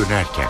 dönerken. 0.00 0.48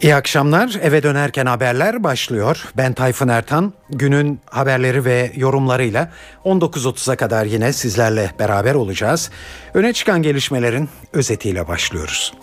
İyi 0.00 0.14
akşamlar. 0.14 0.78
Eve 0.82 1.02
dönerken 1.02 1.46
haberler 1.46 2.04
başlıyor. 2.04 2.64
Ben 2.76 2.92
Tayfun 2.92 3.28
Ertan. 3.28 3.72
Günün 3.90 4.40
haberleri 4.46 5.04
ve 5.04 5.32
yorumlarıyla 5.36 6.10
19.30'a 6.44 7.16
kadar 7.16 7.44
yine 7.44 7.72
sizlerle 7.72 8.30
beraber 8.38 8.74
olacağız. 8.74 9.30
Öne 9.74 9.92
çıkan 9.92 10.22
gelişmelerin 10.22 10.88
özetiyle 11.12 11.68
başlıyoruz. 11.68 12.34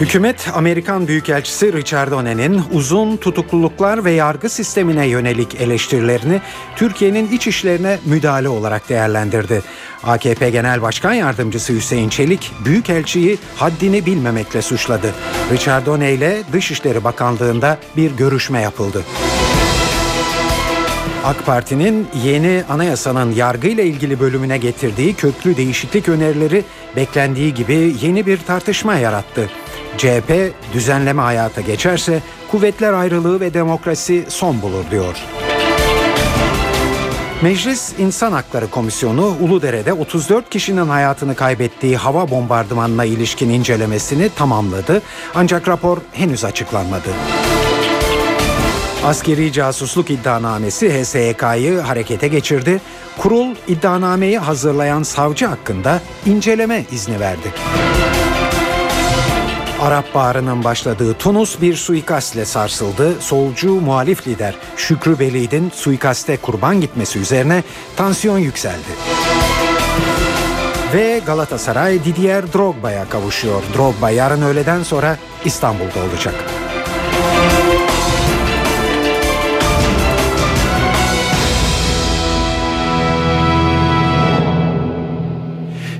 Hükümet 0.00 0.48
Amerikan 0.54 1.08
Büyükelçisi 1.08 1.72
Richard 1.72 2.12
One'nin 2.12 2.62
uzun 2.72 3.16
tutukluluklar 3.16 4.04
ve 4.04 4.10
yargı 4.10 4.48
sistemine 4.48 5.06
yönelik 5.06 5.54
eleştirilerini 5.54 6.40
Türkiye'nin 6.76 7.32
iç 7.32 7.46
işlerine 7.46 7.98
müdahale 8.04 8.48
olarak 8.48 8.88
değerlendirdi. 8.88 9.62
AKP 10.04 10.50
Genel 10.50 10.82
Başkan 10.82 11.12
Yardımcısı 11.12 11.72
Hüseyin 11.72 12.08
Çelik 12.08 12.52
Büyükelçiyi 12.64 13.38
haddini 13.56 14.06
bilmemekle 14.06 14.62
suçladı. 14.62 15.14
Richard 15.52 15.86
One 15.86 16.12
ile 16.12 16.42
Dışişleri 16.52 17.04
Bakanlığı'nda 17.04 17.78
bir 17.96 18.10
görüşme 18.10 18.60
yapıldı. 18.60 19.04
AK 21.24 21.46
Parti'nin 21.46 22.06
yeni 22.24 22.64
anayasanın 22.68 23.32
yargıyla 23.32 23.84
ilgili 23.84 24.20
bölümüne 24.20 24.58
getirdiği 24.58 25.14
köklü 25.14 25.56
değişiklik 25.56 26.08
önerileri 26.08 26.64
beklendiği 26.96 27.54
gibi 27.54 27.94
yeni 28.02 28.26
bir 28.26 28.38
tartışma 28.38 28.94
yarattı. 28.94 29.50
CHP 29.98 30.52
düzenleme 30.72 31.22
hayata 31.22 31.60
geçerse 31.60 32.22
kuvvetler 32.50 32.92
ayrılığı 32.92 33.40
ve 33.40 33.54
demokrasi 33.54 34.24
son 34.28 34.62
bulur 34.62 34.84
diyor. 34.90 35.16
Meclis 37.42 37.92
İnsan 37.98 38.32
Hakları 38.32 38.70
Komisyonu 38.70 39.36
Uludere'de 39.40 39.92
34 39.92 40.50
kişinin 40.50 40.88
hayatını 40.88 41.34
kaybettiği 41.34 41.96
hava 41.96 42.30
bombardımanına 42.30 43.04
ilişkin 43.04 43.50
incelemesini 43.50 44.28
tamamladı 44.28 45.02
ancak 45.34 45.68
rapor 45.68 45.98
henüz 46.12 46.44
açıklanmadı. 46.44 47.08
Askeri 49.04 49.52
casusluk 49.52 50.10
iddianamesi 50.10 51.02
HSYK'yı 51.02 51.80
harekete 51.80 52.28
geçirdi. 52.28 52.80
Kurul 53.18 53.54
iddianameyi 53.68 54.38
hazırlayan 54.38 55.02
savcı 55.02 55.46
hakkında 55.46 56.00
inceleme 56.26 56.84
izni 56.92 57.20
verdi. 57.20 57.52
Arap 59.84 60.14
Baharı'nın 60.14 60.64
başladığı 60.64 61.14
Tunus 61.14 61.60
bir 61.60 61.76
suikastle 61.76 62.44
sarsıldı. 62.44 63.20
Solcu 63.20 63.68
muhalif 63.68 64.28
lider 64.28 64.54
Şükrü 64.76 65.18
Belid'in 65.18 65.70
suikaste 65.74 66.36
kurban 66.36 66.80
gitmesi 66.80 67.18
üzerine 67.18 67.62
tansiyon 67.96 68.38
yükseldi. 68.38 68.88
Ve 70.94 71.20
Galatasaray 71.26 72.04
Didier 72.04 72.52
Drogba'ya 72.52 73.08
kavuşuyor. 73.08 73.62
Drogba 73.76 74.10
yarın 74.10 74.42
öğleden 74.42 74.82
sonra 74.82 75.18
İstanbul'da 75.44 76.00
olacak. 76.10 76.34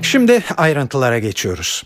Şimdi 0.01 0.43
ayrıntılara 0.57 1.19
geçiyoruz. 1.19 1.83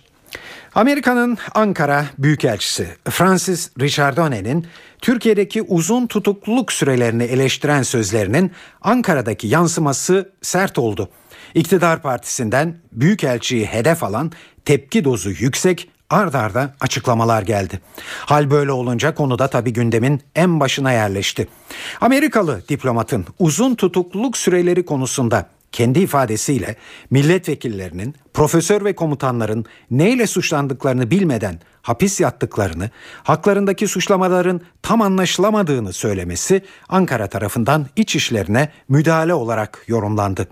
Amerika'nın 0.75 1.37
Ankara 1.55 2.05
Büyükelçisi 2.17 2.87
Francis 3.09 3.69
Richardone'nin 3.79 4.67
Türkiye'deki 5.01 5.61
uzun 5.61 6.07
tutukluluk 6.07 6.71
sürelerini 6.71 7.23
eleştiren 7.23 7.83
sözlerinin 7.83 8.51
Ankara'daki 8.81 9.47
yansıması 9.47 10.31
sert 10.41 10.79
oldu. 10.79 11.09
İktidar 11.55 12.01
partisinden 12.01 12.77
Büyükelçiyi 12.91 13.65
hedef 13.65 14.03
alan 14.03 14.31
tepki 14.65 15.03
dozu 15.03 15.29
yüksek 15.29 15.89
ard 16.09 16.33
arda 16.33 16.73
açıklamalar 16.79 17.41
geldi. 17.41 17.79
Hal 18.25 18.51
böyle 18.51 18.71
olunca 18.71 19.15
konuda 19.15 19.47
tabi 19.47 19.73
gündemin 19.73 20.21
en 20.35 20.59
başına 20.59 20.91
yerleşti. 20.91 21.47
Amerikalı 22.01 22.61
diplomatın 22.69 23.25
uzun 23.39 23.75
tutukluluk 23.75 24.37
süreleri 24.37 24.85
konusunda 24.85 25.49
kendi 25.71 25.99
ifadesiyle 25.99 26.75
milletvekillerinin, 27.09 28.15
profesör 28.33 28.85
ve 28.85 28.95
komutanların 28.95 29.65
neyle 29.91 30.27
suçlandıklarını 30.27 31.11
bilmeden 31.11 31.59
hapis 31.81 32.19
yattıklarını, 32.19 32.89
haklarındaki 33.23 33.87
suçlamaların 33.87 34.61
tam 34.81 35.01
anlaşılamadığını 35.01 35.93
söylemesi 35.93 36.61
Ankara 36.89 37.27
tarafından 37.27 37.85
iç 37.95 38.15
işlerine 38.15 38.71
müdahale 38.89 39.33
olarak 39.33 39.83
yorumlandı. 39.87 40.47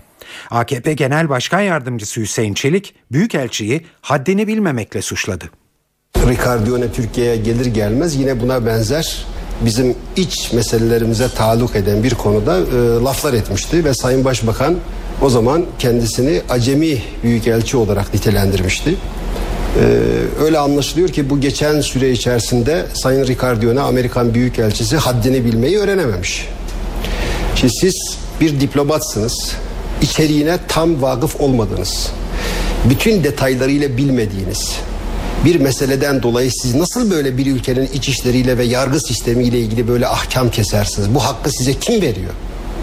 AKP 0.52 0.94
Genel 0.94 1.30
Başkan 1.30 1.62
Yardımcısı 1.62 2.22
Hüseyin 2.22 2.54
Çelik, 2.54 2.96
Büyükelçiyi 3.12 3.86
haddini 4.02 4.48
bilmemekle 4.48 5.02
suçladı. 5.02 5.46
Ricardione 6.18 6.92
Türkiye'ye 6.92 7.36
gelir 7.36 7.66
gelmez 7.66 8.16
yine 8.16 8.42
buna 8.42 8.66
benzer 8.66 9.26
bizim 9.66 9.96
iç 10.16 10.54
meselelerimize 10.54 11.30
taluk 11.30 11.76
eden 11.76 12.04
bir 12.04 12.14
konuda 12.14 12.58
e, 12.58 13.04
laflar 13.04 13.34
etmişti 13.34 13.86
ve 13.86 13.94
Sayın 13.94 14.26
Başbakan 14.26 14.76
o 15.22 15.30
zaman 15.30 15.66
kendisini 15.80 16.42
acemi 16.50 17.02
büyükelçi 17.24 17.78
olarak 17.78 18.14
nitelendirmişti. 18.14 18.90
Ee, 18.90 20.44
öyle 20.44 20.58
anlaşılıyor 20.60 21.10
ki 21.10 21.30
bu 21.30 21.42
geçen 21.42 21.82
süre 21.82 22.12
içerisinde 22.12 22.86
Sayın 22.94 23.28
Ricardione 23.28 23.82
Amerikan 23.82 24.34
Büyükelçisi 24.34 24.98
haddini 24.98 25.46
bilmeyi 25.46 25.78
öğrenememiş. 25.78 26.48
Şimdi 27.56 27.74
siz 27.74 28.18
bir 28.42 28.60
diplomatsınız. 28.60 29.52
İçeriğine 30.02 30.58
tam 30.68 31.02
vakıf 31.02 31.42
olmadınız. 31.42 32.12
Bütün 32.90 33.24
detaylarıyla 33.24 33.98
bilmediğiniz 33.98 34.72
bir 35.46 35.60
meseleden 35.60 36.24
dolayı 36.24 36.52
siz 36.52 36.76
nasıl 36.76 37.12
böyle 37.12 37.38
bir 37.38 37.46
ülkenin 37.46 37.90
iç 37.94 38.10
işleriyle 38.10 38.58
ve 38.58 38.64
yargı 38.64 39.00
sistemiyle 39.00 39.60
ilgili 39.60 39.88
böyle 39.88 40.08
ahkam 40.08 40.52
kesersiniz? 40.52 41.16
Bu 41.16 41.24
hakkı 41.24 41.52
size 41.52 41.74
kim 41.74 42.02
veriyor? 42.02 42.34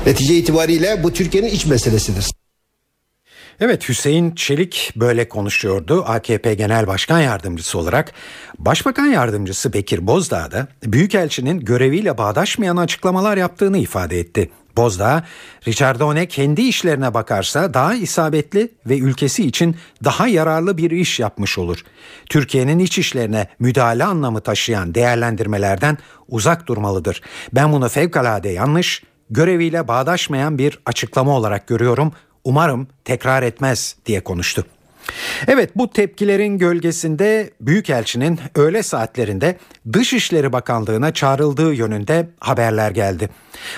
Netice 0.06 0.34
itibariyle 0.34 1.02
bu 1.02 1.12
Türkiye'nin 1.12 1.48
iç 1.48 1.66
meselesidir. 1.66 2.30
Evet 3.60 3.88
Hüseyin 3.88 4.34
Çelik 4.34 4.92
böyle 4.96 5.28
konuşuyordu 5.28 6.04
AKP 6.06 6.54
Genel 6.54 6.86
Başkan 6.86 7.20
Yardımcısı 7.20 7.78
olarak. 7.78 8.12
Başbakan 8.58 9.06
Yardımcısı 9.06 9.72
Bekir 9.72 10.06
Bozdağ 10.06 10.50
da 10.50 10.68
Büyükelçinin 10.84 11.60
göreviyle 11.60 12.18
bağdaşmayan 12.18 12.76
açıklamalar 12.76 13.36
yaptığını 13.36 13.78
ifade 13.78 14.18
etti. 14.18 14.50
Bozdağ, 14.76 15.24
Richardone 15.68 16.28
kendi 16.28 16.62
işlerine 16.62 17.14
bakarsa 17.14 17.74
daha 17.74 17.94
isabetli 17.94 18.68
ve 18.86 18.98
ülkesi 18.98 19.46
için 19.46 19.76
daha 20.04 20.28
yararlı 20.28 20.78
bir 20.78 20.90
iş 20.90 21.20
yapmış 21.20 21.58
olur. 21.58 21.84
Türkiye'nin 22.26 22.78
iç 22.78 22.98
işlerine 22.98 23.46
müdahale 23.58 24.04
anlamı 24.04 24.40
taşıyan 24.40 24.94
değerlendirmelerden 24.94 25.98
uzak 26.28 26.66
durmalıdır. 26.66 27.20
Ben 27.52 27.72
bunu 27.72 27.88
fevkalade 27.88 28.48
yanlış, 28.48 29.02
göreviyle 29.30 29.88
bağdaşmayan 29.88 30.58
bir 30.58 30.78
açıklama 30.86 31.36
olarak 31.36 31.66
görüyorum. 31.66 32.12
Umarım 32.44 32.88
tekrar 33.04 33.42
etmez 33.42 33.96
diye 34.06 34.20
konuştu. 34.20 34.64
Evet 35.48 35.70
bu 35.76 35.90
tepkilerin 35.90 36.58
gölgesinde 36.58 37.50
Büyükelçinin 37.60 38.40
öğle 38.54 38.82
saatlerinde 38.82 39.58
Dışişleri 39.92 40.52
Bakanlığı'na 40.52 41.14
çağrıldığı 41.14 41.74
yönünde 41.74 42.28
haberler 42.40 42.90
geldi. 42.90 43.28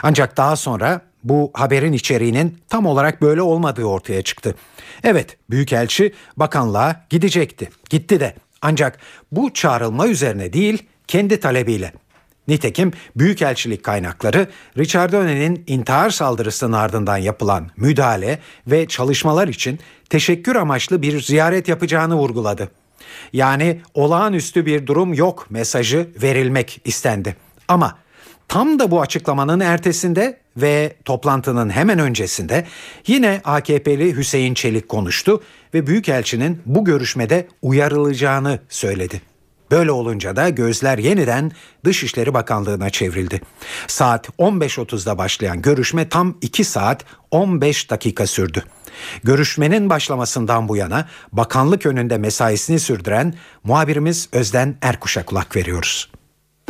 Ancak 0.03 0.37
daha 0.37 0.57
sonra 0.57 1.01
bu 1.25 1.51
haberin 1.55 1.93
içeriğinin 1.93 2.59
tam 2.69 2.87
olarak 2.87 3.23
böyle 3.23 3.43
olmadığı 3.43 3.85
ortaya 3.85 4.23
çıktı. 4.23 4.55
Evet 5.05 5.37
Büyükelçi 5.51 6.13
bakanlığa 6.37 7.07
gidecekti. 7.11 7.71
Gitti 7.91 8.21
de 8.21 8.35
ancak 8.63 8.99
bu 9.33 9.53
çağrılma 9.55 10.07
üzerine 10.07 10.53
değil 10.53 10.83
kendi 11.07 11.41
talebiyle 11.41 11.93
Nitekim 12.49 12.93
Büyükelçilik 13.17 13.83
kaynakları 13.83 14.49
Richard 14.79 15.13
Öne'nin 15.13 15.65
intihar 15.67 16.11
saldırısının 16.11 16.73
ardından 16.73 17.17
yapılan 17.17 17.71
müdahale 17.77 18.39
ve 18.67 18.87
çalışmalar 18.87 19.49
için 19.49 19.79
teşekkür 20.11 20.57
amaçlı 20.57 21.03
bir 21.03 21.21
ziyaret 21.21 21.69
yapacağını 21.69 22.17
vurguladı. 22.17 22.71
Yani 23.33 23.81
olağanüstü 23.95 24.67
bir 24.67 24.87
durum 24.87 25.15
yok 25.15 25.47
mesajı 25.51 26.09
verilmek 26.23 26.81
istendi. 26.85 27.37
Ama 27.69 27.99
tam 28.49 28.79
da 28.79 28.91
bu 28.91 29.01
açıklamanın 29.01 29.61
ertesinde 29.61 30.39
ve 30.57 30.97
toplantının 31.05 31.71
hemen 31.71 31.99
öncesinde 31.99 32.67
yine 33.07 33.41
AKP'li 33.45 34.17
Hüseyin 34.17 34.55
Çelik 34.55 34.89
konuştu 34.89 35.43
ve 35.75 35.87
Büyükelçinin 35.87 36.63
bu 36.67 36.85
görüşmede 36.85 37.49
uyarılacağını 37.63 38.59
söyledi. 38.69 39.36
Böyle 39.71 39.91
olunca 39.91 40.37
da 40.37 40.49
gözler 40.49 40.99
yeniden 40.99 41.53
Dışişleri 41.85 42.35
Bakanlığı'na 42.35 42.91
çevrildi. 42.91 43.41
Saat 43.87 44.29
15.30'da 44.29 45.19
başlayan 45.19 45.63
görüşme 45.63 46.09
tam 46.09 46.39
2 46.41 46.65
saat 46.65 47.05
15 47.31 47.91
dakika 47.91 48.27
sürdü. 48.27 48.65
Görüşmenin 49.25 49.91
başlamasından 49.91 50.69
bu 50.69 50.77
yana 50.77 51.09
bakanlık 51.33 51.87
önünde 51.87 52.19
mesaisini 52.19 52.81
sürdüren 52.81 53.35
muhabirimiz 53.65 54.29
Özden 54.33 54.77
Erkuş'a 54.83 55.25
kulak 55.25 55.57
veriyoruz. 55.57 56.11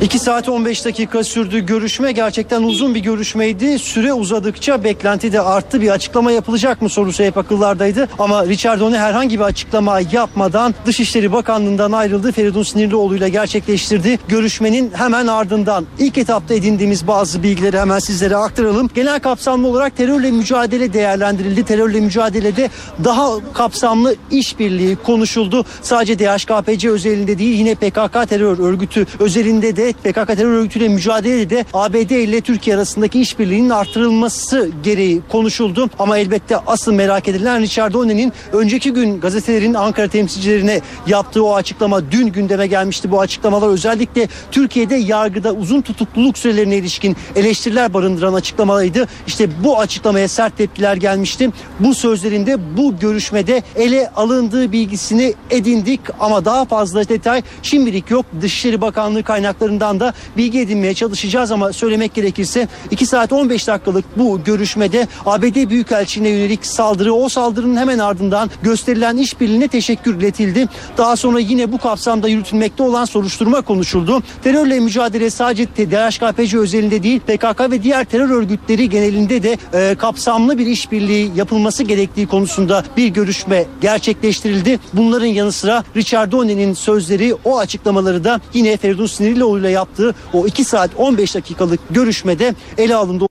2 0.03 0.19
saat 0.19 0.49
15 0.49 0.85
dakika 0.85 1.25
sürdü 1.25 1.67
görüşme. 1.67 2.13
Gerçekten 2.13 2.63
uzun 2.63 2.95
bir 2.95 3.01
görüşmeydi. 3.01 3.79
Süre 3.79 4.13
uzadıkça 4.13 4.85
beklenti 4.85 5.33
de 5.33 5.41
arttı. 5.41 5.81
Bir 5.81 5.89
açıklama 5.89 6.33
yapılacak 6.33 6.83
mı 6.83 6.89
sorusu 6.89 7.25
hep 7.25 7.39
akıllardaydı. 7.39 8.09
Ama 8.19 8.47
Richard 8.47 8.81
One 8.81 8.99
herhangi 8.99 9.39
bir 9.39 9.45
açıklama 9.45 10.01
yapmadan 10.13 10.75
Dışişleri 10.87 11.33
Bakanlığı'ndan 11.33 11.93
ayrıldı. 11.93 12.33
Feridun 12.33 12.63
Sinirlioğlu 12.63 13.17
ile 13.17 13.29
gerçekleştirdi. 13.29 14.19
Görüşmenin 14.29 14.93
hemen 14.95 15.27
ardından 15.27 15.87
ilk 15.99 16.19
etapta 16.19 16.55
edindiğimiz 16.55 17.07
bazı 17.07 17.43
bilgileri 17.43 17.79
hemen 17.81 17.99
sizlere 17.99 18.37
aktaralım. 18.37 18.91
Genel 18.95 19.21
kapsamlı 19.21 19.69
olarak 19.69 19.97
terörle 19.97 20.31
mücadele 20.31 20.93
değerlendirildi. 20.93 21.65
Terörle 21.65 22.01
mücadelede 22.01 22.71
daha 23.05 23.53
kapsamlı 23.55 24.17
işbirliği 24.31 24.97
konuşuldu. 24.97 25.65
Sadece 25.83 26.19
DHKPC 26.19 26.91
özelinde 26.91 27.39
değil 27.39 27.59
yine 27.59 27.75
PKK 27.75 28.29
terör 28.29 28.59
örgütü 28.59 29.07
özelinde 29.21 29.77
de 29.77 29.86
PKK 29.93 30.27
terör 30.27 30.53
örgütüyle 30.53 30.89
mücadelede 30.89 31.65
ABD 31.73 32.11
ile 32.11 32.41
Türkiye 32.41 32.77
arasındaki 32.77 33.21
işbirliğinin 33.21 33.71
artırılması 33.71 34.71
gereği 34.83 35.21
konuşuldu. 35.29 35.91
Ama 35.99 36.19
elbette 36.19 36.57
asıl 36.57 36.93
merak 36.93 37.29
edilen 37.29 37.61
Richard 37.61 37.95
One'nin 37.95 38.33
önceki 38.53 38.93
gün 38.93 39.21
gazetelerin 39.21 39.75
Ankara 39.75 40.09
temsilcilerine 40.09 40.81
yaptığı 41.07 41.45
o 41.45 41.55
açıklama 41.55 42.11
dün 42.11 42.27
gündeme 42.27 42.67
gelmişti. 42.67 43.11
Bu 43.11 43.21
açıklamalar 43.21 43.69
özellikle 43.69 44.29
Türkiye'de 44.51 44.95
yargıda 44.95 45.53
uzun 45.53 45.81
tutukluluk 45.81 46.39
sürelerine 46.39 46.77
ilişkin 46.77 47.17
eleştiriler 47.37 47.95
barındıran 47.95 48.35
açıklamaydı. 48.35 49.09
İşte 49.27 49.49
bu 49.65 49.79
açıklamaya 49.79 50.29
sert 50.29 50.59
tepkiler 50.59 50.97
gelmişti. 50.97 51.51
Bu 51.81 51.95
sözlerinde 51.95 52.77
bu 52.77 52.99
görüşmede 52.99 53.63
ele 53.77 54.11
alındığı 54.17 54.73
bilgisini 54.73 55.35
edindik 55.51 56.01
ama 56.21 56.45
daha 56.45 56.65
fazla 56.65 57.09
detay 57.09 57.43
şimdilik 57.63 58.11
yok. 58.11 58.27
Dışişleri 58.41 58.81
Bakanlığı 58.81 59.23
kaynaklarında 59.23 59.76
kaynaklarından 59.79 60.01
da 60.01 60.15
bilgi 60.37 60.61
edinmeye 60.61 60.95
çalışacağız 60.95 61.53
ama 61.53 61.73
söylemek 61.73 62.15
gerekirse 62.15 62.69
2 62.91 63.07
saat 63.07 63.33
15 63.33 63.67
dakikalık 63.67 64.05
bu 64.17 64.45
görüşmede 64.45 65.09
ABD 65.27 65.71
Büyükelçiliğine 65.71 66.39
yönelik 66.39 66.67
saldırı 66.67 67.13
o 67.13 67.29
saldırının 67.29 67.77
hemen 67.77 67.99
ardından 67.99 68.51
gösterilen 68.63 69.17
işbirliğine 69.17 69.69
teşekkür 69.69 70.15
iletildi. 70.15 70.69
Daha 70.99 71.17
sonra 71.17 71.39
yine 71.39 71.73
bu 71.73 71.79
kapsamda 71.79 72.29
yürütülmekte 72.29 72.83
olan 72.83 73.05
soruşturma 73.05 73.63
konuşuldu. 73.63 74.23
Terörle 74.45 74.81
mücadele 74.81 75.31
sadece 75.31 75.67
DHKPC 75.67 76.59
özelinde 76.59 77.03
değil 77.03 77.21
PKK 77.21 77.71
ve 77.71 77.83
diğer 77.83 78.05
terör 78.05 78.31
örgütleri 78.31 78.89
genelinde 78.89 79.43
de 79.43 79.59
e, 79.73 79.95
kapsamlı 79.95 80.59
bir 80.59 80.67
işbirliği 80.67 81.33
yapılması 81.37 81.83
gerektiği 81.83 82.27
konusunda 82.27 82.85
bir 82.97 83.09
görüşme 83.09 83.65
gerçekleştirildi. 83.81 84.79
Bunların 84.93 85.27
yanı 85.27 85.53
sıra 85.53 85.85
Richard 85.97 86.33
Donne'nin 86.33 86.75
sözleri 86.75 87.35
o 87.45 87.59
açıklamaları 87.59 88.25
da 88.25 88.41
yine 88.55 88.77
Feridun 88.77 89.07
Sinirlioğlu 89.07 89.66
ile 89.67 89.73
yaptığı 89.73 90.15
o 90.33 90.47
2 90.47 90.65
saat 90.65 90.91
15 90.97 91.35
dakikalık 91.35 91.81
görüşmede 91.91 92.55
ele 92.79 92.95
alındı. 92.95 93.27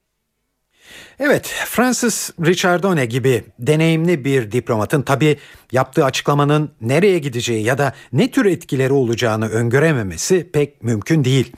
Evet, 1.19 1.53
Francis 1.65 2.31
Richardone 2.45 3.05
gibi 3.05 3.43
deneyimli 3.59 4.25
bir 4.25 4.51
diplomatın 4.51 5.01
tabi 5.01 5.37
yaptığı 5.71 6.05
açıklamanın 6.05 6.71
nereye 6.81 7.19
gideceği 7.19 7.63
ya 7.63 7.77
da 7.77 7.93
ne 8.13 8.31
tür 8.31 8.45
etkileri 8.45 8.93
olacağını 8.93 9.49
öngörememesi 9.49 10.49
pek 10.53 10.83
mümkün 10.83 11.23
değil. 11.23 11.51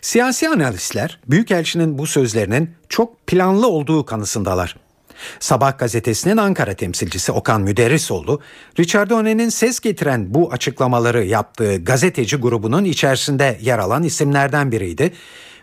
Siyasi 0.00 0.48
analistler 0.48 1.20
Büyükelçinin 1.26 1.98
bu 1.98 2.06
sözlerinin 2.06 2.70
çok 2.88 3.26
planlı 3.26 3.68
olduğu 3.68 4.04
kanısındalar. 4.04 4.76
Sabah 5.40 5.78
gazetesinin 5.78 6.36
Ankara 6.36 6.74
temsilcisi 6.74 7.32
Okan 7.32 7.60
Müderrisoğlu, 7.60 8.40
Richard 8.78 9.10
One'nin 9.10 9.48
ses 9.48 9.80
getiren 9.80 10.34
bu 10.34 10.52
açıklamaları 10.52 11.24
yaptığı 11.24 11.84
gazeteci 11.84 12.36
grubunun 12.36 12.84
içerisinde 12.84 13.58
yer 13.60 13.78
alan 13.78 14.02
isimlerden 14.02 14.72
biriydi. 14.72 15.12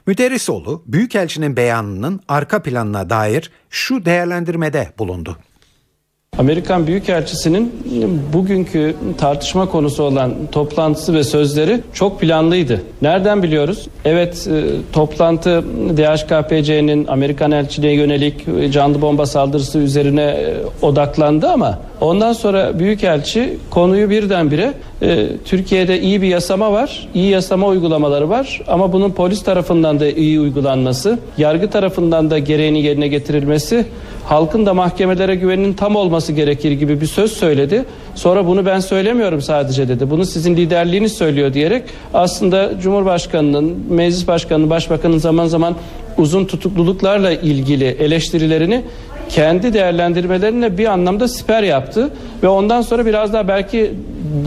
Müderrisoğlu, 0.08 0.84
Büyükelçinin 0.86 1.58
beyanının 1.58 2.22
arka 2.28 2.64
planına 2.64 3.10
dair 3.10 3.52
şu 3.70 4.06
değerlendirmede 4.06 4.94
bulundu. 4.98 5.38
Amerikan 6.40 6.88
Büyükelçisi'nin 6.88 7.74
bugünkü 8.34 8.96
tartışma 9.18 9.70
konusu 9.70 10.04
olan 10.04 10.32
toplantısı 10.52 11.14
ve 11.14 11.24
sözleri 11.24 11.82
çok 11.94 12.20
planlıydı. 12.20 12.82
Nereden 13.02 13.44
biliyoruz? 13.44 13.88
Evet 14.06 14.48
e, 14.48 14.64
toplantı 14.94 15.64
DHKPC'nin 15.98 17.08
Amerikan 17.08 17.52
elçiliğe 17.52 17.94
yönelik 17.94 18.46
canlı 18.74 19.02
bomba 19.02 19.26
saldırısı 19.26 19.80
üzerine 19.80 20.22
e, 20.22 20.56
odaklandı 20.82 21.50
ama 21.50 21.80
ondan 22.02 22.34
sonra 22.34 22.80
Büyükelçi 22.80 23.58
konuyu 23.70 24.10
birdenbire 24.10 24.74
e, 25.02 25.28
Türkiye'de 25.46 26.02
iyi 26.02 26.22
bir 26.22 26.28
yasama 26.28 26.72
var, 26.72 27.08
iyi 27.14 27.30
yasama 27.30 27.68
uygulamaları 27.68 28.30
var 28.30 28.62
ama 28.68 28.94
bunun 28.94 29.12
polis 29.12 29.44
tarafından 29.44 30.00
da 30.00 30.10
iyi 30.10 30.40
uygulanması, 30.40 31.20
yargı 31.38 31.70
tarafından 31.70 32.30
da 32.30 32.40
gereğini 32.40 32.82
yerine 32.82 33.08
getirilmesi 33.08 33.86
halkın 34.30 34.66
da 34.66 34.74
mahkemelere 34.74 35.36
güveninin 35.36 35.74
tam 35.74 35.96
olması 35.96 36.29
gerekir 36.32 36.72
gibi 36.72 37.02
bir 37.02 37.06
söz 37.06 37.32
söyledi. 37.32 37.86
Sonra 38.16 38.48
bunu 38.48 38.66
ben 38.66 38.80
söylemiyorum 38.80 39.42
sadece 39.42 39.88
dedi. 39.88 40.10
Bunu 40.10 40.26
sizin 40.26 40.56
liderliğiniz 40.58 41.14
söylüyor 41.14 41.54
diyerek 41.54 41.84
aslında 42.14 42.80
Cumhurbaşkanının, 42.82 43.86
Meclis 43.90 44.28
Başkanı'nın, 44.28 44.70
Başbakan'ın 44.70 45.18
zaman 45.18 45.48
zaman 45.48 45.76
uzun 46.18 46.46
tutukluluklarla 46.46 47.32
ilgili 47.32 47.86
eleştirilerini 47.86 48.84
kendi 49.30 49.74
değerlendirmelerine 49.74 50.78
bir 50.78 50.86
anlamda 50.86 51.28
siper 51.28 51.64
yaptı 51.64 52.10
ve 52.44 52.48
ondan 52.48 52.82
sonra 52.82 53.06
biraz 53.06 53.34
daha 53.34 53.48
belki 53.48 53.92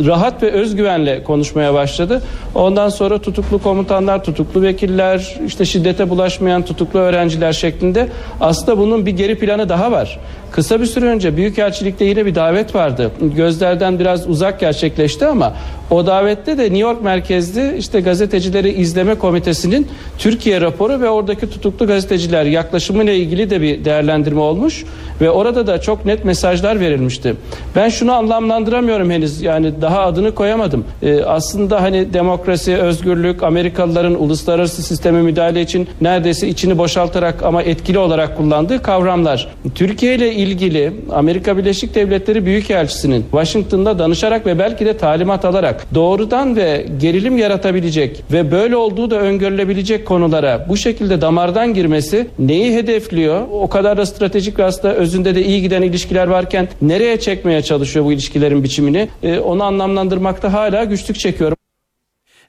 rahat 0.06 0.42
ve 0.42 0.50
özgüvenle 0.50 1.24
konuşmaya 1.24 1.74
başladı. 1.74 2.22
Ondan 2.54 2.88
sonra 2.88 3.18
tutuklu 3.18 3.58
komutanlar, 3.58 4.24
tutuklu 4.24 4.62
vekiller, 4.62 5.36
işte 5.46 5.64
şiddete 5.64 6.10
bulaşmayan 6.10 6.62
tutuklu 6.62 6.98
öğrenciler 6.98 7.52
şeklinde 7.52 8.08
aslında 8.40 8.78
bunun 8.78 9.06
bir 9.06 9.10
geri 9.10 9.38
planı 9.38 9.68
daha 9.68 9.92
var. 9.92 10.18
Kısa 10.52 10.80
bir 10.80 10.86
süre 10.86 11.06
önce 11.06 11.36
Büyükelçilik'te 11.36 12.04
yine 12.04 12.26
bir 12.26 12.34
davet 12.34 12.74
vardı. 12.74 13.10
Gözlerden 13.36 13.98
biraz 13.98 14.28
uzak 14.28 14.60
gerçekleşti 14.60 15.26
ama 15.26 15.52
o 15.90 16.06
davette 16.06 16.58
de 16.58 16.62
New 16.62 16.78
York 16.78 17.02
merkezli 17.02 17.76
işte 17.78 18.00
gazetecileri 18.00 18.72
izleme 18.72 19.14
komitesinin 19.14 19.86
Türkiye 20.18 20.60
raporu 20.60 21.00
ve 21.00 21.08
oradaki 21.10 21.50
tutuklu 21.50 21.86
gazeteciler 21.86 22.44
yaklaşımıyla 22.44 23.12
ilgili 23.12 23.50
de 23.50 23.60
bir 23.60 23.84
değerlendirme 23.84 24.40
olmuş 24.40 24.84
ve 25.20 25.30
orada 25.30 25.66
da 25.66 25.80
çok 25.80 26.06
net 26.06 26.24
mesajlar 26.24 26.80
verilmişti. 26.80 27.34
Ben 27.76 27.88
şunu 27.88 28.12
anlamlandıramıyorum 28.12 29.10
henüz 29.10 29.42
yani 29.42 29.72
daha 29.82 30.00
adını 30.00 30.34
koyamadım. 30.34 30.84
Ee, 31.02 31.22
aslında 31.22 31.82
hani 31.82 32.12
demokrasi, 32.12 32.76
özgürlük, 32.76 33.42
Amerikalıların 33.42 34.22
uluslararası 34.22 34.82
sisteme 34.82 35.22
müdahale 35.22 35.62
için 35.62 35.88
neredeyse 36.00 36.48
içini 36.48 36.78
boşaltarak 36.78 37.42
ama 37.42 37.62
etkili 37.62 37.98
olarak 37.98 38.36
kullandığı 38.36 38.82
kavramlar. 38.82 39.48
Türkiye 39.74 40.14
ile 40.14 40.34
ilgili 40.42 40.92
Amerika 41.10 41.56
Birleşik 41.56 41.94
Devletleri 41.94 42.46
Büyükelçisi'nin 42.46 43.22
Washington'da 43.22 43.98
danışarak 43.98 44.46
ve 44.46 44.58
belki 44.58 44.86
de 44.86 44.96
talimat 44.96 45.44
alarak 45.44 45.86
doğrudan 45.94 46.56
ve 46.56 46.86
gerilim 47.00 47.38
yaratabilecek 47.38 48.24
ve 48.32 48.50
böyle 48.50 48.76
olduğu 48.76 49.10
da 49.10 49.16
öngörülebilecek 49.16 50.06
konulara 50.06 50.66
bu 50.68 50.76
şekilde 50.76 51.20
damardan 51.20 51.74
girmesi 51.74 52.26
neyi 52.38 52.74
hedefliyor? 52.74 53.46
O 53.52 53.68
kadar 53.68 53.96
da 53.96 54.06
stratejik 54.06 54.58
ve 54.58 54.64
aslında 54.64 54.94
özünde 54.94 55.34
de 55.34 55.44
iyi 55.44 55.62
giden 55.62 55.82
ilişkiler 55.82 56.26
varken 56.26 56.68
nereye 56.82 57.20
çekmeye 57.20 57.62
çalışıyor 57.62 58.04
bu 58.04 58.12
ilişkilerin 58.12 58.64
biçimini? 58.64 59.08
Ee, 59.22 59.38
onu 59.38 59.62
anlamlandırmakta 59.64 60.52
hala 60.52 60.84
güçlük 60.84 61.18
çekiyorum. 61.18 61.61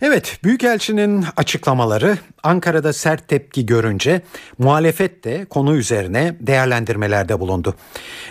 Evet, 0.05 0.39
Büyükelçinin 0.43 1.25
açıklamaları 1.37 2.17
Ankara'da 2.43 2.93
sert 2.93 3.27
tepki 3.27 3.65
görünce 3.65 4.21
muhalefet 4.57 5.23
de 5.23 5.45
konu 5.45 5.75
üzerine 5.75 6.35
değerlendirmelerde 6.39 7.39
bulundu. 7.39 7.75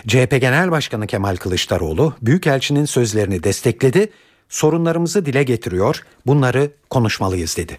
CHP 0.07 0.41
Genel 0.41 0.71
Başkanı 0.71 1.07
Kemal 1.07 1.35
Kılıçdaroğlu 1.35 2.13
Büyükelçinin 2.21 2.85
sözlerini 2.85 3.43
destekledi, 3.43 4.09
sorunlarımızı 4.49 5.25
dile 5.25 5.43
getiriyor, 5.43 6.03
bunları 6.25 6.71
konuşmalıyız 6.89 7.57
dedi. 7.57 7.77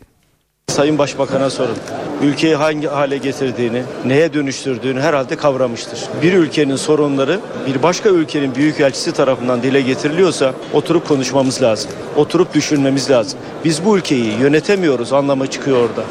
Sayın 0.74 0.98
Başbakan'a 0.98 1.50
sorun. 1.50 1.76
Ülkeyi 2.22 2.54
hangi 2.54 2.86
hale 2.86 3.16
getirdiğini, 3.16 3.82
neye 4.06 4.34
dönüştürdüğünü 4.34 5.00
herhalde 5.00 5.36
kavramıştır. 5.36 6.00
Bir 6.22 6.32
ülkenin 6.32 6.76
sorunları 6.76 7.40
bir 7.66 7.82
başka 7.82 8.08
ülkenin 8.08 8.54
büyükelçisi 8.54 9.12
tarafından 9.12 9.62
dile 9.62 9.80
getiriliyorsa 9.80 10.54
oturup 10.72 11.08
konuşmamız 11.08 11.62
lazım. 11.62 11.90
Oturup 12.16 12.54
düşünmemiz 12.54 13.10
lazım. 13.10 13.38
Biz 13.64 13.84
bu 13.84 13.98
ülkeyi 13.98 14.38
yönetemiyoruz 14.40 15.12
anlamı 15.12 15.46
çıkıyor 15.46 15.76
orada. 15.88 16.04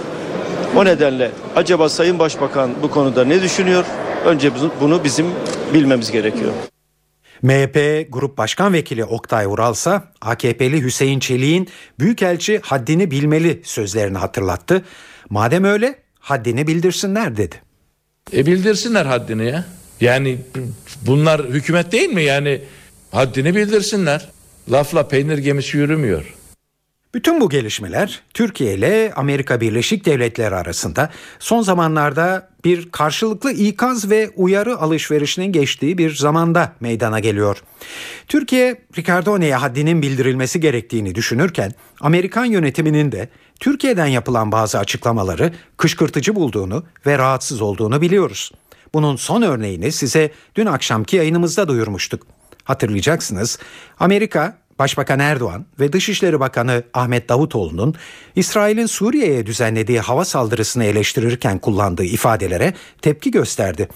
O 0.75 0.85
nedenle 0.85 1.31
acaba 1.55 1.89
Sayın 1.89 2.19
Başbakan 2.19 2.69
bu 2.83 2.91
konuda 2.91 3.25
ne 3.25 3.41
düşünüyor? 3.41 3.85
Önce 4.25 4.51
bunu 4.81 5.03
bizim 5.03 5.25
bilmemiz 5.73 6.11
gerekiyor. 6.11 6.51
MHP 7.43 8.07
Grup 8.09 8.37
Başkan 8.37 8.73
Vekili 8.73 9.05
Oktay 9.05 9.45
Uralsa 9.45 10.11
AKP'li 10.21 10.83
Hüseyin 10.83 11.19
Çelik'in 11.19 11.67
Büyükelçi 11.99 12.59
haddini 12.63 13.11
bilmeli 13.11 13.61
sözlerini 13.63 14.17
hatırlattı. 14.17 14.85
Madem 15.29 15.63
öyle 15.63 15.95
haddini 16.19 16.67
bildirsinler 16.67 17.37
dedi. 17.37 17.55
E 18.33 18.45
bildirsinler 18.45 19.05
haddini 19.05 19.45
ya. 19.45 19.65
Yani 20.01 20.37
bunlar 21.01 21.45
hükümet 21.45 21.91
değil 21.91 22.09
mi? 22.09 22.23
Yani 22.23 22.61
haddini 23.11 23.55
bildirsinler. 23.55 24.29
Lafla 24.71 25.07
peynir 25.07 25.37
gemisi 25.37 25.77
yürümüyor. 25.77 26.33
Bütün 27.13 27.41
bu 27.41 27.49
gelişmeler 27.49 28.21
Türkiye 28.33 28.73
ile 28.73 29.13
Amerika 29.15 29.61
Birleşik 29.61 30.05
Devletleri 30.05 30.55
arasında 30.55 31.09
son 31.39 31.61
zamanlarda 31.61 32.49
bir 32.65 32.91
karşılıklı 32.91 33.51
ikaz 33.51 34.09
ve 34.09 34.29
uyarı 34.35 34.77
alışverişinin 34.77 35.51
geçtiği 35.51 35.97
bir 35.97 36.15
zamanda 36.15 36.73
meydana 36.79 37.19
geliyor. 37.19 37.63
Türkiye, 38.27 38.81
Ricardone'ye 38.97 39.55
haddinin 39.55 40.01
bildirilmesi 40.01 40.59
gerektiğini 40.59 41.15
düşünürken 41.15 41.71
Amerikan 42.01 42.45
yönetiminin 42.45 43.11
de 43.11 43.29
Türkiye'den 43.59 44.07
yapılan 44.07 44.51
bazı 44.51 44.79
açıklamaları 44.79 45.53
kışkırtıcı 45.77 46.35
bulduğunu 46.35 46.85
ve 47.05 47.17
rahatsız 47.17 47.61
olduğunu 47.61 48.01
biliyoruz. 48.01 48.51
Bunun 48.93 49.15
son 49.15 49.41
örneğini 49.41 49.91
size 49.91 50.31
dün 50.55 50.65
akşamki 50.65 51.15
yayınımızda 51.15 51.67
duyurmuştuk. 51.67 52.27
Hatırlayacaksınız 52.63 53.59
Amerika 53.99 54.57
Başbakan 54.79 55.19
Erdoğan 55.19 55.65
ve 55.79 55.93
Dışişleri 55.93 56.39
Bakanı 56.39 56.83
Ahmet 56.93 57.29
Davutoğlu'nun 57.29 57.95
İsrail'in 58.35 58.85
Suriye'ye 58.85 59.45
düzenlediği 59.45 59.99
hava 59.99 60.25
saldırısını 60.25 60.83
eleştirirken 60.83 61.59
kullandığı 61.59 62.03
ifadelere 62.03 62.73
tepki 63.01 63.31
gösterdi. 63.31 63.87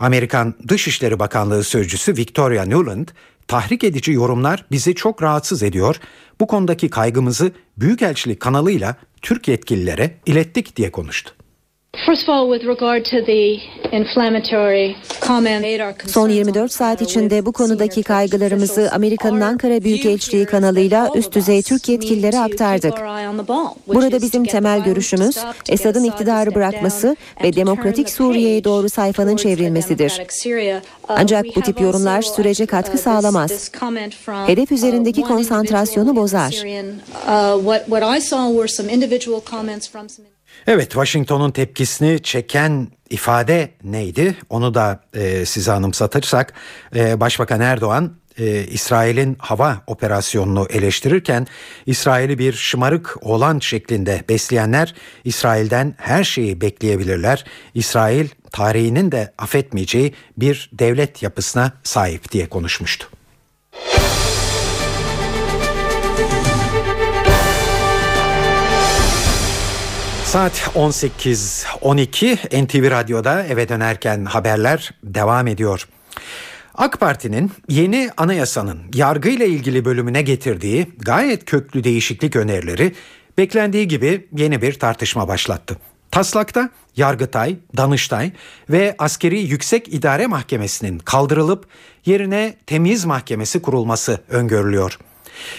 Amerikan 0.00 0.54
Dışişleri 0.68 1.18
Bakanlığı 1.18 1.64
sözcüsü 1.64 2.16
Victoria 2.16 2.66
Nuland, 2.66 3.08
tahrik 3.48 3.84
edici 3.84 4.12
yorumlar 4.12 4.64
bizi 4.70 4.94
çok 4.94 5.22
rahatsız 5.22 5.62
ediyor. 5.62 5.96
Bu 6.40 6.46
konudaki 6.46 6.90
kaygımızı 6.90 7.52
Büyükelçilik 7.76 8.40
kanalıyla 8.40 8.96
Türk 9.22 9.48
yetkililere 9.48 10.14
ilettik 10.26 10.76
diye 10.76 10.92
konuştu. 10.92 11.32
Son 16.06 16.28
24 16.28 16.72
saat 16.72 17.02
içinde 17.02 17.46
bu 17.46 17.52
konudaki 17.52 18.02
kaygılarımızı 18.02 18.90
Amerika'nın 18.92 19.40
Ankara 19.40 19.84
Büyükelçiliği 19.84 20.46
kanalıyla 20.46 21.10
üst 21.14 21.32
düzey 21.34 21.62
Türk 21.62 21.88
yetkililere 21.88 22.38
aktardık. 22.38 22.94
Burada 23.86 24.22
bizim 24.22 24.44
temel 24.44 24.84
görüşümüz 24.84 25.38
Esad'ın 25.68 26.04
iktidarı 26.04 26.54
bırakması 26.54 27.16
ve 27.44 27.56
demokratik 27.56 28.10
Suriye'ye 28.10 28.64
doğru 28.64 28.88
sayfanın 28.88 29.36
çevrilmesidir. 29.36 30.22
Ancak 31.08 31.46
bu 31.56 31.60
tip 31.60 31.80
yorumlar 31.80 32.22
sürece 32.22 32.66
katkı 32.66 32.98
sağlamaz. 32.98 33.70
Hedef 34.46 34.72
üzerindeki 34.72 35.22
konsantrasyonu 35.22 36.16
bozar. 36.16 36.62
Evet, 40.66 40.90
Washington'un 40.90 41.50
tepkisini 41.50 42.22
çeken 42.22 42.88
ifade 43.10 43.70
neydi? 43.84 44.36
Onu 44.50 44.74
da 44.74 45.00
e, 45.14 45.44
size 45.44 45.72
anımsatırsak, 45.72 46.52
e, 46.96 47.20
Başbakan 47.20 47.60
Erdoğan 47.60 48.12
e, 48.38 48.64
İsrail'in 48.64 49.36
hava 49.38 49.82
operasyonunu 49.86 50.66
eleştirirken 50.70 51.46
İsrail'i 51.86 52.38
bir 52.38 52.52
şımarık 52.52 53.16
oğlan 53.20 53.58
şeklinde 53.58 54.24
besleyenler 54.28 54.94
İsrail'den 55.24 55.94
her 55.98 56.24
şeyi 56.24 56.60
bekleyebilirler. 56.60 57.44
İsrail 57.74 58.28
tarihinin 58.52 59.12
de 59.12 59.32
affetmeyeceği 59.38 60.14
bir 60.36 60.70
devlet 60.72 61.22
yapısına 61.22 61.72
sahip 61.84 62.32
diye 62.32 62.48
konuşmuştu. 62.48 63.08
Saat 70.26 70.70
18.12 70.74 72.64
NTV 72.64 72.90
Radyo'da 72.90 73.44
eve 73.46 73.68
dönerken 73.68 74.24
haberler 74.24 74.94
devam 75.04 75.46
ediyor. 75.46 75.88
AK 76.74 77.00
Parti'nin 77.00 77.52
yeni 77.68 78.10
anayasanın 78.16 78.80
yargıyla 78.94 79.46
ilgili 79.46 79.84
bölümüne 79.84 80.22
getirdiği 80.22 80.86
gayet 80.98 81.44
köklü 81.44 81.84
değişiklik 81.84 82.36
önerileri 82.36 82.94
beklendiği 83.38 83.88
gibi 83.88 84.26
yeni 84.36 84.62
bir 84.62 84.78
tartışma 84.78 85.28
başlattı. 85.28 85.76
Taslakta 86.10 86.70
Yargıtay, 86.96 87.56
Danıştay 87.76 88.32
ve 88.70 88.94
Askeri 88.98 89.40
Yüksek 89.40 89.94
İdare 89.94 90.26
Mahkemesi'nin 90.26 90.98
kaldırılıp 90.98 91.66
yerine 92.06 92.56
Temiz 92.66 93.04
Mahkemesi 93.04 93.62
kurulması 93.62 94.20
öngörülüyor. 94.28 94.98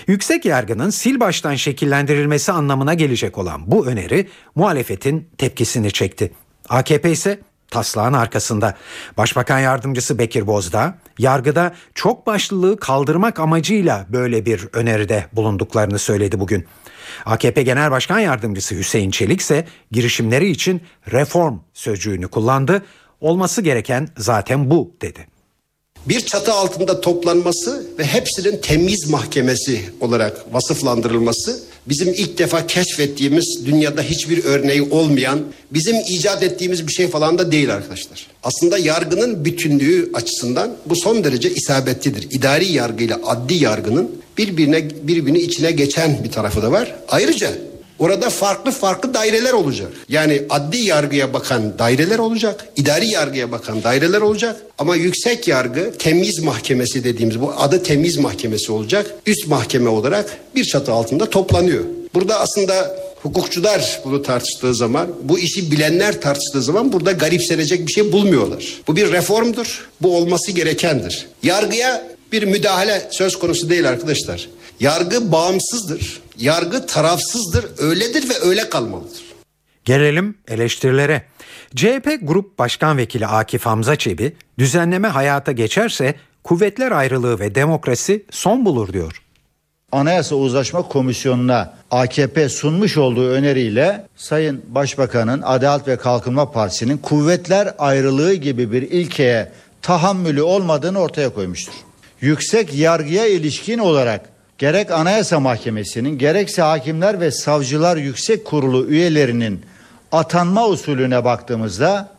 Yüksek 0.07 0.45
yargının 0.45 0.89
sil 0.99 1.15
baştan 1.19 1.55
şekillendirilmesi 1.55 2.51
anlamına 2.51 2.93
gelecek 2.93 3.37
olan 3.37 3.71
bu 3.71 3.87
öneri 3.87 4.27
muhalefetin 4.55 5.29
tepkisini 5.37 5.91
çekti. 5.91 6.31
AKP 6.69 7.11
ise 7.11 7.39
taslağın 7.71 8.13
arkasında. 8.13 8.77
Başbakan 9.17 9.59
yardımcısı 9.59 10.19
Bekir 10.19 10.47
Bozdağ, 10.47 10.97
yargıda 11.19 11.75
çok 11.95 12.27
başlılığı 12.27 12.79
kaldırmak 12.79 13.39
amacıyla 13.39 14.05
böyle 14.09 14.45
bir 14.45 14.67
öneride 14.73 15.25
bulunduklarını 15.33 15.99
söyledi 15.99 16.39
bugün. 16.39 16.65
AKP 17.25 17.63
Genel 17.63 17.91
Başkan 17.91 18.19
Yardımcısı 18.19 18.75
Hüseyin 18.75 19.11
Çelik 19.11 19.41
ise 19.41 19.67
girişimleri 19.91 20.49
için 20.49 20.81
reform 21.11 21.59
sözcüğünü 21.73 22.27
kullandı. 22.27 22.85
Olması 23.21 23.61
gereken 23.61 24.07
zaten 24.17 24.71
bu 24.71 24.95
dedi 25.01 25.36
bir 26.09 26.19
çatı 26.19 26.53
altında 26.53 27.01
toplanması 27.01 27.85
ve 27.99 28.05
hepsinin 28.05 28.57
temiz 28.57 29.09
mahkemesi 29.09 29.81
olarak 30.01 30.53
vasıflandırılması 30.53 31.59
bizim 31.89 32.13
ilk 32.13 32.37
defa 32.37 32.67
keşfettiğimiz 32.67 33.65
dünyada 33.65 34.01
hiçbir 34.01 34.43
örneği 34.43 34.81
olmayan 34.81 35.39
bizim 35.71 35.95
icat 36.07 36.43
ettiğimiz 36.43 36.87
bir 36.87 36.93
şey 36.93 37.07
falan 37.07 37.37
da 37.37 37.51
değil 37.51 37.73
arkadaşlar. 37.73 38.27
Aslında 38.43 38.77
yargının 38.77 39.45
bütünlüğü 39.45 40.11
açısından 40.13 40.75
bu 40.85 40.95
son 40.95 41.23
derece 41.23 41.53
isabetlidir. 41.53 42.27
İdari 42.31 42.71
yargıyla 42.71 43.19
adli 43.25 43.63
yargının 43.63 44.11
birbirine 44.37 44.89
birbirini 45.03 45.39
içine 45.39 45.71
geçen 45.71 46.23
bir 46.23 46.31
tarafı 46.31 46.61
da 46.61 46.71
var. 46.71 46.95
Ayrıca 47.07 47.51
Orada 47.99 48.29
farklı 48.29 48.71
farklı 48.71 49.13
daireler 49.13 49.53
olacak. 49.53 49.91
Yani 50.09 50.41
adli 50.49 50.77
yargıya 50.77 51.33
bakan 51.33 51.79
daireler 51.79 52.19
olacak, 52.19 52.67
idari 52.75 53.07
yargıya 53.07 53.51
bakan 53.51 53.83
daireler 53.83 54.21
olacak. 54.21 54.61
Ama 54.77 54.95
yüksek 54.95 55.47
yargı 55.47 55.93
temiz 55.99 56.39
mahkemesi 56.39 57.03
dediğimiz 57.03 57.41
bu 57.41 57.53
adı 57.57 57.83
temiz 57.83 58.17
mahkemesi 58.17 58.71
olacak. 58.71 59.15
Üst 59.25 59.47
mahkeme 59.47 59.89
olarak 59.89 60.37
bir 60.55 60.65
çatı 60.65 60.91
altında 60.91 61.29
toplanıyor. 61.29 61.83
Burada 62.13 62.39
aslında 62.39 62.95
hukukçular 63.23 64.01
bunu 64.05 64.21
tartıştığı 64.21 64.75
zaman, 64.75 65.07
bu 65.23 65.39
işi 65.39 65.71
bilenler 65.71 66.21
tartıştığı 66.21 66.61
zaman 66.61 66.93
burada 66.93 67.11
garipsenecek 67.11 67.87
bir 67.87 67.91
şey 67.91 68.11
bulmuyorlar. 68.11 68.65
Bu 68.87 68.95
bir 68.95 69.11
reformdur. 69.11 69.87
Bu 70.01 70.17
olması 70.17 70.51
gerekendir. 70.51 71.27
Yargıya 71.43 72.07
bir 72.31 72.43
müdahale 72.43 73.07
söz 73.11 73.39
konusu 73.39 73.69
değil 73.69 73.89
arkadaşlar. 73.89 74.49
Yargı 74.79 75.31
bağımsızdır. 75.31 76.19
Yargı 76.37 76.85
tarafsızdır. 76.85 77.65
Öyledir 77.77 78.29
ve 78.29 78.33
öyle 78.41 78.69
kalmalıdır. 78.69 79.23
Gelelim 79.85 80.37
eleştirilere. 80.47 81.23
CHP 81.75 82.19
Grup 82.21 82.59
Başkan 82.59 82.97
Vekili 82.97 83.27
Akif 83.27 83.65
Hamza 83.65 83.95
Çebi, 83.95 84.35
düzenleme 84.59 85.07
hayata 85.07 85.51
geçerse 85.51 86.15
kuvvetler 86.43 86.91
ayrılığı 86.91 87.39
ve 87.39 87.55
demokrasi 87.55 88.25
son 88.31 88.65
bulur 88.65 88.93
diyor. 88.93 89.21
Anayasa 89.91 90.35
Uzlaşma 90.35 90.81
Komisyonu'na 90.81 91.73
AKP 91.91 92.49
sunmuş 92.49 92.97
olduğu 92.97 93.29
öneriyle 93.29 94.05
Sayın 94.15 94.61
Başbakan'ın 94.67 95.41
Adalet 95.41 95.87
ve 95.87 95.97
Kalkınma 95.97 96.51
Partisi'nin 96.51 96.97
kuvvetler 96.97 97.73
ayrılığı 97.79 98.33
gibi 98.33 98.71
bir 98.71 98.81
ilkeye 98.81 99.51
tahammülü 99.81 100.41
olmadığını 100.41 100.99
ortaya 100.99 101.29
koymuştur. 101.29 101.73
Yüksek 102.21 102.73
yargıya 102.73 103.27
ilişkin 103.27 103.79
olarak 103.79 104.36
gerek 104.57 104.91
Anayasa 104.91 105.39
Mahkemesi'nin 105.39 106.17
gerekse 106.17 106.61
Hakimler 106.61 107.19
ve 107.19 107.31
Savcılar 107.31 107.97
Yüksek 107.97 108.45
Kurulu 108.45 108.87
üyelerinin 108.87 109.61
atanma 110.11 110.67
usulüne 110.67 111.25
baktığımızda 111.25 112.09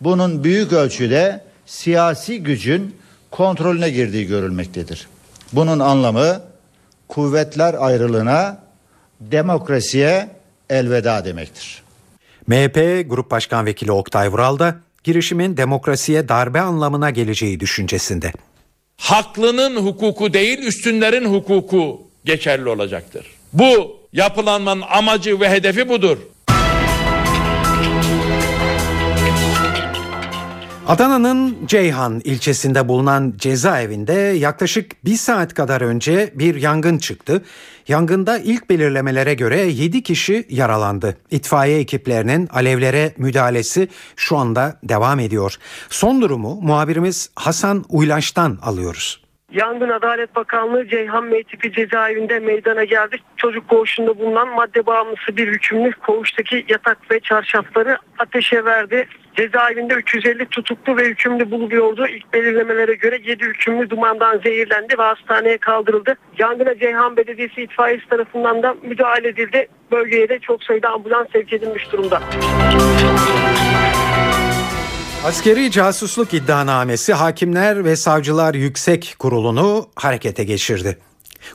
bunun 0.00 0.44
büyük 0.44 0.72
ölçüde 0.72 1.44
siyasi 1.66 2.42
gücün 2.42 2.96
kontrolüne 3.30 3.90
girdiği 3.90 4.26
görülmektedir. 4.26 5.08
Bunun 5.52 5.78
anlamı 5.78 6.42
kuvvetler 7.08 7.74
ayrılığına, 7.78 8.58
demokrasiye 9.20 10.28
elveda 10.70 11.24
demektir. 11.24 11.82
MHP 12.46 13.10
Grup 13.10 13.30
Başkan 13.30 13.66
Vekili 13.66 13.92
Oktay 13.92 14.28
Vural 14.28 14.58
da 14.58 14.76
girişimin 15.04 15.56
demokrasiye 15.56 16.28
darbe 16.28 16.60
anlamına 16.60 17.10
geleceği 17.10 17.60
düşüncesinde 17.60 18.32
haklının 18.96 19.76
hukuku 19.76 20.32
değil 20.32 20.58
üstünlerin 20.58 21.24
hukuku 21.24 22.02
geçerli 22.24 22.68
olacaktır. 22.68 23.26
Bu 23.52 23.96
yapılanmanın 24.12 24.82
amacı 24.88 25.40
ve 25.40 25.50
hedefi 25.50 25.88
budur. 25.88 26.18
Adana'nın 30.88 31.66
Ceyhan 31.66 32.20
ilçesinde 32.24 32.88
bulunan 32.88 33.34
cezaevinde 33.36 34.12
yaklaşık 34.12 35.04
bir 35.04 35.14
saat 35.14 35.54
kadar 35.54 35.80
önce 35.80 36.30
bir 36.34 36.54
yangın 36.54 36.98
çıktı. 36.98 37.42
Yangında 37.88 38.38
ilk 38.38 38.70
belirlemelere 38.70 39.34
göre 39.34 39.56
7 39.56 40.02
kişi 40.02 40.46
yaralandı. 40.48 41.16
İtfaiye 41.30 41.78
ekiplerinin 41.78 42.48
alevlere 42.52 43.12
müdahalesi 43.18 43.88
şu 44.16 44.36
anda 44.36 44.78
devam 44.82 45.20
ediyor. 45.20 45.56
Son 45.88 46.22
durumu 46.22 46.60
muhabirimiz 46.62 47.30
Hasan 47.36 47.84
Uylaş'tan 47.88 48.58
alıyoruz. 48.62 49.24
Yangın 49.52 49.88
Adalet 49.88 50.36
Bakanlığı 50.36 50.88
Ceyhan 50.88 51.32
Bey 51.32 51.44
cezaevinde 51.76 52.38
meydana 52.38 52.84
geldi. 52.84 53.16
Çocuk 53.36 53.68
koğuşunda 53.68 54.18
bulunan 54.18 54.48
madde 54.48 54.86
bağımlısı 54.86 55.36
bir 55.36 55.48
hükümlü 55.48 55.92
koğuştaki 55.92 56.64
yatak 56.68 57.10
ve 57.10 57.20
çarşafları 57.20 57.98
ateşe 58.18 58.64
verdi. 58.64 59.06
Cezaevinde 59.36 59.94
350 59.94 60.46
tutuklu 60.46 60.96
ve 60.96 61.04
hükümlü 61.04 61.50
bulunuyordu. 61.50 62.06
İlk 62.06 62.32
belirlemelere 62.32 62.94
göre 62.94 63.18
7 63.24 63.44
hükümlü 63.44 63.90
dumandan 63.90 64.38
zehirlendi 64.38 64.98
ve 64.98 65.02
hastaneye 65.02 65.58
kaldırıldı. 65.58 66.14
Yangına 66.38 66.78
Ceyhan 66.78 67.16
Belediyesi 67.16 67.62
itfaiyesi 67.62 68.08
tarafından 68.08 68.62
da 68.62 68.74
müdahale 68.82 69.28
edildi. 69.28 69.68
Bölgeye 69.92 70.28
de 70.28 70.38
çok 70.38 70.64
sayıda 70.64 70.88
ambulans 70.88 71.26
sevk 71.32 71.52
edilmiş 71.52 71.92
durumda. 71.92 72.22
Askeri 75.24 75.70
casusluk 75.70 76.34
iddianamesi 76.34 77.12
Hakimler 77.12 77.84
ve 77.84 77.96
Savcılar 77.96 78.54
Yüksek 78.54 79.14
Kurulu'nu 79.18 79.86
harekete 79.96 80.44
geçirdi. 80.44 80.98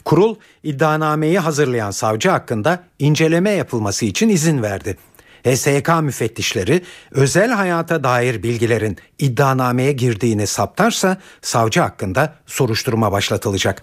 Kurul 0.06 0.36
iddianameyi 0.64 1.40
hazırlayan 1.40 1.92
savcı 1.92 2.30
hakkında 2.30 2.84
inceleme 3.00 3.52
yapılması 3.52 4.06
için 4.06 4.30
izin 4.30 4.64
verdi. 4.64 4.98
HSYK 5.44 5.90
müfettişleri 6.02 6.82
özel 7.12 7.52
hayata 7.52 8.04
dair 8.04 8.44
bilgilerin 8.44 8.98
iddianameye 9.20 9.92
girdiğini 9.92 10.48
saptarsa 10.48 11.18
savcı 11.42 11.80
hakkında 11.82 12.34
soruşturma 12.46 13.12
başlatılacak. 13.12 13.82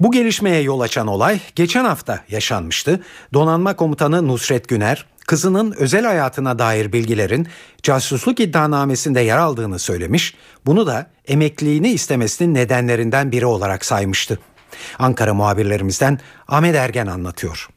Bu 0.00 0.12
gelişmeye 0.12 0.62
yol 0.62 0.80
açan 0.80 1.06
olay 1.06 1.40
geçen 1.56 1.84
hafta 1.84 2.24
yaşanmıştı. 2.28 3.00
Donanma 3.34 3.76
Komutanı 3.76 4.28
Nusret 4.28 4.68
Güner 4.68 5.06
kızının 5.26 5.74
özel 5.78 6.04
hayatına 6.04 6.58
dair 6.58 6.92
bilgilerin 6.92 7.48
casusluk 7.82 8.40
iddianamesinde 8.40 9.20
yer 9.20 9.38
aldığını 9.38 9.78
söylemiş, 9.78 10.34
bunu 10.66 10.86
da 10.86 11.10
emekliliğini 11.26 11.88
istemesinin 11.88 12.54
nedenlerinden 12.54 13.32
biri 13.32 13.46
olarak 13.46 13.84
saymıştı. 13.84 14.38
Ankara 14.98 15.34
muhabirlerimizden 15.34 16.18
Ahmet 16.48 16.76
Ergen 16.76 17.06
anlatıyor. 17.06 17.68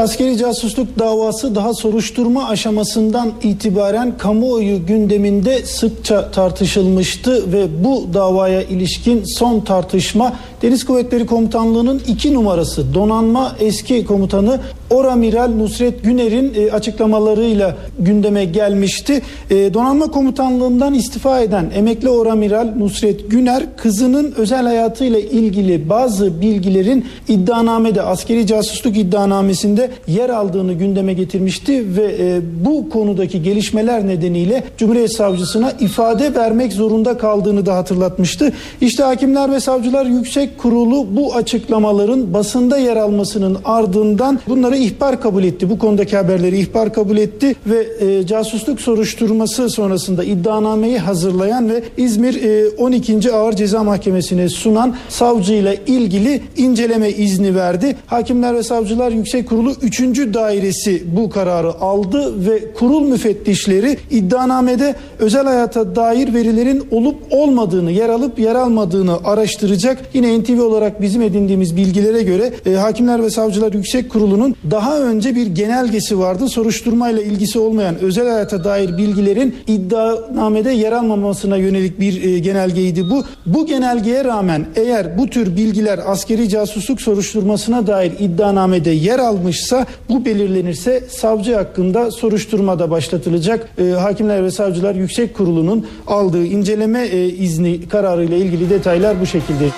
Askeri 0.00 0.36
casusluk 0.36 0.98
davası 0.98 1.54
daha 1.54 1.74
soruşturma 1.74 2.48
aşamasından 2.48 3.32
itibaren 3.42 4.18
kamuoyu 4.18 4.86
gündeminde 4.86 5.66
sıkça 5.66 6.30
tartışılmıştı 6.30 7.52
ve 7.52 7.84
bu 7.84 8.06
davaya 8.14 8.62
ilişkin 8.62 9.24
son 9.24 9.60
tartışma 9.60 10.32
Deniz 10.62 10.84
Kuvvetleri 10.84 11.26
Komutanlığı'nın 11.26 12.02
iki 12.08 12.34
numarası 12.34 12.94
donanma 12.94 13.56
eski 13.60 14.04
komutanı 14.04 14.60
Oramiral 14.90 15.48
Nusret 15.48 16.04
Güner'in 16.04 16.54
e, 16.56 16.72
açıklamalarıyla 16.72 17.76
gündeme 17.98 18.44
gelmişti. 18.44 19.22
E, 19.50 19.74
donanma 19.74 20.06
komutanlığından 20.06 20.94
istifa 20.94 21.40
eden 21.40 21.70
emekli 21.74 22.08
Oramiral 22.08 22.74
Nusret 22.78 23.30
Güner 23.30 23.76
kızının 23.76 24.34
özel 24.36 24.64
hayatıyla 24.64 25.18
ilgili 25.18 25.88
bazı 25.88 26.40
bilgilerin 26.40 27.06
iddianamede 27.28 28.02
askeri 28.02 28.46
casusluk 28.46 28.96
iddianamesinde 28.96 29.89
yer 30.06 30.28
aldığını 30.28 30.72
gündeme 30.72 31.12
getirmişti 31.12 31.96
ve 31.96 32.16
e, 32.18 32.40
bu 32.64 32.88
konudaki 32.90 33.42
gelişmeler 33.42 34.06
nedeniyle 34.06 34.64
Cumhuriyet 34.76 35.16
Savcısına 35.16 35.72
ifade 35.80 36.34
vermek 36.34 36.72
zorunda 36.72 37.18
kaldığını 37.18 37.66
da 37.66 37.76
hatırlatmıştı. 37.76 38.52
İşte 38.80 39.02
Hakimler 39.02 39.52
ve 39.52 39.60
Savcılar 39.60 40.06
Yüksek 40.06 40.58
Kurulu 40.58 41.06
bu 41.16 41.34
açıklamaların 41.34 42.34
basında 42.34 42.78
yer 42.78 42.96
almasının 42.96 43.58
ardından 43.64 44.40
bunları 44.48 44.76
ihbar 44.76 45.20
kabul 45.20 45.44
etti. 45.44 45.70
Bu 45.70 45.78
konudaki 45.78 46.16
haberleri 46.16 46.58
ihbar 46.58 46.92
kabul 46.92 47.16
etti 47.16 47.54
ve 47.66 48.06
e, 48.06 48.26
casusluk 48.26 48.80
soruşturması 48.80 49.70
sonrasında 49.70 50.24
iddianameyi 50.24 50.98
hazırlayan 50.98 51.70
ve 51.70 51.82
İzmir 51.96 52.42
e, 52.42 52.68
12. 52.68 53.32
Ağır 53.32 53.52
Ceza 53.52 53.84
Mahkemesi'ne 53.84 54.48
sunan 54.48 54.96
savcıyla 55.08 55.74
ilgili 55.86 56.42
inceleme 56.56 57.10
izni 57.10 57.54
verdi. 57.54 57.96
Hakimler 58.06 58.54
ve 58.54 58.62
Savcılar 58.62 59.12
Yüksek 59.12 59.48
Kurulu 59.48 59.69
3. 59.82 60.00
dairesi 60.34 61.02
bu 61.16 61.30
kararı 61.30 61.74
aldı 61.80 62.46
ve 62.48 62.72
kurul 62.72 63.02
müfettişleri 63.02 63.98
iddianamede 64.10 64.94
özel 65.18 65.44
hayata 65.44 65.96
dair 65.96 66.34
verilerin 66.34 66.88
olup 66.90 67.16
olmadığını, 67.30 67.90
yer 67.90 68.08
alıp 68.08 68.38
yer 68.38 68.54
almadığını 68.54 69.16
araştıracak. 69.24 69.98
Yine 70.14 70.40
NTV 70.40 70.60
olarak 70.60 71.02
bizim 71.02 71.22
edindiğimiz 71.22 71.76
bilgilere 71.76 72.22
göre 72.22 72.52
e, 72.66 72.74
Hakimler 72.74 73.22
ve 73.22 73.30
Savcılar 73.30 73.72
Yüksek 73.72 74.10
Kurulu'nun 74.10 74.56
daha 74.70 75.00
önce 75.00 75.34
bir 75.34 75.46
genelgesi 75.46 76.18
vardı. 76.18 76.48
Soruşturmayla 76.48 77.22
ilgisi 77.22 77.58
olmayan 77.58 77.98
özel 77.98 78.28
hayata 78.28 78.64
dair 78.64 78.98
bilgilerin 78.98 79.56
iddianamede 79.66 80.70
yer 80.70 80.92
almamasına 80.92 81.56
yönelik 81.56 82.00
bir 82.00 82.24
e, 82.24 82.38
genelgeydi 82.38 83.10
bu. 83.10 83.24
Bu 83.46 83.66
genelgeye 83.66 84.24
rağmen 84.24 84.66
eğer 84.76 85.18
bu 85.18 85.26
tür 85.26 85.56
bilgiler 85.56 86.00
askeri 86.06 86.48
casusluk 86.48 87.02
soruşturmasına 87.02 87.86
dair 87.86 88.12
iddianamede 88.18 88.90
yer 88.90 89.18
almışsa 89.60 89.86
bu 90.08 90.24
belirlenirse 90.24 91.04
savcı 91.08 91.54
hakkında 91.54 92.10
soruşturma 92.10 92.78
da 92.78 92.90
başlatılacak. 92.90 93.68
E, 93.78 93.90
Hakimler 93.90 94.44
ve 94.44 94.50
Savcılar 94.50 94.94
Yüksek 94.94 95.36
Kurulu'nun 95.36 95.86
aldığı 96.06 96.44
inceleme 96.44 97.06
e, 97.06 97.26
izni 97.28 97.88
kararıyla 97.88 98.36
ilgili 98.36 98.70
detaylar 98.70 99.20
bu 99.20 99.26
şekilde. 99.26 99.70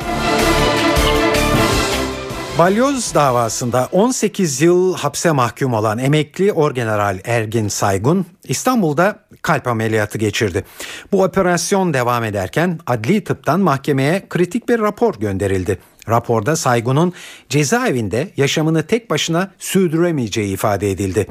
Balyoz 2.59 3.15
davasında 3.15 3.89
18 3.93 4.61
yıl 4.61 4.95
hapse 4.95 5.33
mahkum 5.33 5.75
olan 5.75 5.99
emekli 5.99 6.53
Orgeneral 6.53 7.19
Ergin 7.25 7.69
Saygun 7.69 8.27
İstanbul'da 8.45 9.19
kalp 9.43 9.67
ameliyatı 9.67 10.19
geçirdi. 10.19 10.65
Bu 11.13 11.23
operasyon 11.23 11.95
devam 11.95 12.25
ederken 12.25 12.79
adli 12.87 13.25
tıptan 13.25 13.61
mahkemeye 13.61 14.23
kritik 14.29 14.69
bir 14.69 14.79
rapor 14.79 15.15
gönderildi. 15.15 15.79
Raporda 16.09 16.57
Saygun'un 16.57 17.13
cezaevinde 17.49 18.31
yaşamını 18.37 18.87
tek 18.87 19.11
başına 19.11 19.51
sürdüremeyeceği 19.59 20.55
ifade 20.55 20.91
edildi. 20.91 21.27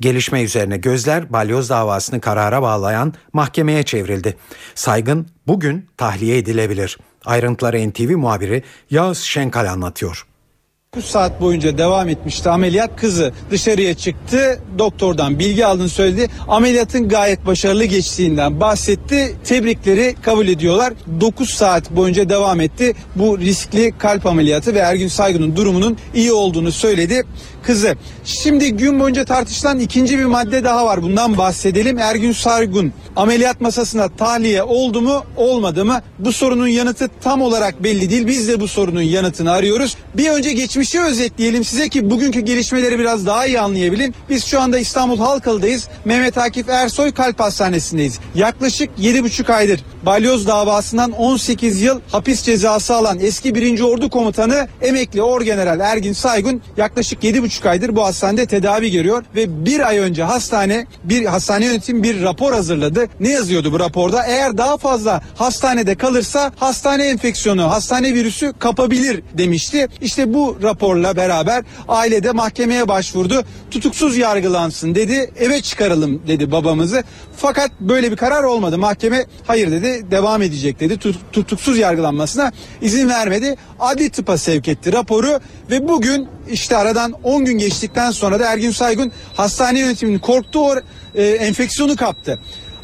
Gelişme 0.00 0.42
üzerine 0.42 0.76
gözler 0.76 1.32
balyoz 1.32 1.70
davasını 1.70 2.20
karara 2.20 2.62
bağlayan 2.62 3.14
mahkemeye 3.32 3.82
çevrildi. 3.82 4.36
Saygın 4.74 5.26
bugün 5.46 5.88
tahliye 5.96 6.38
edilebilir. 6.38 6.98
Ayrıntıları 7.24 7.90
NTV 7.90 8.16
muhabiri 8.16 8.62
Yağız 8.90 9.18
Şenkal 9.18 9.66
anlatıyor. 9.66 10.29
9 10.94 11.04
saat 11.04 11.40
boyunca 11.40 11.78
devam 11.78 12.08
etmişti 12.08 12.48
ameliyat. 12.48 13.00
Kızı 13.00 13.32
dışarıya 13.50 13.94
çıktı. 13.94 14.60
Doktordan 14.78 15.38
bilgi 15.38 15.66
aldığını 15.66 15.88
söyledi. 15.88 16.28
Ameliyatın 16.48 17.08
gayet 17.08 17.46
başarılı 17.46 17.84
geçtiğinden 17.84 18.60
bahsetti. 18.60 19.36
Tebrikleri 19.44 20.14
kabul 20.22 20.48
ediyorlar. 20.48 20.92
9 21.20 21.50
saat 21.50 21.90
boyunca 21.90 22.28
devam 22.28 22.60
etti. 22.60 22.94
Bu 23.16 23.38
riskli 23.38 23.98
kalp 23.98 24.26
ameliyatı 24.26 24.74
ve 24.74 24.78
Ergün 24.78 25.08
Saygun'un 25.08 25.56
durumunun 25.56 25.96
iyi 26.14 26.32
olduğunu 26.32 26.72
söyledi 26.72 27.24
kızı. 27.62 27.96
Şimdi 28.24 28.72
gün 28.76 29.00
boyunca 29.00 29.24
tartışılan 29.24 29.78
ikinci 29.78 30.18
bir 30.18 30.24
madde 30.24 30.64
daha 30.64 30.86
var. 30.86 31.02
Bundan 31.02 31.38
bahsedelim. 31.38 31.98
Ergün 31.98 32.32
Saygun 32.32 32.92
ameliyat 33.16 33.60
masasına 33.60 34.08
tahliye 34.08 34.62
oldu 34.62 35.00
mu 35.00 35.24
olmadı 35.36 35.84
mı? 35.84 36.02
Bu 36.18 36.32
sorunun 36.32 36.66
yanıtı 36.66 37.10
tam 37.22 37.42
olarak 37.42 37.82
belli 37.82 38.10
değil. 38.10 38.26
Biz 38.26 38.48
de 38.48 38.60
bu 38.60 38.68
sorunun 38.68 39.02
yanıtını 39.02 39.52
arıyoruz. 39.52 39.96
Bir 40.14 40.30
önce 40.30 40.52
geçmişi 40.52 41.00
özetleyelim 41.00 41.64
size 41.64 41.88
ki 41.88 42.10
bugünkü 42.10 42.40
gelişmeleri 42.40 42.98
biraz 42.98 43.26
daha 43.26 43.46
iyi 43.46 43.60
anlayabilin. 43.60 44.14
Biz 44.28 44.44
şu 44.44 44.60
anda 44.60 44.78
İstanbul 44.78 45.18
Halkalı'dayız. 45.18 45.88
Mehmet 46.04 46.38
Akif 46.38 46.68
Ersoy 46.68 47.12
Kalp 47.12 47.40
Hastanesi'ndeyiz. 47.40 48.18
Yaklaşık 48.34 48.90
7,5 48.98 49.52
aydır 49.52 49.80
balyoz 50.06 50.46
davasından 50.46 51.12
18 51.12 51.82
yıl 51.82 52.00
hapis 52.12 52.42
cezası 52.42 52.94
alan 52.94 53.18
eski 53.20 53.54
1. 53.54 53.80
Ordu 53.80 54.10
Komutanı 54.10 54.68
emekli 54.82 55.22
Orgeneral 55.22 55.80
Ergin 55.80 56.12
Saygun 56.12 56.62
yaklaşık 56.76 57.24
7,5 57.24 57.49
aydır 57.66 57.96
bu 57.96 58.04
hastanede 58.04 58.46
tedavi 58.46 58.90
görüyor 58.90 59.24
ve 59.34 59.64
bir 59.66 59.88
ay 59.88 59.98
önce 59.98 60.22
hastane 60.22 60.86
bir 61.04 61.24
hastane 61.24 61.64
yönetim 61.64 62.02
bir 62.02 62.22
rapor 62.22 62.52
hazırladı. 62.52 63.06
Ne 63.20 63.28
yazıyordu 63.28 63.72
bu 63.72 63.80
raporda? 63.80 64.26
Eğer 64.26 64.58
daha 64.58 64.76
fazla 64.76 65.22
hastanede 65.36 65.94
kalırsa 65.94 66.52
hastane 66.56 67.04
enfeksiyonu, 67.04 67.70
hastane 67.70 68.14
virüsü 68.14 68.52
kapabilir 68.58 69.22
demişti. 69.38 69.88
İşte 70.00 70.34
bu 70.34 70.58
raporla 70.62 71.16
beraber 71.16 71.64
ailede 71.88 72.32
mahkemeye 72.32 72.88
başvurdu. 72.88 73.44
Tutuksuz 73.70 74.16
yargılansın 74.16 74.94
dedi. 74.94 75.32
Eve 75.38 75.60
çıkaralım 75.60 76.22
dedi 76.26 76.52
babamızı. 76.52 77.04
Fakat 77.36 77.70
böyle 77.80 78.10
bir 78.10 78.16
karar 78.16 78.44
olmadı. 78.44 78.78
Mahkeme 78.78 79.26
hayır 79.46 79.70
dedi. 79.70 80.10
Devam 80.10 80.42
edecek 80.42 80.80
dedi. 80.80 80.98
Tutuksuz 81.32 81.78
yargılanmasına 81.78 82.52
izin 82.82 83.08
vermedi. 83.08 83.56
Adli 83.80 84.10
tıpa 84.10 84.38
sevk 84.38 84.68
etti 84.68 84.92
raporu 84.92 85.40
ve 85.70 85.88
bugün 85.88 86.28
işte 86.50 86.76
aradan 86.76 87.14
10 87.22 87.39
gün 87.44 87.58
geçtikten 87.58 88.10
sonra 88.10 88.40
da 88.40 88.52
Ergün 88.52 88.70
Saygun 88.70 89.12
hastane 89.34 89.80
yönetiminin 89.80 90.18
korktuğu 90.18 90.82
e, 91.14 91.24
enfeksiyonu 91.24 91.96
kaptı. 91.96 92.38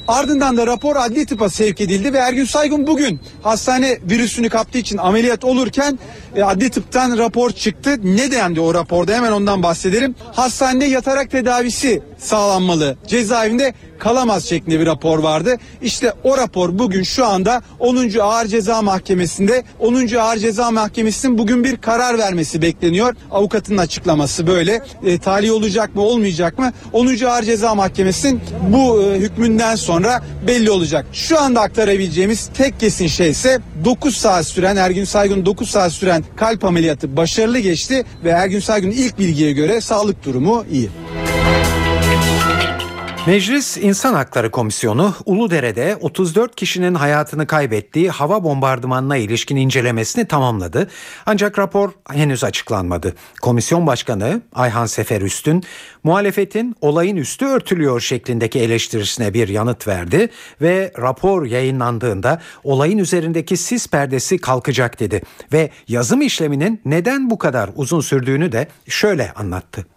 Ardından 0.09 0.57
da 0.57 0.67
rapor 0.67 0.97
adli 0.97 1.27
tıpa 1.27 1.51
sevk 1.51 1.81
edildi 1.81 2.13
ve 2.13 2.19
Ergün 2.19 2.45
Saygun 2.45 2.87
bugün 2.87 3.21
hastane 3.43 3.99
virüsünü 4.11 4.49
kaptığı 4.49 4.79
için 4.79 4.99
ameliyat 4.99 5.45
olurken 5.45 5.99
e, 6.37 6.43
adli 6.43 6.71
tıptan 6.71 7.19
rapor 7.19 7.51
çıktı. 7.51 7.97
Ne 8.05 8.31
dendi 8.31 8.61
o 8.61 8.75
raporda 8.75 9.15
hemen 9.15 9.33
ondan 9.33 9.63
bahsedelim. 9.63 10.15
Hastanede 10.33 10.85
yatarak 10.85 11.31
tedavisi 11.31 12.03
sağlanmalı. 12.19 12.97
Cezaevinde 13.07 13.75
kalamaz 13.99 14.45
şeklinde 14.45 14.81
bir 14.81 14.87
rapor 14.87 15.19
vardı. 15.19 15.57
İşte 15.83 16.13
o 16.25 16.39
rapor 16.39 16.79
bugün 16.79 17.03
şu 17.03 17.27
anda 17.27 17.63
10. 17.79 18.19
Ağır 18.21 18.47
Ceza 18.47 18.83
Mahkemesi'nde 18.83 19.65
10. 19.81 20.15
Ağır 20.17 20.37
Ceza 20.37 20.71
Mahkemesi'nin 20.71 21.39
bugün 21.39 21.65
bir 21.65 21.77
karar 21.77 22.19
vermesi 22.19 22.63
bekleniyor. 22.63 23.17
Avukatın 23.31 23.77
açıklaması 23.77 24.47
böyle. 24.47 24.83
E, 25.05 25.19
talih 25.19 25.53
olacak 25.53 25.95
mı 25.95 26.03
olmayacak 26.03 26.59
mı? 26.59 26.73
10. 26.93 27.25
Ağır 27.25 27.43
Ceza 27.43 27.75
Mahkemesi'nin 27.75 28.41
bu 28.73 29.03
e, 29.03 29.19
hükmünden 29.19 29.77
sonra 29.77 30.23
belli 30.47 30.71
olacak. 30.71 31.07
Şu 31.13 31.41
anda 31.41 31.61
aktarabileceğimiz 31.61 32.51
tek 32.55 32.81
kesin 32.81 33.07
şey 33.07 33.31
ise 33.31 33.59
9 33.85 34.17
saat 34.17 34.47
süren 34.47 34.77
Ergün 34.77 35.05
Saygın 35.05 35.47
9 35.47 35.71
saat 35.71 35.93
süren 35.93 36.25
kalp 36.37 36.65
ameliyatı 36.65 37.17
başarılı 37.17 37.59
geçti 37.59 38.05
ve 38.25 38.31
Ergün 38.31 38.61
Saygın'ın 38.61 38.93
ilk 38.93 39.19
bilgiye 39.19 39.53
göre 39.53 39.81
sağlık 39.81 40.25
durumu 40.25 40.65
iyi. 40.73 40.91
Meclis 43.27 43.77
İnsan 43.77 44.15
Hakları 44.15 44.51
Komisyonu 44.51 45.15
Uludere'de 45.25 45.97
34 46.01 46.57
kişinin 46.57 46.95
hayatını 46.95 47.47
kaybettiği 47.47 48.11
hava 48.11 48.45
bombardımanına 48.45 49.17
ilişkin 49.17 49.57
incelemesini 49.57 50.29
tamamladı. 50.29 50.89
Ancak 51.27 51.59
rapor 51.59 51.91
henüz 52.11 52.45
açıklanmadı. 52.45 53.15
Komisyon 53.43 53.87
Başkanı 53.87 54.43
Ayhan 54.55 54.87
Sefer 54.87 55.21
Üstün 55.21 55.65
muhalefetin 56.05 56.77
olayın 56.81 57.17
üstü 57.17 57.45
örtülüyor 57.45 58.01
şeklindeki 58.01 58.61
eleştirisine 58.61 59.35
bir 59.35 59.49
yanıt 59.49 59.89
verdi 59.89 60.29
ve 60.61 60.93
rapor 60.99 61.47
yayınlandığında 61.47 62.41
olayın 62.65 62.99
üzerindeki 62.99 63.57
sis 63.57 63.89
perdesi 63.89 64.39
kalkacak 64.39 65.01
dedi 65.01 65.23
ve 65.53 65.71
yazım 65.89 66.21
işleminin 66.21 66.81
neden 66.85 67.31
bu 67.31 67.39
kadar 67.39 67.71
uzun 67.77 68.01
sürdüğünü 68.01 68.53
de 68.53 68.69
şöyle 68.89 69.33
anlattı. 69.33 69.96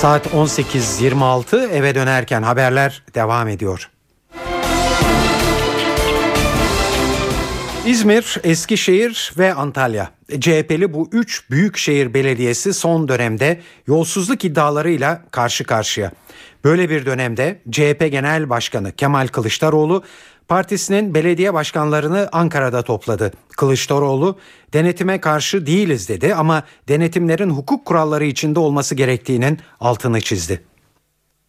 Saat 0.00 0.26
18.26 0.26 1.68
eve 1.68 1.94
dönerken 1.94 2.42
haberler 2.42 3.02
devam 3.14 3.48
ediyor. 3.48 3.90
İzmir, 7.86 8.38
Eskişehir 8.44 9.32
ve 9.38 9.54
Antalya. 9.54 10.10
CHP'li 10.40 10.92
bu 10.92 11.08
üç 11.12 11.50
büyük 11.50 11.76
şehir 11.76 12.14
belediyesi 12.14 12.74
son 12.74 13.08
dönemde 13.08 13.60
yolsuzluk 13.86 14.44
iddialarıyla 14.44 15.22
karşı 15.30 15.64
karşıya. 15.64 16.10
Böyle 16.64 16.90
bir 16.90 17.06
dönemde 17.06 17.60
CHP 17.70 18.08
Genel 18.10 18.50
Başkanı 18.50 18.92
Kemal 18.92 19.26
Kılıçdaroğlu 19.26 20.02
partisinin 20.50 21.14
belediye 21.14 21.54
başkanlarını 21.54 22.28
Ankara'da 22.32 22.82
topladı. 22.82 23.32
Kılıçdaroğlu 23.56 24.38
denetime 24.72 25.20
karşı 25.20 25.66
değiliz 25.66 26.08
dedi 26.08 26.34
ama 26.34 26.62
denetimlerin 26.88 27.50
hukuk 27.50 27.84
kuralları 27.84 28.24
içinde 28.24 28.60
olması 28.60 28.94
gerektiğinin 28.94 29.58
altını 29.80 30.20
çizdi. 30.20 30.62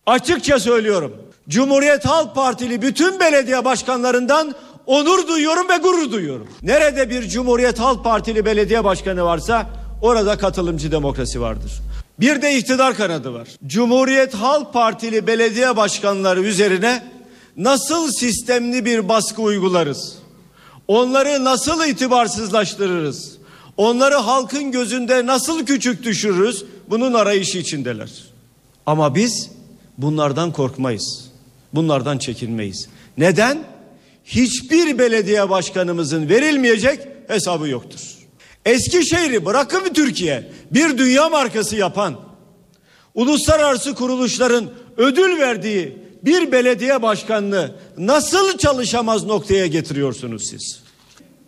Açıkça 0.06 0.60
söylüyorum. 0.60 1.12
Cumhuriyet 1.50 2.06
Halk 2.06 2.36
Partili 2.36 2.82
bütün 2.82 3.20
belediye 3.20 3.66
başkanlarından 3.66 4.56
onur 4.86 5.28
duyuyorum 5.28 5.70
ve 5.70 5.78
gurur 5.78 6.12
duyuyorum. 6.12 6.48
Nerede 6.62 7.10
bir 7.10 7.28
Cumhuriyet 7.28 7.80
Halk 7.80 8.04
Partili 8.04 8.46
belediye 8.46 8.84
başkanı 8.84 9.24
varsa 9.24 9.70
orada 10.02 10.38
katılımcı 10.38 10.92
demokrasi 10.92 11.42
vardır. 11.42 11.72
Bir 12.20 12.42
de 12.42 12.58
iktidar 12.58 12.96
kanadı 12.96 13.34
var. 13.34 13.48
Cumhuriyet 13.68 14.34
Halk 14.34 14.74
Partili 14.74 15.28
belediye 15.28 15.78
başkanları 15.78 16.42
üzerine 16.42 17.11
nasıl 17.58 18.12
sistemli 18.12 18.86
bir 18.86 19.10
baskı 19.10 19.42
uygularız? 19.42 20.16
Onları 20.88 21.44
nasıl 21.44 21.86
itibarsızlaştırırız? 21.86 23.38
Onları 23.78 24.16
halkın 24.16 24.72
gözünde 24.72 25.26
nasıl 25.26 25.66
küçük 25.66 26.04
düşürürüz? 26.04 26.66
Bunun 26.90 27.14
arayışı 27.14 27.58
içindeler. 27.58 28.12
Ama 28.86 29.16
biz 29.16 29.50
bunlardan 29.98 30.52
korkmayız. 30.52 31.32
Bunlardan 31.74 32.18
çekinmeyiz. 32.18 32.88
Neden? 33.18 33.64
Hiçbir 34.26 35.00
belediye 35.00 35.50
başkanımızın 35.50 36.30
verilmeyecek 36.30 37.00
hesabı 37.28 37.68
yoktur. 37.68 38.00
Eskişehir'i 38.66 39.46
bırakın 39.46 39.94
Türkiye 39.94 40.52
bir 40.72 40.98
dünya 40.98 41.30
markası 41.30 41.76
yapan 41.76 42.16
uluslararası 43.16 43.96
kuruluşların 43.96 44.70
ödül 44.98 45.40
verdiği 45.40 46.01
bir 46.26 46.52
belediye 46.52 47.02
başkanını 47.02 47.72
nasıl 47.98 48.58
çalışamaz 48.58 49.26
noktaya 49.26 49.68
getiriyorsunuz 49.68 50.50
siz? 50.50 50.80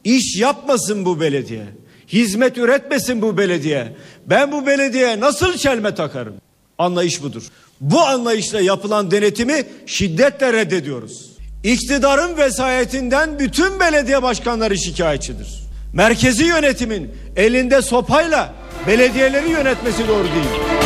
İş 0.03 0.37
yapmasın 0.37 1.05
bu 1.05 1.19
belediye. 1.19 1.65
Hizmet 2.07 2.57
üretmesin 2.57 3.21
bu 3.21 3.37
belediye. 3.37 3.95
Ben 4.25 4.51
bu 4.51 4.65
belediyeye 4.65 5.19
nasıl 5.19 5.53
çelme 5.53 5.95
takarım? 5.95 6.33
Anlayış 6.77 7.23
budur. 7.23 7.43
Bu 7.81 8.01
anlayışla 8.01 8.61
yapılan 8.61 9.11
denetimi 9.11 9.65
şiddetle 9.85 10.53
reddediyoruz. 10.53 11.33
İktidarın 11.63 12.37
vesayetinden 12.37 13.39
bütün 13.39 13.79
belediye 13.79 14.23
başkanları 14.23 14.77
şikayetçidir. 14.77 15.47
Merkezi 15.93 16.43
yönetimin 16.43 17.11
elinde 17.35 17.81
sopayla 17.81 18.53
belediyeleri 18.87 19.49
yönetmesi 19.49 20.07
doğru 20.07 20.23
değil. 20.23 20.82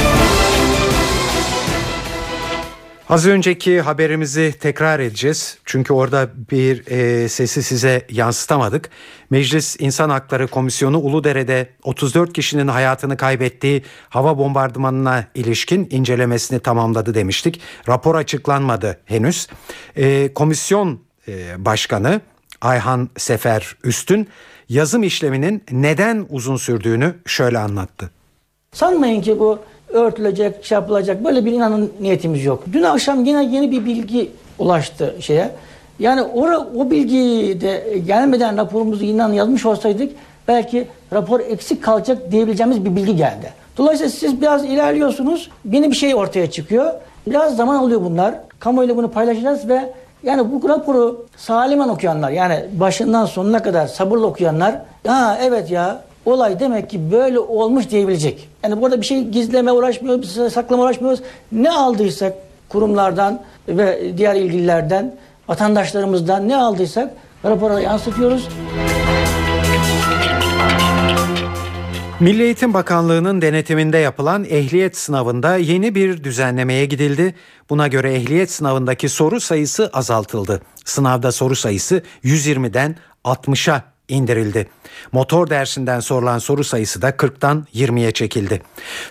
Az 3.10 3.28
önceki 3.28 3.82
haberimizi 3.82 4.54
tekrar 4.60 5.00
edeceğiz. 5.00 5.58
Çünkü 5.66 5.94
orada 5.94 6.30
bir 6.52 6.88
e, 6.88 7.30
sesi 7.30 7.64
size 7.64 8.06
yansıtamadık. 8.10 8.90
Meclis 9.30 9.76
İnsan 9.80 10.10
Hakları 10.10 10.48
Komisyonu 10.48 11.00
Uludere'de 11.00 11.70
34 11.84 12.34
kişinin 12.34 12.68
hayatını 12.68 13.18
kaybettiği 13.18 13.84
hava 14.10 14.38
bombardımanına 14.38 15.26
ilişkin 15.36 15.88
incelemesini 15.92 16.60
tamamladı 16.60 17.14
demiştik. 17.14 17.62
Rapor 17.88 18.16
açıklanmadı 18.16 19.00
henüz. 19.06 19.48
E, 19.96 20.34
komisyon 20.34 21.00
e, 21.28 21.66
başkanı 21.66 22.22
Ayhan 22.62 23.10
Sefer 23.18 23.76
Üstün 23.84 24.28
yazım 24.70 25.04
işleminin 25.04 25.64
neden 25.72 26.26
uzun 26.30 26.58
sürdüğünü 26.58 27.16
şöyle 27.26 27.60
anlattı. 27.60 28.12
Sanmayın 28.72 29.22
ki 29.22 29.40
bu 29.40 29.60
örtülecek, 29.90 30.66
şey 30.66 30.76
yapılacak 30.76 31.26
böyle 31.26 31.46
bir 31.46 31.52
inanın 31.52 31.92
niyetimiz 32.02 32.46
yok. 32.46 32.64
Dün 32.74 32.84
akşam 32.84 33.26
yine 33.26 33.46
yeni 33.46 33.72
bir 33.72 33.86
bilgi 33.86 34.32
ulaştı 34.60 35.16
şeye. 35.20 35.50
Yani 36.00 36.22
o, 36.22 36.48
o 36.78 36.92
bilgi 36.92 37.62
de 37.62 38.02
gelmeden 38.08 38.58
raporumuzu 38.58 39.04
inan 39.04 39.34
yazmış 39.34 39.66
olsaydık 39.66 40.12
belki 40.48 40.88
rapor 41.14 41.40
eksik 41.40 41.84
kalacak 41.84 42.32
diyebileceğimiz 42.32 42.86
bir 42.86 42.96
bilgi 42.96 43.16
geldi. 43.16 43.54
Dolayısıyla 43.78 44.12
siz 44.12 44.42
biraz 44.42 44.66
ilerliyorsunuz, 44.66 45.50
yeni 45.72 45.92
bir 45.92 45.96
şey 45.96 46.16
ortaya 46.16 46.52
çıkıyor. 46.52 46.94
Biraz 47.28 47.56
zaman 47.56 47.76
alıyor 47.76 48.02
bunlar. 48.02 48.36
Kamuoyuyla 48.60 48.98
bunu 48.98 49.12
paylaşacağız 49.12 49.70
ve 49.70 49.94
yani 50.24 50.52
bu 50.52 50.70
raporu 50.70 51.26
salimen 51.38 51.90
okuyanlar 51.90 52.30
yani 52.30 52.66
başından 52.74 53.26
sonuna 53.26 53.64
kadar 53.64 53.88
sabırla 53.88 54.26
okuyanlar 54.26 54.76
ha 55.08 55.38
evet 55.42 55.72
ya 55.72 56.02
olay 56.32 56.60
demek 56.60 56.90
ki 56.90 57.12
böyle 57.12 57.40
olmuş 57.40 57.90
diyebilecek. 57.90 58.50
Yani 58.64 58.82
burada 58.82 59.02
bir 59.02 59.06
şey 59.06 59.24
gizleme 59.24 59.72
uğraşmıyoruz, 59.72 60.54
saklama 60.54 60.84
uğraşmıyoruz. 60.84 61.20
Ne 61.52 61.72
aldıysak 61.72 62.34
kurumlardan 62.70 63.42
ve 63.68 64.14
diğer 64.18 64.36
ilgililerden, 64.36 65.16
vatandaşlarımızdan 65.48 66.48
ne 66.48 66.58
aldıysak 66.58 67.14
rapora 67.46 67.80
yansıtıyoruz. 67.80 68.48
Milli 72.20 72.44
Eğitim 72.44 72.74
Bakanlığı'nın 72.74 73.42
denetiminde 73.42 73.98
yapılan 73.98 74.46
ehliyet 74.46 74.98
sınavında 74.98 75.58
yeni 75.58 75.96
bir 75.96 76.24
düzenlemeye 76.24 76.86
gidildi. 76.86 77.36
Buna 77.70 77.88
göre 77.88 78.14
ehliyet 78.14 78.52
sınavındaki 78.52 79.10
soru 79.10 79.40
sayısı 79.40 79.90
azaltıldı. 79.94 80.62
Sınavda 80.86 81.32
soru 81.32 81.56
sayısı 81.56 82.04
120'den 82.24 82.96
60'a 83.26 83.97
indirildi. 84.08 84.70
Motor 85.12 85.50
dersinden 85.50 86.00
sorulan 86.00 86.40
soru 86.40 86.64
sayısı 86.64 87.02
da 87.02 87.10
40'tan 87.10 87.64
20'ye 87.76 88.12
çekildi. 88.12 88.62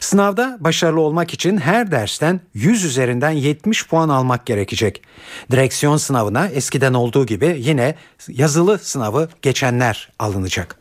Sınavda 0.00 0.56
başarılı 0.60 1.00
olmak 1.00 1.34
için 1.34 1.56
her 1.58 1.90
dersten 1.90 2.40
100 2.54 2.84
üzerinden 2.84 3.30
70 3.30 3.88
puan 3.88 4.08
almak 4.08 4.46
gerekecek. 4.46 5.02
Direksiyon 5.50 5.96
sınavına 5.96 6.48
eskiden 6.48 6.94
olduğu 6.94 7.26
gibi 7.26 7.56
yine 7.58 7.94
yazılı 8.28 8.78
sınavı 8.78 9.28
geçenler 9.42 10.12
alınacak. 10.18 10.76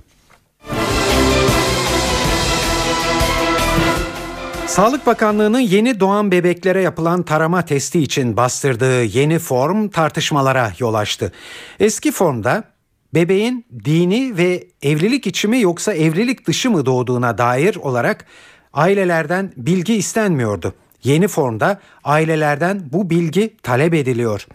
Sağlık 4.67 5.06
Bakanlığı'nın 5.06 5.60
yeni 5.60 5.99
doğan 5.99 6.32
bebeklere 6.32 6.82
yapılan 6.82 7.23
tarama 7.23 7.65
testi 7.65 7.99
için 7.99 8.38
bastırdığı 8.38 9.04
yeni 9.04 9.39
form 9.39 9.89
tartışmalara 9.89 10.71
yol 10.80 10.93
açtı. 10.93 11.32
Eski 11.80 12.12
formda 12.12 12.63
bebeğin 13.15 13.65
dini 13.86 14.38
ve 14.38 14.63
evlilik 14.82 15.28
içi 15.28 15.47
mi 15.47 15.62
yoksa 15.62 15.93
evlilik 15.93 16.47
dışı 16.47 16.71
mı 16.71 16.86
doğduğuna 16.86 17.38
dair 17.38 17.75
olarak 17.75 18.25
ailelerden 18.73 19.54
bilgi 19.58 19.95
istenmiyordu. 19.95 20.73
yeni 21.04 21.28
formda 21.28 21.80
ailelerden 22.04 22.82
bu 22.93 23.10
bilgi 23.10 23.58
talep 23.63 23.93
ediliyor. 23.93 24.47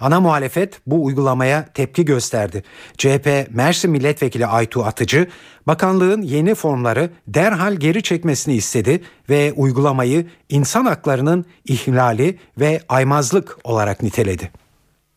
Ana 0.00 0.20
muhalefet 0.20 0.80
bu 0.86 1.04
uygulamaya 1.04 1.68
tepki 1.74 2.04
gösterdi. 2.04 2.64
CHP 2.98 3.46
Mersin 3.50 3.90
Milletvekili 3.90 4.46
Aytu 4.46 4.84
Atıcı, 4.84 5.28
bakanlığın 5.66 6.22
yeni 6.22 6.54
formları 6.54 7.10
derhal 7.28 7.74
geri 7.74 8.02
çekmesini 8.02 8.54
istedi 8.54 9.02
ve 9.30 9.52
uygulamayı 9.52 10.26
insan 10.48 10.84
haklarının 10.84 11.44
ihlali 11.64 12.38
ve 12.60 12.80
aymazlık 12.88 13.58
olarak 13.64 14.02
niteledi. 14.02 14.63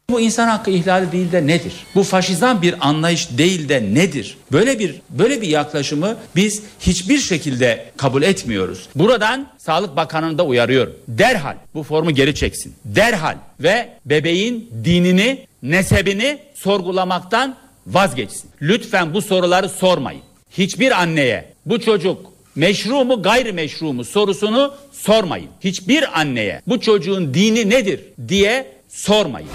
Bu 0.09 0.21
insan 0.21 0.47
hakkı 0.47 0.71
ihlali 0.71 1.11
değil 1.11 1.31
de 1.31 1.47
nedir? 1.47 1.73
Bu 1.95 2.03
faşizan 2.03 2.61
bir 2.61 2.75
anlayış 2.87 3.37
değil 3.37 3.69
de 3.69 3.83
nedir? 3.93 4.37
Böyle 4.51 4.79
bir 4.79 4.95
böyle 5.09 5.41
bir 5.41 5.47
yaklaşımı 5.47 6.17
biz 6.35 6.63
hiçbir 6.79 7.17
şekilde 7.17 7.85
kabul 7.97 8.21
etmiyoruz. 8.21 8.87
Buradan 8.95 9.47
Sağlık 9.57 9.95
Bakanı'nı 9.95 10.37
da 10.37 10.45
uyarıyorum. 10.45 10.95
Derhal 11.07 11.55
bu 11.73 11.83
formu 11.83 12.11
geri 12.11 12.35
çeksin. 12.35 12.75
Derhal 12.85 13.35
ve 13.59 13.89
bebeğin 14.05 14.71
dinini, 14.83 15.47
nesebini 15.63 16.39
sorgulamaktan 16.55 17.55
vazgeçsin. 17.87 18.49
Lütfen 18.61 19.13
bu 19.13 19.21
soruları 19.21 19.69
sormayın. 19.69 20.21
Hiçbir 20.51 21.01
anneye 21.01 21.53
bu 21.65 21.79
çocuk 21.81 22.25
meşru 22.55 23.05
mu 23.05 23.21
gayrimeşru 23.21 23.93
mu 23.93 24.03
sorusunu 24.03 24.73
sormayın. 24.91 25.49
Hiçbir 25.63 26.19
anneye 26.19 26.61
bu 26.67 26.81
çocuğun 26.81 27.33
dini 27.33 27.69
nedir 27.69 27.99
diye 28.27 28.71
sormayın. 28.89 29.49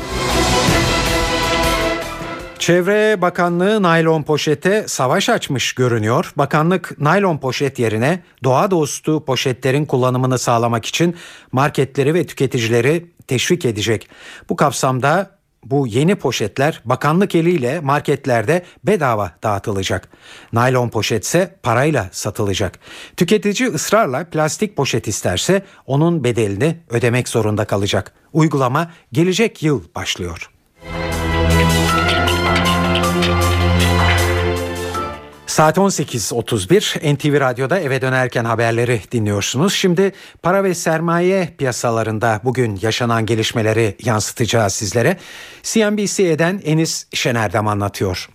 Çevre 2.63 3.23
Bakanlığı 3.23 3.83
naylon 3.83 4.23
poşete 4.23 4.85
savaş 4.89 5.29
açmış 5.29 5.73
görünüyor. 5.73 6.33
Bakanlık 6.37 6.99
naylon 6.99 7.39
poşet 7.39 7.79
yerine 7.79 8.23
doğa 8.45 8.71
dostu 8.71 9.25
poşetlerin 9.25 9.85
kullanımını 9.85 10.39
sağlamak 10.39 10.87
için 10.87 11.17
marketleri 11.53 12.15
ve 12.15 12.27
tüketicileri 12.27 13.07
teşvik 13.27 13.65
edecek. 13.65 14.09
Bu 14.49 14.57
kapsamda 14.57 15.39
bu 15.65 15.87
yeni 15.87 16.15
poşetler 16.15 16.81
bakanlık 16.85 17.35
eliyle 17.35 17.81
marketlerde 17.81 18.63
bedava 18.85 19.33
dağıtılacak. 19.43 20.09
Naylon 20.53 20.89
poşetse 20.89 21.57
parayla 21.63 22.09
satılacak. 22.13 22.79
Tüketici 23.17 23.69
ısrarla 23.69 24.25
plastik 24.25 24.77
poşet 24.77 25.09
isterse 25.09 25.63
onun 25.87 26.25
bedelini 26.25 26.77
ödemek 26.91 27.29
zorunda 27.29 27.65
kalacak. 27.65 28.13
Uygulama 28.33 28.91
gelecek 29.13 29.63
yıl 29.63 29.83
başlıyor. 29.95 30.51
Saat 35.53 35.79
18.31 35.79 37.15
NTV 37.15 37.41
Radyo'da 37.41 37.81
eve 37.81 38.01
dönerken 38.01 38.45
haberleri 38.45 39.01
dinliyorsunuz. 39.13 39.75
Şimdi 39.75 40.13
para 40.43 40.65
ve 40.65 40.75
sermaye 40.75 41.49
piyasalarında 41.59 42.41
bugün 42.45 42.79
yaşanan 42.83 43.27
gelişmeleri 43.27 43.95
yansıtacağız 44.05 44.73
sizlere. 44.73 45.17
CNBC'den 45.63 46.61
Enis 46.65 47.09
Şener'dem 47.15 47.69
anlatıyor. 47.69 48.29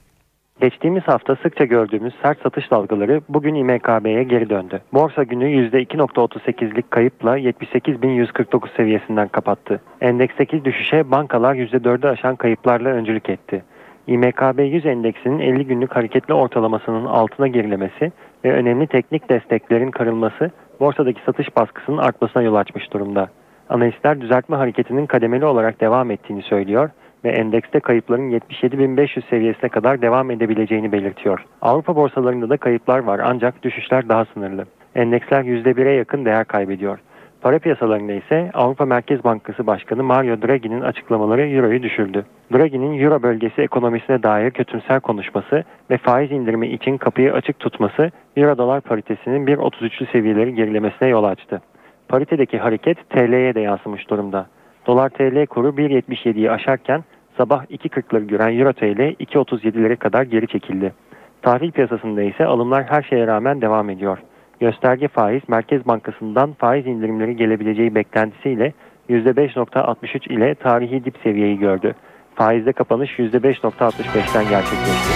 Geçtiğimiz 0.62 1.04
hafta 1.04 1.36
sıkça 1.36 1.65
gördüğümüz 1.65 2.13
sert 2.22 2.41
satış 2.43 2.72
dalgaları 2.72 3.22
bugün 3.30 3.56
İMKB'ye 3.56 4.24
geri 4.24 4.50
döndü. 4.50 4.82
Borsa 4.93 5.24
günü 5.24 5.46
%2.38'lik 5.46 6.91
kayıpla 6.91 7.39
78.149 7.39 8.76
seviyesinden 8.78 9.28
kapattı. 9.28 9.82
Endeksteki 10.02 10.65
düşüşe 10.65 11.12
bankalar 11.12 11.56
%4'ü 11.56 12.08
aşan 12.08 12.36
kayıplarla 12.36 12.89
öncülük 12.89 13.30
etti. 13.30 13.63
İMKB 14.08 14.60
100 14.60 14.86
endeksinin 14.86 15.39
50 15.39 15.65
günlük 15.65 15.96
hareketli 15.96 16.34
ortalamasının 16.34 17.06
altına 17.06 17.48
gerilemesi 17.48 18.12
ve 18.46 18.54
önemli 18.54 18.88
teknik 18.88 19.30
desteklerin 19.30 19.91
kırılması 19.91 20.52
borsadaki 20.80 21.22
satış 21.26 21.56
baskısının 21.56 21.98
artmasına 21.98 22.43
yol 22.43 22.56
açmış 22.56 22.93
durumda. 22.93 23.30
Analistler 23.70 24.22
düzeltme 24.22 24.56
hareketinin 24.58 25.06
kademeli 25.06 25.46
olarak 25.46 25.82
devam 25.82 26.12
ettiğini 26.12 26.41
söylüyor 26.41 26.89
ve 27.24 27.30
endekste 27.30 27.80
kayıpların 27.80 28.32
77.500 28.32 29.30
seviyesine 29.30 29.70
kadar 29.70 30.02
devam 30.02 30.32
edebileceğini 30.32 30.91
belirtiyor. 30.91 31.46
Avrupa 31.62 31.96
borsalarında 31.96 32.50
da 32.50 32.58
kayıplar 32.58 33.00
var 33.00 33.22
ancak 33.24 33.63
düşüşler 33.63 34.10
daha 34.10 34.26
sınırlı. 34.26 34.65
Endeksler 34.96 35.43
%1'e 35.43 35.91
yakın 35.91 36.26
değer 36.26 36.46
kaybediyor. 36.46 37.00
Para 37.41 37.60
piyasalarında 37.60 38.13
ise 38.13 38.52
Avrupa 38.54 38.86
Merkez 38.86 39.23
Bankası 39.23 39.67
Başkanı 39.67 40.04
Mario 40.04 40.41
Draghi'nin 40.41 40.82
açıklamaları 40.82 41.47
Euro'yu 41.47 41.84
düşürdü. 41.84 42.26
Draghi'nin 42.54 43.00
Euro 43.00 43.23
bölgesi 43.23 43.62
ekonomisine 43.62 44.23
dair 44.23 44.52
kötümser 44.52 45.00
konuşması 45.00 45.63
ve 45.89 45.97
faiz 45.97 46.32
indirimi 46.32 46.67
için 46.67 46.97
kapıyı 46.97 47.34
açık 47.34 47.60
tutması 47.60 48.12
Euro 48.38 48.58
dolar 48.58 48.82
paritesinin 48.82 49.47
1.33'lü 49.47 50.12
seviyeleri 50.12 50.56
gerilemesine 50.56 51.08
yol 51.10 51.23
açtı. 51.23 51.62
Paritedeki 52.08 52.58
hareket 52.58 53.10
TL'ye 53.10 53.56
de 53.56 53.60
yansımış 53.60 54.10
durumda. 54.10 54.47
Dolar 54.88 55.10
TL 55.10 55.45
kuru 55.45 55.69
1.77'yi 55.69 56.52
aşarken 56.52 57.04
sabah 57.38 57.65
2.40'ları 57.65 58.26
gören 58.26 58.60
Euro 58.60 58.73
TL 58.73 59.00
2.37'lere 59.00 59.95
kadar 59.95 60.23
geri 60.23 60.47
çekildi. 60.47 60.93
Tahvil 61.41 61.71
piyasasında 61.71 62.21
ise 62.23 62.45
alımlar 62.45 62.84
her 62.84 63.02
şeye 63.02 63.28
rağmen 63.28 63.62
devam 63.62 63.89
ediyor. 63.89 64.17
Gösterge 64.60 65.08
faiz 65.08 65.41
Merkez 65.48 65.88
Bankası'ndan 65.88 66.54
faiz 66.54 66.88
indirimleri 66.88 67.36
gelebileceği 67.36 67.96
beklentisiyle 67.96 68.74
%5.63 69.10 70.34
ile 70.34 70.56
tarihi 70.56 71.06
dip 71.06 71.15
seviyeyi 71.24 71.60
gördü. 71.60 71.96
Faizde 72.36 72.74
kapanış 72.74 73.10
%5.65'ten 73.20 74.50
gerçekleşti. 74.50 75.10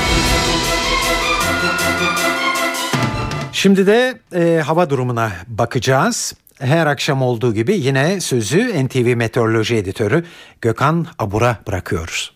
Şimdi 3.52 3.88
de 3.88 4.14
e, 4.36 4.62
hava 4.62 4.90
durumuna 4.90 5.30
bakacağız. 5.48 6.34
Her 6.60 6.88
akşam 6.88 7.22
olduğu 7.22 7.54
gibi 7.54 7.74
yine 7.74 8.20
sözü 8.20 8.86
NTV 8.86 9.16
Meteoroloji 9.16 9.76
Editörü 9.76 10.24
Gökhan 10.62 11.06
Abur'a 11.20 11.58
bırakıyoruz. 11.68 12.36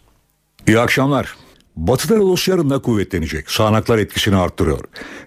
İyi 0.67 0.79
akşamlar. 0.79 1.44
Batıda 1.75 2.15
Rodos 2.15 2.47
yarın 2.47 2.69
da 2.69 2.79
kuvvetlenecek. 2.79 3.51
Sağanaklar 3.51 3.97
etkisini 3.97 4.35
arttırıyor. 4.35 4.79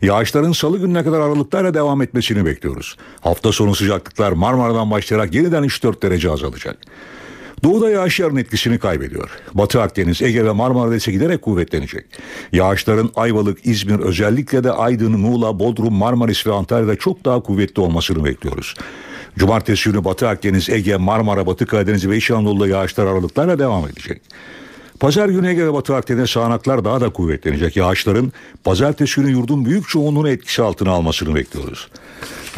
Yağışların 0.02 0.52
salı 0.52 0.78
gününe 0.78 1.04
kadar 1.04 1.20
aralıklarla 1.20 1.74
devam 1.74 2.02
etmesini 2.02 2.46
bekliyoruz. 2.46 2.96
Hafta 3.20 3.52
sonu 3.52 3.74
sıcaklıklar 3.74 4.32
Marmara'dan 4.32 4.90
başlayarak 4.90 5.34
yeniden 5.34 5.64
3-4 5.64 6.02
derece 6.02 6.30
azalacak. 6.30 6.78
Doğuda 7.64 7.90
yağış 7.90 8.20
yarın 8.20 8.36
etkisini 8.36 8.78
kaybediyor. 8.78 9.30
Batı 9.54 9.82
Akdeniz, 9.82 10.22
Ege 10.22 10.44
ve 10.44 10.52
Marmara'da 10.52 10.96
ise 10.96 11.12
giderek 11.12 11.42
kuvvetlenecek. 11.42 12.06
Yağışların 12.52 13.10
Ayvalık, 13.16 13.66
İzmir 13.66 13.98
özellikle 13.98 14.64
de 14.64 14.72
Aydın, 14.72 15.20
Muğla, 15.20 15.58
Bodrum, 15.58 15.94
Marmaris 15.94 16.46
ve 16.46 16.52
Antalya'da 16.52 16.96
çok 16.96 17.24
daha 17.24 17.40
kuvvetli 17.40 17.82
olmasını 17.82 18.24
bekliyoruz. 18.24 18.74
Cumartesi 19.38 19.90
günü 19.90 20.04
Batı 20.04 20.28
Akdeniz, 20.28 20.70
Ege, 20.70 20.96
Marmara, 20.96 21.46
Batı 21.46 21.66
Karadeniz 21.66 22.08
ve 22.08 22.16
İç 22.16 22.30
Anadolu'da 22.30 22.68
yağışlar 22.68 23.06
aralıklarla 23.06 23.58
devam 23.58 23.88
edecek. 23.88 24.22
Pazar 25.00 25.28
günü 25.28 25.48
Ege 25.48 25.66
ve 25.66 25.72
Batı 25.72 25.94
Akdeniz 25.94 26.30
sağanaklar 26.30 26.84
daha 26.84 27.00
da 27.00 27.10
kuvvetlenecek. 27.10 27.76
Yağışların 27.76 28.32
pazartesi 28.64 29.20
günü 29.20 29.30
yurdun 29.30 29.64
büyük 29.64 29.88
çoğunluğunu 29.88 30.28
etkisi 30.28 30.62
altına 30.62 30.90
almasını 30.90 31.34
bekliyoruz. 31.34 31.88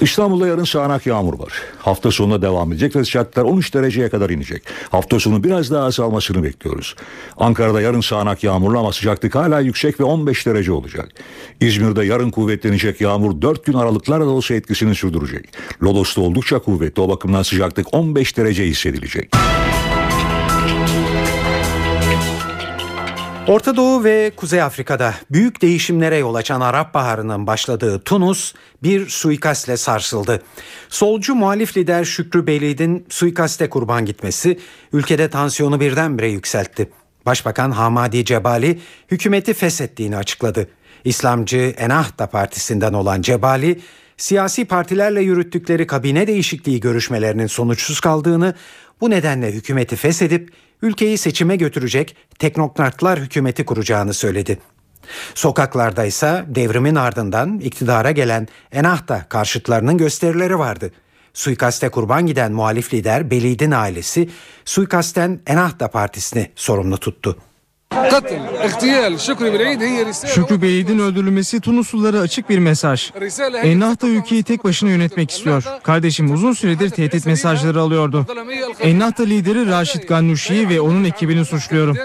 İstanbul'da 0.01 0.47
yarın 0.47 0.65
sağanak 0.65 1.07
yağmur 1.07 1.39
var. 1.39 1.53
Hafta 1.79 2.11
sonuna 2.11 2.43
devam 2.43 2.73
edecek 2.73 2.97
ve 2.97 3.05
sıcaklıklar 3.05 3.43
13 3.43 3.75
dereceye 3.75 4.09
kadar 4.09 4.31
inecek. 4.31 4.63
Hafta 4.91 5.21
sonu 5.21 5.45
biraz 5.45 5.71
daha 5.71 5.85
azalmasını 5.85 6.43
bekliyoruz. 6.43 6.95
Ankara'da 7.37 7.81
yarın 7.81 8.01
sağanak 8.01 8.45
yağmurlu 8.45 8.79
ama 8.79 8.93
sıcaklık 8.93 9.35
hala 9.35 9.61
yüksek 9.61 10.01
ve 10.01 10.05
15 10.05 10.47
derece 10.47 10.73
olacak. 10.73 11.09
İzmir'de 11.61 12.05
yarın 12.05 12.31
kuvvetlenecek 12.31 13.01
yağmur 13.01 13.43
4 13.43 13.65
gün 13.65 13.75
aralıklarla 13.75 14.27
da 14.27 14.31
olsa 14.31 14.55
etkisini 14.55 14.95
sürdürecek. 14.95 15.49
Lodos'ta 15.83 16.21
oldukça 16.21 16.59
kuvvetli 16.59 17.03
o 17.03 17.09
bakımdan 17.09 17.43
sıcaklık 17.43 17.95
15 17.95 18.37
derece 18.37 18.67
hissedilecek. 18.67 19.33
Orta 23.51 23.77
Doğu 23.77 24.05
ve 24.05 24.33
Kuzey 24.37 24.63
Afrika'da 24.63 25.15
büyük 25.31 25.63
değişimlere 25.63 26.17
yol 26.17 26.35
açan 26.35 26.61
Arap 26.61 26.95
Baharı'nın 26.95 27.47
başladığı 27.47 28.01
Tunus 28.01 28.55
bir 28.83 29.09
suikastle 29.09 29.77
sarsıldı. 29.77 30.43
Solcu 30.89 31.35
muhalif 31.35 31.77
lider 31.77 32.05
Şükrü 32.05 32.47
Belid'in 32.47 33.07
suikaste 33.09 33.69
kurban 33.69 34.07
gitmesi 34.07 34.59
ülkede 34.93 35.31
tansiyonu 35.31 35.81
birdenbire 35.81 36.29
yükseltti. 36.29 36.91
Başbakan 37.27 37.71
Hamadi 37.71 38.25
Cebali 38.25 38.81
hükümeti 39.11 39.55
feshettiğini 39.55 40.17
açıkladı. 40.17 40.69
İslamcı 41.05 41.75
Ennahda 41.79 42.27
Partisi'nden 42.27 42.93
olan 42.93 43.23
Cebali, 43.23 43.81
siyasi 44.17 44.65
partilerle 44.65 45.23
yürüttükleri 45.23 45.87
kabine 45.87 46.27
değişikliği 46.27 46.81
görüşmelerinin 46.81 47.47
sonuçsuz 47.47 48.01
kaldığını, 48.01 48.55
bu 49.01 49.11
nedenle 49.11 49.53
hükümeti 49.53 49.97
feshedip 49.97 50.53
ülkeyi 50.83 51.19
seçime 51.19 51.57
götürecek 51.57 52.17
teknokratlar 52.39 53.19
hükümeti 53.19 53.65
kuracağını 53.65 54.15
söyledi. 54.15 54.59
Sokaklarda 55.35 56.05
ise 56.05 56.45
devrimin 56.49 56.95
ardından 56.95 57.59
iktidara 57.59 58.11
gelen 58.11 58.49
Ennahda 58.73 59.27
karşıtlarının 59.29 59.99
gösterileri 59.99 60.59
vardı. 60.59 60.93
Suikaste 61.35 61.89
kurban 61.89 62.27
giden 62.27 62.53
muhalif 62.53 62.95
lider 62.95 63.31
Belid'in 63.31 63.71
ailesi 63.71 64.31
suikasten 64.65 65.41
Ennahda 65.47 65.89
Partisi'ni 65.89 66.51
sorumlu 66.57 66.97
tuttu. 66.97 67.37
Şükrü 70.35 70.63
Bey'in 70.63 70.99
öldürülmesi 70.99 71.61
Tunuslulara 71.61 72.19
açık 72.19 72.51
bir 72.51 72.59
mesaj. 72.59 73.11
Ennahda 73.63 74.07
ülkeyi 74.07 74.43
tek 74.43 74.65
başına 74.65 74.91
yönetmek 74.91 75.31
istiyor. 75.31 75.65
Kardeşim 75.83 76.33
uzun 76.33 76.53
süredir 76.53 76.91
tehdit 76.91 77.27
mesajları 77.27 77.81
alıyordu. 77.81 78.27
Ennahda 78.81 79.23
lideri 79.23 79.71
Raşit 79.71 80.09
Gannuşi'yi 80.09 80.69
ve 80.69 80.81
onun 80.81 81.05
ekibini 81.05 81.45
suçluyorum. 81.45 81.97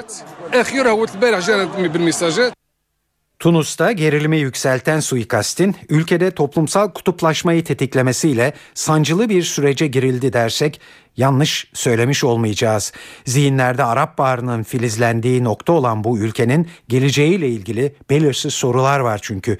Tunus'ta 3.40 3.92
gerilimi 3.92 4.38
yükselten 4.38 5.00
suikastin 5.00 5.76
ülkede 5.90 6.32
toplumsal 6.32 6.92
kutuplaşmayı 6.92 7.64
tetiklemesiyle 7.64 8.54
sancılı 8.74 9.30
bir 9.30 9.44
sürece 9.44 9.88
girildi 9.88 10.34
dersek 10.34 10.82
yanlış 11.18 11.68
söylemiş 11.74 12.24
olmayacağız. 12.24 12.94
Zihinlerde 13.26 13.84
Arap 13.84 14.18
Baharı'nın 14.18 14.64
filizlendiği 14.64 15.44
nokta 15.44 15.74
olan 15.74 16.04
bu 16.04 16.20
ülkenin 16.20 16.68
geleceğiyle 16.88 17.50
ilgili 17.50 17.96
belirsiz 18.10 18.54
sorular 18.54 19.00
var 19.00 19.20
çünkü. 19.24 19.58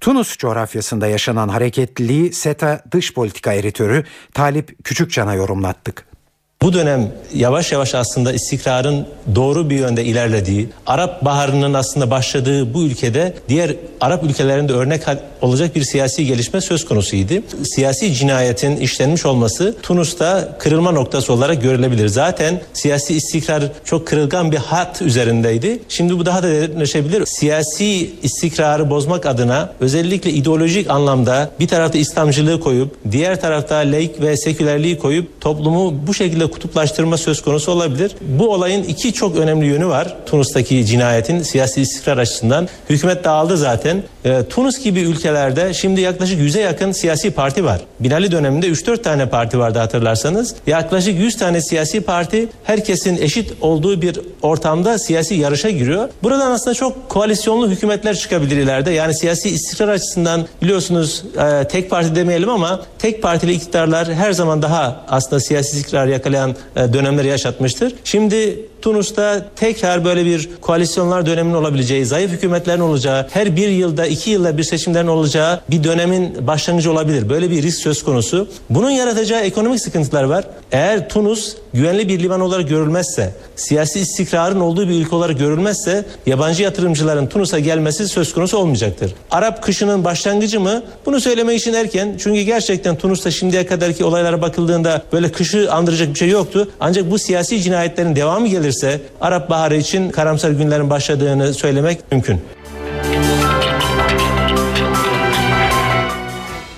Tunus 0.00 0.36
coğrafyasında 0.36 1.06
yaşanan 1.06 1.48
hareketliliği 1.48 2.32
SETA 2.32 2.84
dış 2.92 3.14
politika 3.14 3.52
editörü 3.52 4.04
Talip 4.34 4.84
Küçükcan'a 4.84 5.34
yorumlattık. 5.34 6.15
Bu 6.62 6.72
dönem 6.72 7.12
yavaş 7.34 7.72
yavaş 7.72 7.94
aslında 7.94 8.32
istikrarın 8.32 9.06
doğru 9.34 9.70
bir 9.70 9.78
yönde 9.78 10.04
ilerlediği, 10.04 10.68
Arap 10.86 11.24
Baharı'nın 11.24 11.74
aslında 11.74 12.10
başladığı 12.10 12.74
bu 12.74 12.82
ülkede 12.82 13.34
diğer 13.48 13.74
Arap 14.00 14.24
ülkelerinde 14.24 14.72
örnek 14.72 15.02
olacak 15.42 15.76
bir 15.76 15.82
siyasi 15.82 16.26
gelişme 16.26 16.60
söz 16.60 16.84
konusuydu. 16.84 17.34
Siyasi 17.64 18.14
cinayetin 18.14 18.76
işlenmiş 18.76 19.26
olması 19.26 19.74
Tunus'ta 19.82 20.56
kırılma 20.58 20.90
noktası 20.90 21.32
olarak 21.32 21.62
görülebilir. 21.62 22.08
Zaten 22.08 22.60
siyasi 22.72 23.14
istikrar 23.14 23.62
çok 23.84 24.06
kırılgan 24.06 24.52
bir 24.52 24.56
hat 24.56 25.02
üzerindeydi. 25.02 25.78
Şimdi 25.88 26.18
bu 26.18 26.26
daha 26.26 26.42
da 26.42 26.48
derinleşebilir. 26.48 27.26
Siyasi 27.26 28.10
istikrarı 28.22 28.90
bozmak 28.90 29.26
adına 29.26 29.72
özellikle 29.80 30.30
ideolojik 30.30 30.90
anlamda 30.90 31.50
bir 31.60 31.68
tarafta 31.68 31.98
İslamcılığı 31.98 32.60
koyup 32.60 32.96
diğer 33.10 33.40
tarafta 33.40 33.76
laik 33.76 34.20
ve 34.20 34.36
sekülerliği 34.36 34.98
koyup 34.98 35.40
toplumu 35.40 36.06
bu 36.06 36.14
şekilde 36.14 36.45
kutuplaştırma 36.50 37.16
söz 37.16 37.42
konusu 37.42 37.72
olabilir. 37.72 38.12
Bu 38.20 38.48
olayın 38.48 38.82
iki 38.82 39.12
çok 39.12 39.36
önemli 39.36 39.66
yönü 39.66 39.86
var. 39.86 40.16
Tunus'taki 40.26 40.86
cinayetin 40.86 41.42
siyasi 41.42 41.80
istikrar 41.80 42.18
açısından. 42.18 42.68
Hükümet 42.90 43.24
dağıldı 43.24 43.56
zaten. 43.56 44.02
E, 44.24 44.42
Tunus 44.50 44.84
gibi 44.84 45.00
ülkelerde 45.00 45.74
şimdi 45.74 46.00
yaklaşık 46.00 46.40
100'e 46.40 46.60
yakın 46.60 46.92
siyasi 46.92 47.30
parti 47.30 47.64
var. 47.64 47.80
Binali 48.00 48.32
döneminde 48.32 48.66
3-4 48.66 49.02
tane 49.02 49.28
parti 49.28 49.58
vardı 49.58 49.78
hatırlarsanız. 49.78 50.54
Yaklaşık 50.66 51.18
100 51.18 51.36
tane 51.36 51.60
siyasi 51.60 52.00
parti 52.00 52.48
herkesin 52.64 53.16
eşit 53.16 53.52
olduğu 53.60 54.02
bir 54.02 54.20
ortamda 54.42 54.98
siyasi 54.98 55.34
yarışa 55.34 55.70
giriyor. 55.70 56.08
Buradan 56.22 56.50
aslında 56.50 56.74
çok 56.74 57.08
koalisyonlu 57.08 57.70
hükümetler 57.70 58.16
çıkabilir 58.16 58.56
ileride. 58.56 58.90
Yani 58.90 59.14
siyasi 59.14 59.48
istikrar 59.48 59.88
açısından 59.88 60.46
biliyorsunuz 60.62 61.24
e, 61.38 61.68
tek 61.68 61.90
parti 61.90 62.14
demeyelim 62.14 62.48
ama 62.48 62.80
tek 62.98 63.22
partili 63.22 63.52
iktidarlar 63.52 64.14
her 64.14 64.32
zaman 64.32 64.62
daha 64.62 65.04
aslında 65.08 65.40
siyasi 65.40 65.76
istikrar 65.76 66.06
yakalayan 66.06 66.35
e, 66.36 66.92
dönemleri 66.92 67.28
yaşatmıştır. 67.28 67.94
Şimdi 68.04 68.66
Tunus'ta 68.86 69.46
tekrar 69.56 70.04
böyle 70.04 70.24
bir 70.24 70.48
koalisyonlar 70.60 71.26
döneminin 71.26 71.54
olabileceği, 71.54 72.06
zayıf 72.06 72.30
hükümetlerin 72.30 72.80
olacağı, 72.80 73.26
her 73.30 73.56
bir 73.56 73.68
yılda 73.68 74.06
iki 74.06 74.30
yılda 74.30 74.58
bir 74.58 74.62
seçimlerin 74.62 75.06
olacağı 75.06 75.60
bir 75.70 75.84
dönemin 75.84 76.46
başlangıcı 76.46 76.92
olabilir. 76.92 77.28
Böyle 77.28 77.50
bir 77.50 77.62
risk 77.62 77.78
söz 77.78 78.04
konusu. 78.04 78.48
Bunun 78.70 78.90
yaratacağı 78.90 79.40
ekonomik 79.40 79.80
sıkıntılar 79.80 80.24
var. 80.24 80.44
Eğer 80.72 81.08
Tunus 81.08 81.56
güvenli 81.74 82.08
bir 82.08 82.20
liman 82.20 82.40
olarak 82.40 82.68
görülmezse, 82.68 83.34
siyasi 83.56 84.00
istikrarın 84.00 84.60
olduğu 84.60 84.88
bir 84.88 84.94
ülke 84.94 85.16
olarak 85.16 85.38
görülmezse 85.38 86.04
yabancı 86.26 86.62
yatırımcıların 86.62 87.26
Tunus'a 87.26 87.58
gelmesi 87.58 88.08
söz 88.08 88.34
konusu 88.34 88.58
olmayacaktır. 88.58 89.14
Arap 89.30 89.62
kışının 89.62 90.04
başlangıcı 90.04 90.60
mı? 90.60 90.82
Bunu 91.06 91.20
söylemek 91.20 91.60
için 91.60 91.72
erken. 91.72 92.16
Çünkü 92.18 92.40
gerçekten 92.40 92.96
Tunus'ta 92.96 93.30
şimdiye 93.30 93.66
kadarki 93.66 94.04
olaylara 94.04 94.42
bakıldığında 94.42 95.02
böyle 95.12 95.32
kışı 95.32 95.72
andıracak 95.72 96.08
bir 96.08 96.18
şey 96.18 96.28
yoktu. 96.28 96.68
Ancak 96.80 97.10
bu 97.10 97.18
siyasi 97.18 97.62
cinayetlerin 97.62 98.16
devamı 98.16 98.48
gelirse 98.80 99.00
Arap 99.20 99.50
Baharı 99.50 99.76
için 99.76 100.10
karamsar 100.10 100.50
günlerin 100.50 100.90
başladığını 100.90 101.54
söylemek 101.54 102.12
mümkün. 102.12 102.40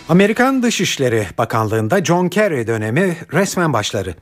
Amerikan 0.09 0.63
Dışişleri 0.63 1.27
Bakanlığı'nda 1.39 2.05
John 2.05 2.29
Kerry 2.29 2.67
dönemi 2.67 3.17
resmen 3.33 3.73
başladı. 3.73 4.15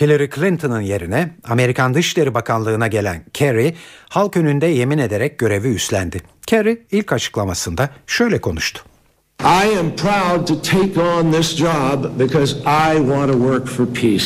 Hillary 0.00 0.28
Clinton'ın 0.30 0.80
yerine 0.80 1.30
Amerikan 1.44 1.94
Dışişleri 1.94 2.34
Bakanlığı'na 2.34 2.86
gelen 2.86 3.24
Kerry 3.32 3.74
halk 4.08 4.36
önünde 4.36 4.66
yemin 4.66 4.98
ederek 4.98 5.38
görevi 5.38 5.74
üstlendi. 5.74 6.22
Kerry 6.46 6.86
ilk 6.90 7.12
açıklamasında 7.12 7.90
şöyle 8.06 8.40
konuştu. 8.40 8.84
I 9.44 9.78
am 9.78 9.96
proud 9.96 10.46
to 10.46 10.62
take 10.62 11.00
on 11.00 11.32
this 11.32 11.56
job 11.56 12.18
because 12.18 12.56
I 12.66 12.96
want 12.96 13.32
to 13.32 13.38
work 13.38 13.66
for 13.66 13.86
peace. 13.86 14.24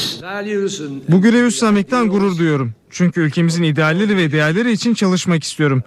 Bu 1.09 1.21
görevi 1.23 1.47
üstlenmekten 1.47 2.09
gurur 2.09 2.39
duyuyorum. 2.39 2.73
Çünkü 2.91 3.21
ülkemizin 3.21 3.63
idealleri 3.63 4.17
ve 4.17 4.33
değerleri 4.33 4.73
için 4.73 4.95
çalışmak 4.95 5.45
istiyorum. 5.45 5.83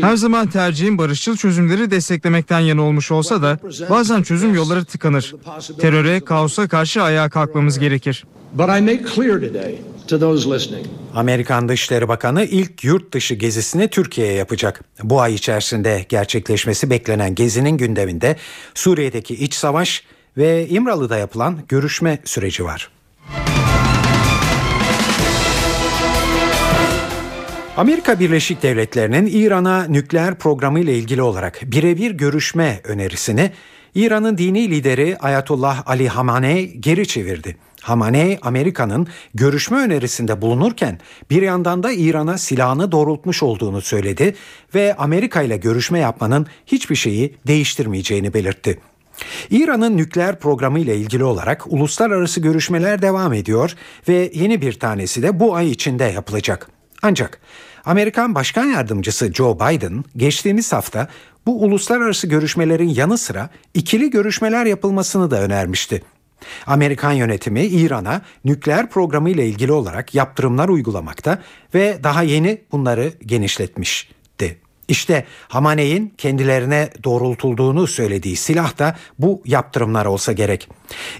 Her 0.00 0.16
zaman 0.16 0.46
tercihim 0.46 0.98
barışçıl 0.98 1.36
çözümleri 1.36 1.90
desteklemekten 1.90 2.60
yana 2.60 2.82
olmuş 2.82 3.10
olsa 3.10 3.42
da 3.42 3.58
bazen 3.90 4.22
çözüm 4.22 4.54
yolları 4.54 4.84
tıkanır. 4.84 5.34
Teröre, 5.80 6.20
kaosa 6.20 6.68
karşı 6.68 7.02
ayağa 7.02 7.28
kalkmamız 7.28 7.78
gerekir. 7.78 8.24
But 8.54 8.68
I 8.68 8.80
make 8.80 9.04
clear 9.14 9.40
today 9.40 9.78
to 10.08 10.20
those 10.20 10.50
listening. 10.50 10.86
Amerikan 11.14 11.68
Dışişleri 11.68 12.08
Bakanı 12.08 12.44
ilk 12.44 12.84
yurt 12.84 13.12
dışı 13.12 13.34
gezisini 13.34 13.88
Türkiye'ye 13.88 14.34
yapacak. 14.34 14.80
Bu 15.02 15.20
ay 15.20 15.34
içerisinde 15.34 16.06
gerçekleşmesi 16.08 16.90
beklenen 16.90 17.34
gezinin 17.34 17.76
gündeminde 17.76 18.36
Suriye'deki 18.74 19.34
iç 19.34 19.54
savaş 19.54 20.04
ve 20.36 20.68
İmralı'da 20.68 21.16
yapılan 21.16 21.58
görüşme 21.68 22.18
süreci 22.24 22.64
var. 22.64 22.90
Amerika 27.76 28.20
Birleşik 28.20 28.62
Devletleri'nin 28.62 29.26
İran'a 29.26 29.84
nükleer 29.84 30.34
programı 30.34 30.80
ile 30.80 30.94
ilgili 30.94 31.22
olarak 31.22 31.60
birebir 31.62 32.10
görüşme 32.10 32.80
önerisini 32.84 33.50
İran'ın 33.94 34.38
dini 34.38 34.70
lideri 34.70 35.16
Ayatollah 35.20 35.82
Ali 35.86 36.08
Hamaney 36.08 36.74
geri 36.74 37.08
çevirdi. 37.08 37.56
Hamaney 37.82 38.38
Amerika'nın 38.42 39.06
görüşme 39.34 39.78
önerisinde 39.78 40.42
bulunurken 40.42 40.98
bir 41.30 41.42
yandan 41.42 41.82
da 41.82 41.92
İran'a 41.92 42.38
silahını 42.38 42.92
doğrultmuş 42.92 43.42
olduğunu 43.42 43.80
söyledi 43.80 44.34
ve 44.74 44.96
Amerika 44.96 45.42
ile 45.42 45.56
görüşme 45.56 45.98
yapmanın 45.98 46.46
hiçbir 46.66 46.96
şeyi 46.96 47.34
değiştirmeyeceğini 47.46 48.34
belirtti. 48.34 48.78
İran'ın 49.50 49.96
nükleer 49.96 50.38
programı 50.38 50.78
ile 50.78 50.96
ilgili 50.96 51.24
olarak 51.24 51.66
uluslararası 51.66 52.40
görüşmeler 52.40 53.02
devam 53.02 53.32
ediyor 53.32 53.74
ve 54.08 54.30
yeni 54.34 54.62
bir 54.62 54.72
tanesi 54.72 55.22
de 55.22 55.40
bu 55.40 55.54
ay 55.54 55.70
içinde 55.70 56.04
yapılacak. 56.04 56.70
Ancak 57.02 57.40
Amerikan 57.84 58.34
Başkan 58.34 58.64
Yardımcısı 58.64 59.34
Joe 59.34 59.56
Biden 59.56 60.04
geçtiğimiz 60.16 60.72
hafta 60.72 61.08
bu 61.46 61.62
uluslararası 61.62 62.26
görüşmelerin 62.26 62.88
yanı 62.88 63.18
sıra 63.18 63.50
ikili 63.74 64.10
görüşmeler 64.10 64.66
yapılmasını 64.66 65.30
da 65.30 65.40
önermişti. 65.40 66.02
Amerikan 66.66 67.12
yönetimi 67.12 67.66
İran'a 67.66 68.22
nükleer 68.44 68.90
programı 68.90 69.30
ile 69.30 69.46
ilgili 69.46 69.72
olarak 69.72 70.14
yaptırımlar 70.14 70.68
uygulamakta 70.68 71.38
ve 71.74 72.00
daha 72.04 72.22
yeni 72.22 72.62
bunları 72.72 73.12
genişletmişti. 73.26 74.58
İşte 74.88 75.24
Hamaney'in 75.48 76.14
kendilerine 76.18 76.90
doğrultulduğunu 77.04 77.86
söylediği 77.86 78.36
silah 78.36 78.78
da 78.78 78.96
bu 79.18 79.42
yaptırımlar 79.44 80.06
olsa 80.06 80.32
gerek. 80.32 80.68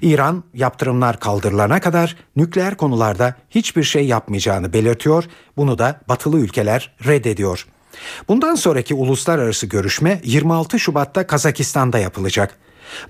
İran 0.02 0.44
yaptırımlar 0.54 1.20
kaldırılana 1.20 1.80
kadar 1.80 2.16
nükleer 2.36 2.76
konularda 2.76 3.34
hiçbir 3.50 3.82
şey 3.82 4.06
yapmayacağını 4.06 4.72
belirtiyor. 4.72 5.24
Bunu 5.56 5.78
da 5.78 6.00
batılı 6.08 6.38
ülkeler 6.38 6.96
reddediyor. 7.06 7.66
Bundan 8.28 8.54
sonraki 8.54 8.94
uluslararası 8.94 9.66
görüşme 9.66 10.20
26 10.24 10.78
Şubat'ta 10.78 11.26
Kazakistan'da 11.26 11.98
yapılacak. 11.98 12.58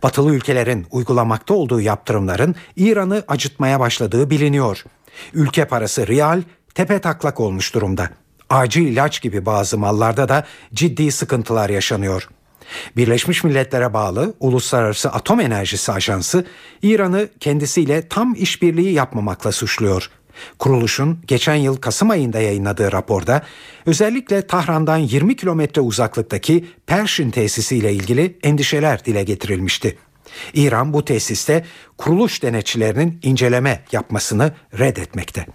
Batılı 0.03 0.35
ülkelerin 0.35 0.87
uygulamakta 0.91 1.55
olduğu 1.55 1.81
yaptırımların 1.81 2.55
İran'ı 2.77 3.25
acıtmaya 3.29 3.81
başladığı 3.81 4.31
biliniyor. 4.31 4.85
Ülke 5.33 5.65
parası 5.65 6.07
riyal 6.07 6.43
tepe 6.75 6.99
taklak 6.99 7.41
olmuş 7.41 7.75
durumda. 7.75 8.09
Acil 8.51 8.87
ilaç 8.87 9.23
gibi 9.23 9.47
bazı 9.47 9.79
mallarda 9.79 10.29
da 10.29 10.45
ciddi 10.75 11.13
sıkıntılar 11.13 11.71
yaşanıyor. 11.71 12.29
Birleşmiş 12.97 13.45
Milletler'e 13.45 13.95
bağlı 13.95 14.35
Uluslararası 14.41 15.09
Atom 15.09 15.41
Enerjisi 15.41 15.93
Ajansı 15.93 16.47
İran'ı 16.83 17.29
kendisiyle 17.41 18.09
tam 18.09 18.35
işbirliği 18.35 18.93
yapmamakla 18.93 19.53
suçluyor. 19.53 20.11
Kuruluşun 20.59 21.19
geçen 21.27 21.55
yıl 21.55 21.77
Kasım 21.77 22.11
ayında 22.11 22.41
yayınladığı 22.41 22.93
raporda 22.93 23.43
özellikle 23.87 24.47
Tahran'dan 24.47 24.97
20 24.97 25.37
kilometre 25.37 25.81
uzaklıktaki 25.81 26.65
Perşin 26.87 27.31
tesisiyle 27.31 27.93
ilgili 27.93 28.39
endişeler 28.43 29.05
dile 29.05 29.23
getirilmişti. 29.25 29.99
İran 30.55 30.93
bu 30.93 31.05
tesiste 31.05 31.65
kuruluş 31.99 32.43
denetçilerinin 32.43 33.21
inceleme 33.23 33.85
yapmasını 33.93 34.53
reddetmekte. 34.79 35.47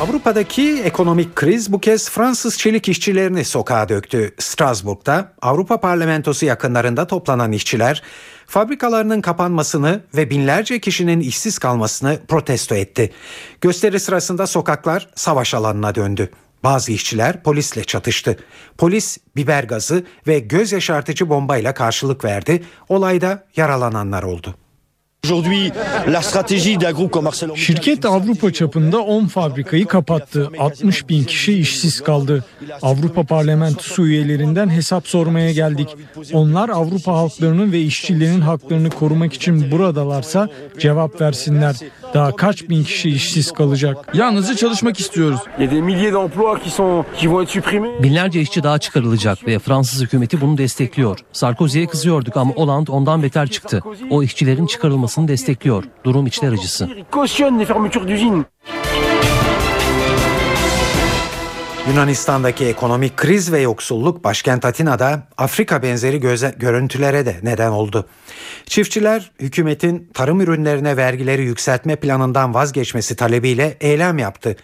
Avrupa'daki 0.00 0.82
ekonomik 0.84 1.36
kriz 1.36 1.72
bu 1.72 1.80
kez 1.80 2.10
Fransız 2.10 2.58
çelik 2.58 2.88
işçilerini 2.88 3.44
sokağa 3.44 3.88
döktü. 3.88 4.34
Strasbourg'da 4.38 5.32
Avrupa 5.42 5.80
Parlamentosu 5.80 6.46
yakınlarında 6.46 7.06
toplanan 7.06 7.52
işçiler 7.52 8.02
fabrikalarının 8.48 9.20
kapanmasını 9.20 10.00
ve 10.16 10.30
binlerce 10.30 10.80
kişinin 10.80 11.20
işsiz 11.20 11.58
kalmasını 11.58 12.18
protesto 12.28 12.74
etti. 12.74 13.12
Gösteri 13.60 14.00
sırasında 14.00 14.46
sokaklar 14.46 15.08
savaş 15.14 15.54
alanına 15.54 15.94
döndü. 15.94 16.30
Bazı 16.64 16.92
işçiler 16.92 17.42
polisle 17.42 17.84
çatıştı. 17.84 18.36
Polis 18.78 19.18
biber 19.36 19.64
gazı 19.64 20.06
ve 20.26 20.38
göz 20.38 20.72
yaşartıcı 20.72 21.28
bombayla 21.28 21.74
karşılık 21.74 22.24
verdi. 22.24 22.64
Olayda 22.88 23.46
yaralananlar 23.56 24.22
oldu. 24.22 24.54
Şirket 27.54 28.04
Avrupa 28.04 28.52
çapında 28.52 28.98
10 29.00 29.26
fabrikayı 29.26 29.86
kapattı. 29.86 30.50
60 30.58 31.08
bin 31.08 31.24
kişi 31.24 31.58
işsiz 31.58 32.00
kaldı. 32.00 32.44
Avrupa 32.82 33.22
Parlamentosu 33.22 34.06
üyelerinden 34.06 34.68
hesap 34.68 35.08
sormaya 35.08 35.52
geldik. 35.52 35.96
Onlar 36.32 36.68
Avrupa 36.68 37.12
halklarının 37.12 37.72
ve 37.72 37.80
işçilerin 37.80 38.40
haklarını 38.40 38.90
korumak 38.90 39.32
için 39.32 39.70
buradalarsa 39.70 40.48
cevap 40.78 41.20
versinler. 41.20 41.76
Daha 42.14 42.36
kaç 42.36 42.68
bin 42.68 42.84
kişi 42.84 43.10
işsiz 43.10 43.52
kalacak? 43.52 43.96
Yalnızca 44.14 44.56
çalışmak 44.56 45.00
istiyoruz. 45.00 45.40
Binlerce 48.02 48.40
işçi 48.40 48.62
daha 48.62 48.78
çıkarılacak 48.78 49.46
ve 49.46 49.58
Fransız 49.58 50.02
hükümeti 50.02 50.40
bunu 50.40 50.58
destekliyor. 50.58 51.18
Sarkozy'ye 51.32 51.86
kızıyorduk 51.86 52.36
ama 52.36 52.54
Hollande 52.54 52.92
ondan 52.92 53.22
beter 53.22 53.48
çıktı. 53.48 53.82
O 54.10 54.22
işçilerin 54.22 54.66
çıkarılmasını 55.08 55.28
destekliyor. 55.28 55.84
Durum 56.04 56.26
içler 56.26 56.52
acısı. 56.52 56.88
Yunanistan'daki 61.88 62.64
ekonomik 62.64 63.16
kriz 63.16 63.52
ve 63.52 63.60
yoksulluk 63.60 64.24
başkent 64.24 64.64
Atina'da 64.64 65.22
Afrika 65.36 65.82
benzeri 65.82 66.20
göze, 66.20 66.54
görüntülere 66.58 67.26
de 67.26 67.36
neden 67.42 67.70
oldu. 67.70 68.08
Çiftçiler 68.66 69.30
hükümetin 69.40 70.10
tarım 70.14 70.40
ürünlerine 70.40 70.96
vergileri 70.96 71.42
yükseltme 71.42 71.96
planından 71.96 72.54
vazgeçmesi 72.54 73.16
talebiyle 73.16 73.76
eylem 73.80 74.18
yaptı. 74.18 74.56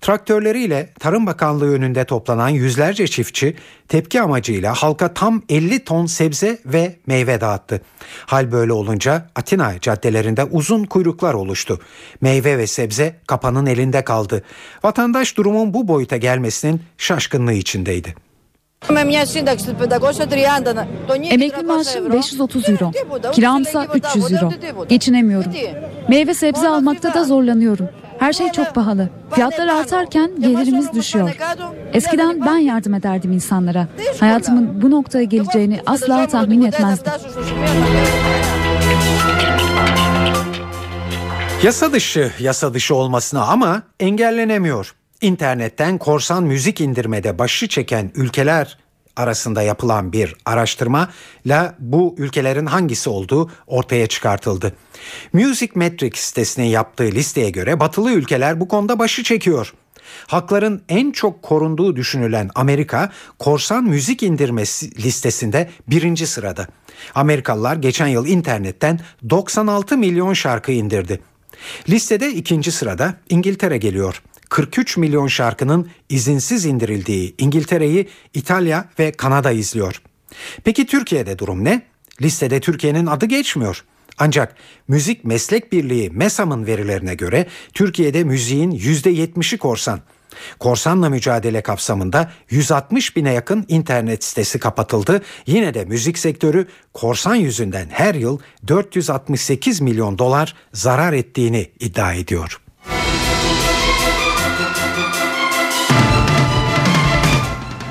Traktörleriyle 0.00 0.92
Tarım 1.00 1.26
Bakanlığı 1.26 1.72
önünde 1.72 2.04
toplanan 2.04 2.48
yüzlerce 2.48 3.06
çiftçi 3.06 3.56
tepki 3.88 4.20
amacıyla 4.20 4.74
halka 4.74 5.14
tam 5.14 5.42
50 5.48 5.84
ton 5.84 6.06
sebze 6.06 6.58
ve 6.66 6.96
meyve 7.06 7.40
dağıttı. 7.40 7.80
Hal 8.26 8.52
böyle 8.52 8.72
olunca 8.72 9.30
Atina 9.34 9.80
caddelerinde 9.80 10.44
uzun 10.44 10.84
kuyruklar 10.84 11.34
oluştu. 11.34 11.80
Meyve 12.20 12.58
ve 12.58 12.66
sebze 12.66 13.16
kapanın 13.26 13.66
elinde 13.66 14.04
kaldı. 14.04 14.44
Vatandaş 14.84 15.36
durumun 15.36 15.74
bu 15.74 15.88
boyuta 15.88 16.16
gelmesinin 16.68 16.80
şaşkınlığı 16.98 17.52
içindeydi. 17.52 18.14
Emekli 21.30 21.62
maaşım 21.62 22.12
530 22.12 22.68
euro. 22.68 22.92
Kiramsa 23.32 23.86
300 23.94 24.32
euro. 24.32 24.52
Geçinemiyorum. 24.88 25.52
Meyve 26.08 26.34
sebze 26.34 26.68
almakta 26.68 27.14
da 27.14 27.24
zorlanıyorum. 27.24 27.88
Her 28.18 28.32
şey 28.32 28.52
çok 28.52 28.74
pahalı. 28.74 29.08
Fiyatlar 29.30 29.68
artarken 29.68 30.30
gelirimiz 30.40 30.92
düşüyor. 30.92 31.30
Eskiden 31.92 32.46
ben 32.46 32.56
yardım 32.56 32.94
ederdim 32.94 33.32
insanlara. 33.32 33.88
Hayatımın 34.20 34.82
bu 34.82 34.90
noktaya 34.90 35.24
geleceğini 35.24 35.80
asla 35.86 36.26
tahmin 36.26 36.62
etmezdim. 36.62 37.12
Yasa 41.62 41.92
dışı 41.92 42.32
yasa 42.38 42.74
dışı 42.74 42.94
olmasına 42.94 43.42
ama 43.42 43.82
engellenemiyor. 44.00 44.94
İnternetten 45.20 45.98
korsan 45.98 46.42
müzik 46.42 46.80
indirmede 46.80 47.38
başı 47.38 47.68
çeken 47.68 48.10
ülkeler 48.14 48.78
arasında 49.16 49.62
yapılan 49.62 50.12
bir 50.12 50.34
araştırmayla 50.44 51.74
bu 51.78 52.14
ülkelerin 52.18 52.66
hangisi 52.66 53.10
olduğu 53.10 53.50
ortaya 53.66 54.06
çıkartıldı. 54.06 54.72
Music 55.32 55.72
Metrics 55.74 56.20
sitesinin 56.20 56.66
yaptığı 56.66 57.04
listeye 57.04 57.50
göre 57.50 57.80
batılı 57.80 58.12
ülkeler 58.12 58.60
bu 58.60 58.68
konuda 58.68 58.98
başı 58.98 59.22
çekiyor. 59.22 59.74
Hakların 60.26 60.82
en 60.88 61.10
çok 61.10 61.42
korunduğu 61.42 61.96
düşünülen 61.96 62.50
Amerika 62.54 63.12
korsan 63.38 63.84
müzik 63.84 64.22
indirmesi 64.22 65.02
listesinde 65.02 65.70
birinci 65.88 66.26
sırada. 66.26 66.66
Amerikalılar 67.14 67.76
geçen 67.76 68.06
yıl 68.06 68.26
internetten 68.26 69.00
96 69.30 69.96
milyon 69.96 70.32
şarkı 70.32 70.72
indirdi. 70.72 71.20
Listede 71.88 72.32
ikinci 72.32 72.72
sırada 72.72 73.14
İngiltere 73.28 73.78
geliyor. 73.78 74.22
43 74.48 74.96
milyon 74.96 75.26
şarkının 75.26 75.90
izinsiz 76.08 76.64
indirildiği 76.64 77.34
İngiltere'yi 77.38 78.08
İtalya 78.34 78.88
ve 78.98 79.12
Kanada 79.12 79.50
izliyor. 79.50 80.02
Peki 80.64 80.86
Türkiye'de 80.86 81.38
durum 81.38 81.64
ne? 81.64 81.82
Listede 82.22 82.60
Türkiye'nin 82.60 83.06
adı 83.06 83.26
geçmiyor. 83.26 83.84
Ancak 84.18 84.54
Müzik 84.88 85.24
Meslek 85.24 85.72
Birliği 85.72 86.10
MESAM'ın 86.10 86.66
verilerine 86.66 87.14
göre 87.14 87.46
Türkiye'de 87.74 88.24
müziğin 88.24 88.70
%70'i 88.70 89.58
korsan. 89.58 90.00
Korsanla 90.58 91.08
mücadele 91.08 91.62
kapsamında 91.62 92.32
160 92.50 93.16
bine 93.16 93.32
yakın 93.32 93.64
internet 93.68 94.24
sitesi 94.24 94.58
kapatıldı. 94.58 95.22
Yine 95.46 95.74
de 95.74 95.84
müzik 95.84 96.18
sektörü 96.18 96.66
korsan 96.94 97.34
yüzünden 97.34 97.88
her 97.90 98.14
yıl 98.14 98.38
468 98.68 99.80
milyon 99.80 100.18
dolar 100.18 100.54
zarar 100.72 101.12
ettiğini 101.12 101.70
iddia 101.80 102.14
ediyor. 102.14 102.60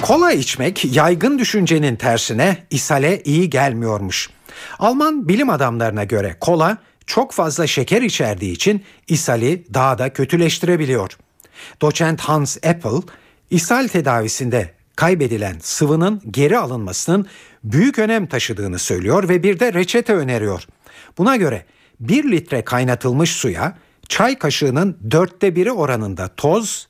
Kola 0.07 0.31
içmek 0.31 0.95
yaygın 0.95 1.39
düşüncenin 1.39 1.95
tersine 1.95 2.57
ishale 2.69 3.21
iyi 3.23 3.49
gelmiyormuş. 3.49 4.29
Alman 4.79 5.27
bilim 5.27 5.49
adamlarına 5.49 6.03
göre 6.03 6.35
kola 6.39 6.77
çok 7.05 7.31
fazla 7.31 7.67
şeker 7.67 8.01
içerdiği 8.01 8.51
için 8.51 8.83
ishali 9.07 9.65
daha 9.73 9.97
da 9.97 10.13
kötüleştirebiliyor. 10.13 11.17
Doçent 11.81 12.21
Hans 12.21 12.57
Apple, 12.57 13.13
ishal 13.49 13.87
tedavisinde 13.87 14.73
kaybedilen 14.95 15.55
sıvının 15.61 16.21
geri 16.31 16.57
alınmasının 16.57 17.27
büyük 17.63 17.99
önem 17.99 18.27
taşıdığını 18.27 18.79
söylüyor 18.79 19.29
ve 19.29 19.43
bir 19.43 19.59
de 19.59 19.73
reçete 19.73 20.13
öneriyor. 20.13 20.63
Buna 21.17 21.35
göre 21.35 21.65
1 21.99 22.31
litre 22.31 22.63
kaynatılmış 22.63 23.31
suya 23.31 23.77
çay 24.09 24.39
kaşığının 24.39 24.97
dörtte 25.11 25.55
biri 25.55 25.71
oranında 25.71 26.27
toz, 26.27 26.87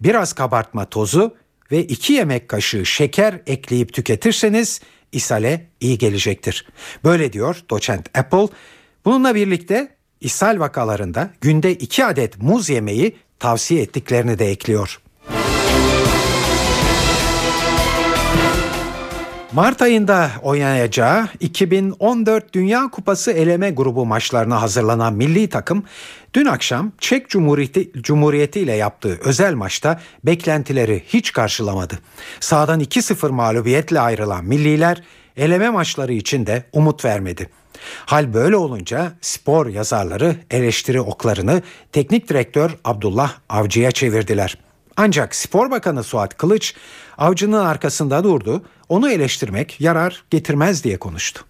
biraz 0.00 0.32
kabartma 0.32 0.84
tozu 0.84 1.34
ve 1.72 1.84
2 1.84 2.12
yemek 2.12 2.48
kaşığı 2.48 2.86
şeker 2.86 3.40
ekleyip 3.46 3.92
tüketirseniz 3.92 4.80
ishale 5.12 5.66
iyi 5.80 5.98
gelecektir. 5.98 6.66
Böyle 7.04 7.32
diyor 7.32 7.62
doçent 7.70 8.18
Apple. 8.18 8.48
Bununla 9.04 9.34
birlikte 9.34 9.96
ishal 10.20 10.58
vakalarında 10.58 11.30
günde 11.40 11.74
2 11.74 12.04
adet 12.04 12.42
muz 12.42 12.70
yemeği 12.70 13.16
tavsiye 13.38 13.82
ettiklerini 13.82 14.38
de 14.38 14.50
ekliyor. 14.50 15.00
Mart 19.52 19.82
ayında 19.82 20.30
oynayacağı 20.42 21.28
2014 21.40 22.52
Dünya 22.52 22.88
Kupası 22.88 23.32
eleme 23.32 23.70
grubu 23.70 24.06
maçlarına 24.06 24.62
hazırlanan 24.62 25.14
milli 25.14 25.48
takım 25.48 25.84
dün 26.34 26.46
akşam 26.46 26.92
Çek 26.98 27.28
Cumhuriyeti, 27.28 27.90
Cumhuriyeti 28.02 28.60
ile 28.60 28.72
yaptığı 28.72 29.18
özel 29.24 29.54
maçta 29.54 30.00
beklentileri 30.24 31.02
hiç 31.08 31.32
karşılamadı. 31.32 31.98
Sağdan 32.40 32.80
2-0 32.80 33.30
mağlubiyetle 33.30 34.00
ayrılan 34.00 34.44
milliler 34.44 35.02
eleme 35.36 35.70
maçları 35.70 36.12
için 36.12 36.46
de 36.46 36.64
umut 36.72 37.04
vermedi. 37.04 37.50
Hal 38.06 38.34
böyle 38.34 38.56
olunca 38.56 39.12
spor 39.20 39.66
yazarları 39.66 40.36
eleştiri 40.50 41.00
oklarını 41.00 41.62
teknik 41.92 42.28
direktör 42.28 42.70
Abdullah 42.84 43.32
Avcı'ya 43.48 43.90
çevirdiler. 43.90 44.65
Ancak 44.96 45.34
Spor 45.34 45.70
Bakanı 45.70 46.02
Suat 46.02 46.36
Kılıç 46.36 46.74
avcının 47.18 47.64
arkasında 47.64 48.24
durdu. 48.24 48.62
Onu 48.88 49.10
eleştirmek 49.10 49.80
yarar 49.80 50.24
getirmez 50.30 50.84
diye 50.84 50.98
konuştu. 50.98 51.44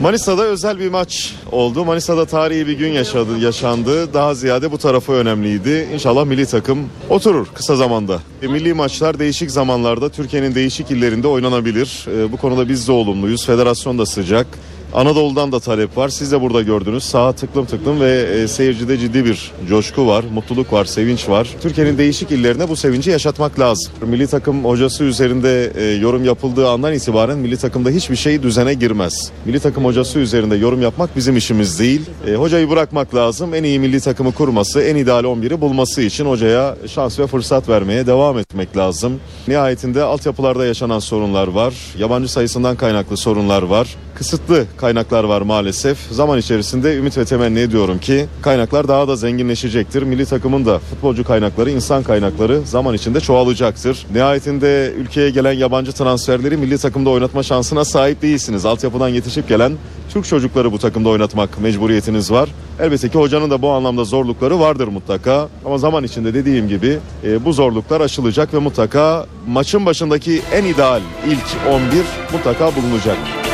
Manisa'da 0.00 0.44
özel 0.44 0.78
bir 0.78 0.88
maç 0.90 1.34
oldu. 1.52 1.84
Manisa'da 1.84 2.26
tarihi 2.26 2.66
bir 2.66 2.72
gün 2.72 2.88
yaşadı, 2.88 3.38
yaşandı. 3.38 4.14
Daha 4.14 4.34
ziyade 4.34 4.72
bu 4.72 4.78
tarafı 4.78 5.12
önemliydi. 5.12 5.88
İnşallah 5.94 6.24
milli 6.24 6.46
takım 6.46 6.88
oturur 7.08 7.46
kısa 7.54 7.76
zamanda. 7.76 8.20
E, 8.42 8.46
milli 8.46 8.74
maçlar 8.74 9.18
değişik 9.18 9.50
zamanlarda 9.50 10.08
Türkiye'nin 10.08 10.54
değişik 10.54 10.90
illerinde 10.90 11.28
oynanabilir. 11.28 12.06
E, 12.16 12.32
bu 12.32 12.36
konuda 12.36 12.68
biz 12.68 12.88
de 12.88 12.92
olumluyuz. 12.92 13.46
Federasyon 13.46 13.98
da 13.98 14.06
sıcak. 14.06 14.46
Anadolu'dan 14.94 15.52
da 15.52 15.60
talep 15.60 15.96
var. 15.96 16.08
Siz 16.08 16.32
de 16.32 16.40
burada 16.40 16.62
gördünüz. 16.62 17.04
Saha 17.04 17.32
tıklım 17.32 17.66
tıklım 17.66 18.00
ve 18.00 18.22
e, 18.22 18.48
seyircide 18.48 18.98
ciddi 18.98 19.24
bir 19.24 19.52
coşku 19.68 20.06
var, 20.06 20.24
mutluluk 20.34 20.72
var, 20.72 20.84
sevinç 20.84 21.28
var. 21.28 21.48
Türkiye'nin 21.62 21.98
değişik 21.98 22.30
illerine 22.30 22.68
bu 22.68 22.76
sevinci 22.76 23.10
yaşatmak 23.10 23.60
lazım. 23.60 23.92
Milli 24.06 24.26
takım 24.26 24.64
hocası 24.64 25.04
üzerinde 25.04 25.72
e, 25.76 25.84
yorum 25.84 26.24
yapıldığı 26.24 26.68
andan 26.68 26.92
itibaren 26.92 27.38
milli 27.38 27.56
takımda 27.56 27.90
hiçbir 27.90 28.16
şey 28.16 28.42
düzene 28.42 28.74
girmez. 28.74 29.32
Milli 29.44 29.60
takım 29.60 29.84
hocası 29.84 30.18
üzerinde 30.18 30.56
yorum 30.56 30.82
yapmak 30.82 31.16
bizim 31.16 31.36
işimiz 31.36 31.80
değil. 31.80 32.00
E, 32.26 32.34
hocayı 32.34 32.70
bırakmak 32.70 33.14
lazım. 33.14 33.54
En 33.54 33.64
iyi 33.64 33.78
milli 33.78 34.00
takımı 34.00 34.32
kurması, 34.32 34.80
en 34.82 34.96
ideal 34.96 35.24
11'i 35.24 35.60
bulması 35.60 36.02
için 36.02 36.26
hocaya 36.26 36.76
şans 36.86 37.18
ve 37.18 37.26
fırsat 37.26 37.68
vermeye 37.68 38.06
devam 38.06 38.38
etmek 38.38 38.76
lazım. 38.76 39.20
Nihayetinde 39.48 40.02
altyapılarda 40.02 40.66
yaşanan 40.66 40.98
sorunlar 40.98 41.48
var. 41.48 41.74
Yabancı 41.98 42.32
sayısından 42.32 42.76
kaynaklı 42.76 43.16
sorunlar 43.16 43.62
var. 43.62 43.96
Kısıtlı 44.20 44.66
kaynaklar 44.76 45.24
var 45.24 45.42
maalesef. 45.42 45.98
Zaman 46.10 46.38
içerisinde 46.38 46.96
ümit 46.96 47.18
ve 47.18 47.24
temenni 47.24 47.58
ediyorum 47.58 47.98
ki 47.98 48.26
kaynaklar 48.42 48.88
daha 48.88 49.08
da 49.08 49.16
zenginleşecektir. 49.16 50.02
Milli 50.02 50.26
takımın 50.26 50.66
da 50.66 50.78
futbolcu 50.78 51.24
kaynakları, 51.24 51.70
insan 51.70 52.02
kaynakları 52.02 52.60
zaman 52.64 52.94
içinde 52.94 53.20
çoğalacaktır. 53.20 54.06
Nihayetinde 54.14 54.92
ülkeye 54.96 55.30
gelen 55.30 55.52
yabancı 55.52 55.92
transferleri 55.92 56.56
milli 56.56 56.78
takımda 56.78 57.10
oynatma 57.10 57.42
şansına 57.42 57.84
sahip 57.84 58.22
değilsiniz. 58.22 58.64
Altyapıdan 58.64 59.08
yetişip 59.08 59.48
gelen 59.48 59.72
Türk 60.08 60.24
çocukları 60.24 60.72
bu 60.72 60.78
takımda 60.78 61.08
oynatmak 61.08 61.60
mecburiyetiniz 61.60 62.30
var. 62.30 62.48
Elbette 62.80 63.08
ki 63.08 63.18
hocanın 63.18 63.50
da 63.50 63.62
bu 63.62 63.70
anlamda 63.70 64.04
zorlukları 64.04 64.60
vardır 64.60 64.88
mutlaka. 64.88 65.48
Ama 65.64 65.78
zaman 65.78 66.04
içinde 66.04 66.34
dediğim 66.34 66.68
gibi 66.68 66.98
e, 67.24 67.44
bu 67.44 67.52
zorluklar 67.52 68.00
aşılacak 68.00 68.54
ve 68.54 68.58
mutlaka 68.58 69.26
maçın 69.46 69.86
başındaki 69.86 70.42
en 70.52 70.64
ideal 70.64 71.00
ilk 71.26 71.74
11 71.74 72.04
mutlaka 72.32 72.76
bulunacak. 72.76 73.49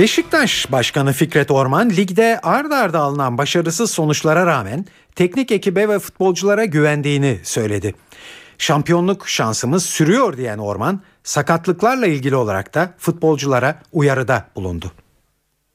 Beşiktaş 0.00 0.72
Başkanı 0.72 1.12
Fikret 1.12 1.50
Orman 1.50 1.90
ligde 1.90 2.40
ard 2.42 2.70
arda 2.70 2.98
alınan 2.98 3.38
başarısız 3.38 3.90
sonuçlara 3.90 4.46
rağmen 4.46 4.86
teknik 5.14 5.52
ekibe 5.52 5.88
ve 5.88 5.98
futbolculara 5.98 6.64
güvendiğini 6.64 7.40
söyledi. 7.42 7.94
Şampiyonluk 8.58 9.28
şansımız 9.28 9.84
sürüyor 9.84 10.36
diyen 10.36 10.58
Orman 10.58 11.00
sakatlıklarla 11.24 12.06
ilgili 12.06 12.36
olarak 12.36 12.74
da 12.74 12.94
futbolculara 12.98 13.82
uyarıda 13.92 14.46
bulundu. 14.56 14.92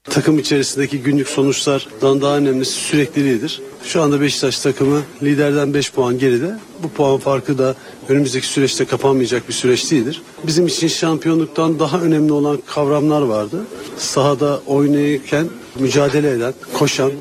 Takım 0.03 0.39
içerisindeki 0.39 1.01
günlük 1.01 1.27
sonuçlardan 1.27 2.21
daha 2.21 2.37
önemlisi 2.37 2.71
sürekliliğidir. 2.71 3.61
Şu 3.83 4.01
anda 4.01 4.21
Beşiktaş 4.21 4.59
takımı 4.59 5.01
liderden 5.23 5.73
5 5.73 5.91
puan 5.91 6.19
geride. 6.19 6.59
Bu 6.83 6.89
puan 6.89 7.17
farkı 7.17 7.57
da 7.57 7.75
önümüzdeki 8.09 8.47
süreçte 8.47 8.85
kapanmayacak 8.85 9.47
bir 9.47 9.53
süreç 9.53 9.91
değildir. 9.91 10.21
Bizim 10.47 10.67
için 10.67 10.87
şampiyonluktan 10.87 11.79
daha 11.79 12.01
önemli 12.01 12.33
olan 12.33 12.59
kavramlar 12.65 13.21
vardı. 13.21 13.65
Sahada 13.97 14.61
oynayırken 14.67 15.47
mücadele 15.79 16.31
eden, 16.31 16.53
koşan, 16.73 17.11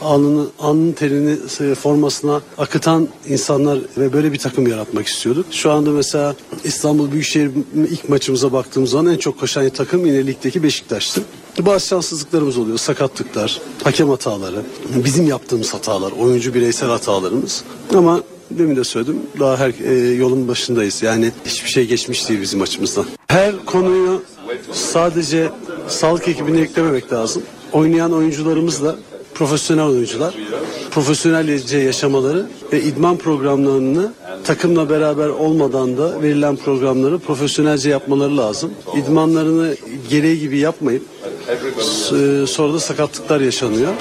alnını, 0.00 0.46
alnın 0.58 0.92
terini 0.92 1.36
e, 1.60 1.74
formasına 1.74 2.40
akıtan 2.58 3.08
insanlar 3.28 3.78
ve 3.98 4.12
böyle 4.12 4.32
bir 4.32 4.38
takım 4.38 4.66
yaratmak 4.66 5.06
istiyorduk. 5.06 5.46
Şu 5.50 5.70
anda 5.70 5.90
mesela 5.90 6.34
İstanbul 6.64 7.12
Büyükşehir 7.12 7.50
ilk 7.90 8.08
maçımıza 8.08 8.52
baktığımız 8.52 8.90
zaman 8.90 9.12
en 9.12 9.18
çok 9.18 9.40
koşan 9.40 9.68
takım 9.68 10.06
yine 10.06 10.26
ligdeki 10.26 10.62
Beşiktaş'tı. 10.62 11.22
Bazı 11.58 11.86
şanssızlıklarımız 11.86 12.58
oluyor. 12.58 12.78
Sakatlıklar, 12.78 13.60
hakem 13.84 14.08
hataları, 14.08 14.62
bizim 15.04 15.28
yaptığımız 15.28 15.74
hatalar, 15.74 16.12
oyuncu 16.12 16.54
bireysel 16.54 16.88
hatalarımız. 16.88 17.64
Ama 17.94 18.20
demin 18.50 18.76
de 18.76 18.84
söyledim 18.84 19.22
daha 19.40 19.58
her 19.58 19.72
e, 19.84 20.14
yolun 20.14 20.48
başındayız. 20.48 21.02
Yani 21.02 21.30
hiçbir 21.46 21.68
şey 21.68 21.86
geçmiş 21.86 22.28
değil 22.28 22.40
bizim 22.40 22.62
açımızdan. 22.62 23.04
Her 23.28 23.64
konuyu 23.64 24.22
sadece 24.72 25.48
sağlık 25.88 26.28
ekibine 26.28 26.58
yüklememek 26.58 27.12
lazım. 27.12 27.42
Oynayan 27.72 28.12
oyuncularımız 28.12 28.82
da 28.84 28.96
profesyonel 29.34 29.84
oyuncular. 29.84 30.34
Profesyonelce 30.90 31.78
yaşamaları 31.78 32.46
ve 32.72 32.82
idman 32.82 33.16
programlarını 33.16 34.12
takımla 34.44 34.90
beraber 34.90 35.28
olmadan 35.28 35.98
da 35.98 36.22
verilen 36.22 36.56
programları 36.56 37.18
profesyonelce 37.18 37.90
yapmaları 37.90 38.36
lazım. 38.36 38.70
İdmanlarını 38.96 39.76
gereği 40.10 40.40
gibi 40.40 40.58
yapmayıp 40.58 41.02
sonra 42.46 42.72
da 42.72 42.80
sakatlıklar 42.80 43.40
yaşanıyor. 43.40 43.92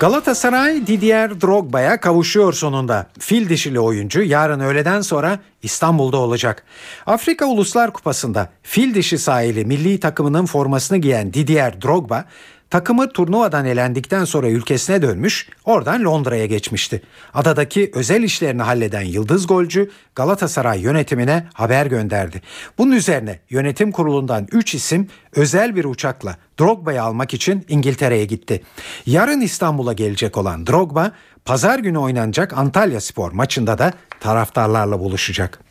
Galatasaray 0.00 0.86
Didier 0.86 1.40
Drogba'ya 1.40 2.00
kavuşuyor 2.00 2.52
sonunda. 2.52 3.06
Fil 3.18 3.48
dişili 3.48 3.80
oyuncu 3.80 4.22
yarın 4.22 4.60
öğleden 4.60 5.00
sonra 5.00 5.38
İstanbul'da 5.62 6.16
olacak. 6.16 6.64
Afrika 7.06 7.46
Uluslar 7.46 7.92
Kupası'nda 7.92 8.48
fil 8.62 8.94
dişi 8.94 9.18
sahili 9.18 9.64
milli 9.64 10.00
takımının 10.00 10.46
formasını 10.46 10.98
giyen 10.98 11.32
Didier 11.32 11.82
Drogba 11.82 12.24
Takımı 12.70 13.08
turnuvadan 13.12 13.64
elendikten 13.64 14.24
sonra 14.24 14.48
ülkesine 14.48 15.02
dönmüş, 15.02 15.48
oradan 15.64 16.04
Londra'ya 16.04 16.46
geçmişti. 16.46 17.02
Adadaki 17.34 17.90
özel 17.94 18.22
işlerini 18.22 18.62
halleden 18.62 19.02
yıldız 19.02 19.46
golcü 19.46 19.90
Galatasaray 20.14 20.80
yönetimine 20.80 21.46
haber 21.54 21.86
gönderdi. 21.86 22.42
Bunun 22.78 22.92
üzerine 22.92 23.38
yönetim 23.50 23.92
kurulundan 23.92 24.46
3 24.52 24.74
isim 24.74 25.08
özel 25.36 25.76
bir 25.76 25.84
uçakla 25.84 26.36
Drogba'yı 26.60 27.02
almak 27.02 27.34
için 27.34 27.64
İngiltere'ye 27.68 28.24
gitti. 28.24 28.62
Yarın 29.06 29.40
İstanbul'a 29.40 29.92
gelecek 29.92 30.36
olan 30.36 30.66
Drogba, 30.66 31.12
pazar 31.44 31.78
günü 31.78 31.98
oynanacak 31.98 32.58
Antalya 32.58 33.00
Spor 33.00 33.32
maçında 33.32 33.78
da 33.78 33.92
taraftarlarla 34.20 35.00
buluşacak. 35.00 35.69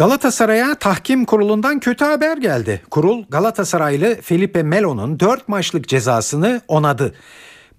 Galatasaray'a 0.00 0.74
tahkim 0.74 1.24
kurulundan 1.24 1.80
kötü 1.80 2.04
haber 2.04 2.36
geldi. 2.36 2.82
Kurul 2.90 3.24
Galatasaraylı 3.28 4.20
Felipe 4.22 4.62
Melo'nun 4.62 5.20
4 5.20 5.48
maçlık 5.48 5.88
cezasını 5.88 6.60
onadı. 6.68 7.14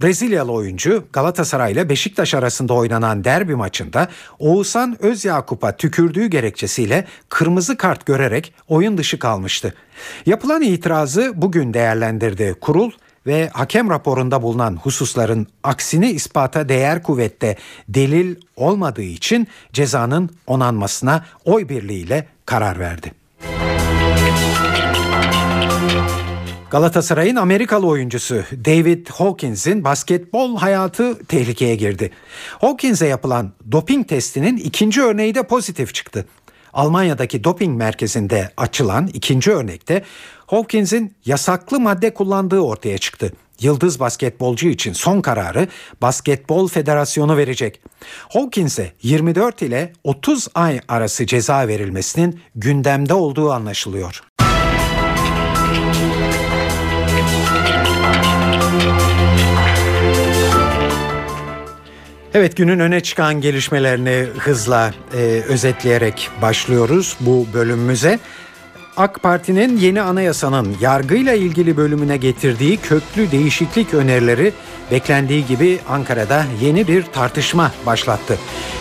Brezilyalı 0.01 0.51
oyuncu 0.51 1.03
Galatasaray 1.13 1.71
ile 1.71 1.89
Beşiktaş 1.89 2.33
arasında 2.33 2.73
oynanan 2.73 3.23
derbi 3.23 3.55
maçında 3.55 4.07
Oğuzhan 4.39 4.97
Özyakup'a 4.99 5.77
tükürdüğü 5.77 6.25
gerekçesiyle 6.25 7.05
kırmızı 7.29 7.77
kart 7.77 8.05
görerek 8.05 8.53
oyun 8.67 8.97
dışı 8.97 9.19
kalmıştı. 9.19 9.73
Yapılan 10.25 10.61
itirazı 10.61 11.33
bugün 11.35 11.73
değerlendirdi 11.73 12.55
kurul 12.61 12.91
ve 13.27 13.49
hakem 13.53 13.89
raporunda 13.89 14.41
bulunan 14.41 14.75
hususların 14.75 15.47
aksini 15.63 16.11
ispata 16.11 16.69
değer 16.69 17.03
kuvvette 17.03 17.57
delil 17.89 18.35
olmadığı 18.55 19.01
için 19.01 19.47
cezanın 19.73 20.29
onanmasına 20.47 21.25
oy 21.45 21.69
birliğiyle 21.69 22.27
karar 22.45 22.79
verdi. 22.79 23.11
Galatasaray'ın 26.71 27.35
Amerikalı 27.35 27.87
oyuncusu 27.87 28.43
David 28.65 29.07
Hawkins'in 29.07 29.83
basketbol 29.83 30.57
hayatı 30.57 31.25
tehlikeye 31.25 31.75
girdi. 31.75 32.11
Hawkins'e 32.59 33.07
yapılan 33.07 33.51
doping 33.71 34.07
testinin 34.07 34.57
ikinci 34.57 35.01
örneği 35.01 35.35
de 35.35 35.43
pozitif 35.43 35.93
çıktı. 35.93 36.25
Almanya'daki 36.73 37.43
doping 37.43 37.77
merkezinde 37.77 38.49
açılan 38.57 39.07
ikinci 39.07 39.51
örnekte 39.51 40.03
Hawkins'in 40.51 41.15
yasaklı 41.25 41.79
madde 41.79 42.13
kullandığı 42.13 42.59
ortaya 42.59 42.97
çıktı. 42.97 43.33
Yıldız 43.59 43.99
basketbolcu 43.99 44.67
için 44.67 44.93
son 44.93 45.21
kararı 45.21 45.67
Basketbol 46.01 46.67
Federasyonu 46.67 47.37
verecek. 47.37 47.81
Hawkins'e 48.29 48.91
24 49.01 49.61
ile 49.61 49.93
30 50.03 50.47
ay 50.55 50.79
arası 50.87 51.25
ceza 51.25 51.67
verilmesinin 51.67 52.39
gündemde 52.55 53.13
olduğu 53.13 53.51
anlaşılıyor. 53.51 54.23
Evet 62.33 62.57
günün 62.57 62.79
öne 62.79 62.99
çıkan 62.99 63.41
gelişmelerini 63.41 64.27
hızla 64.37 64.93
e, 65.13 65.17
özetleyerek 65.47 66.29
başlıyoruz 66.41 67.17
bu 67.19 67.47
bölümümüze. 67.53 68.19
AK 68.97 69.23
Parti'nin 69.23 69.77
yeni 69.77 70.01
anayasanın 70.01 70.75
yargıyla 70.81 71.33
ilgili 71.33 71.77
bölümüne 71.77 72.17
getirdiği 72.17 72.77
köklü 72.77 73.31
değişiklik 73.31 73.93
önerileri 73.93 74.53
beklendiği 74.91 75.45
gibi 75.45 75.79
Ankara'da 75.89 76.45
yeni 76.61 76.87
bir 76.87 77.03
tartışma 77.03 77.71
başlattı. 77.85 78.37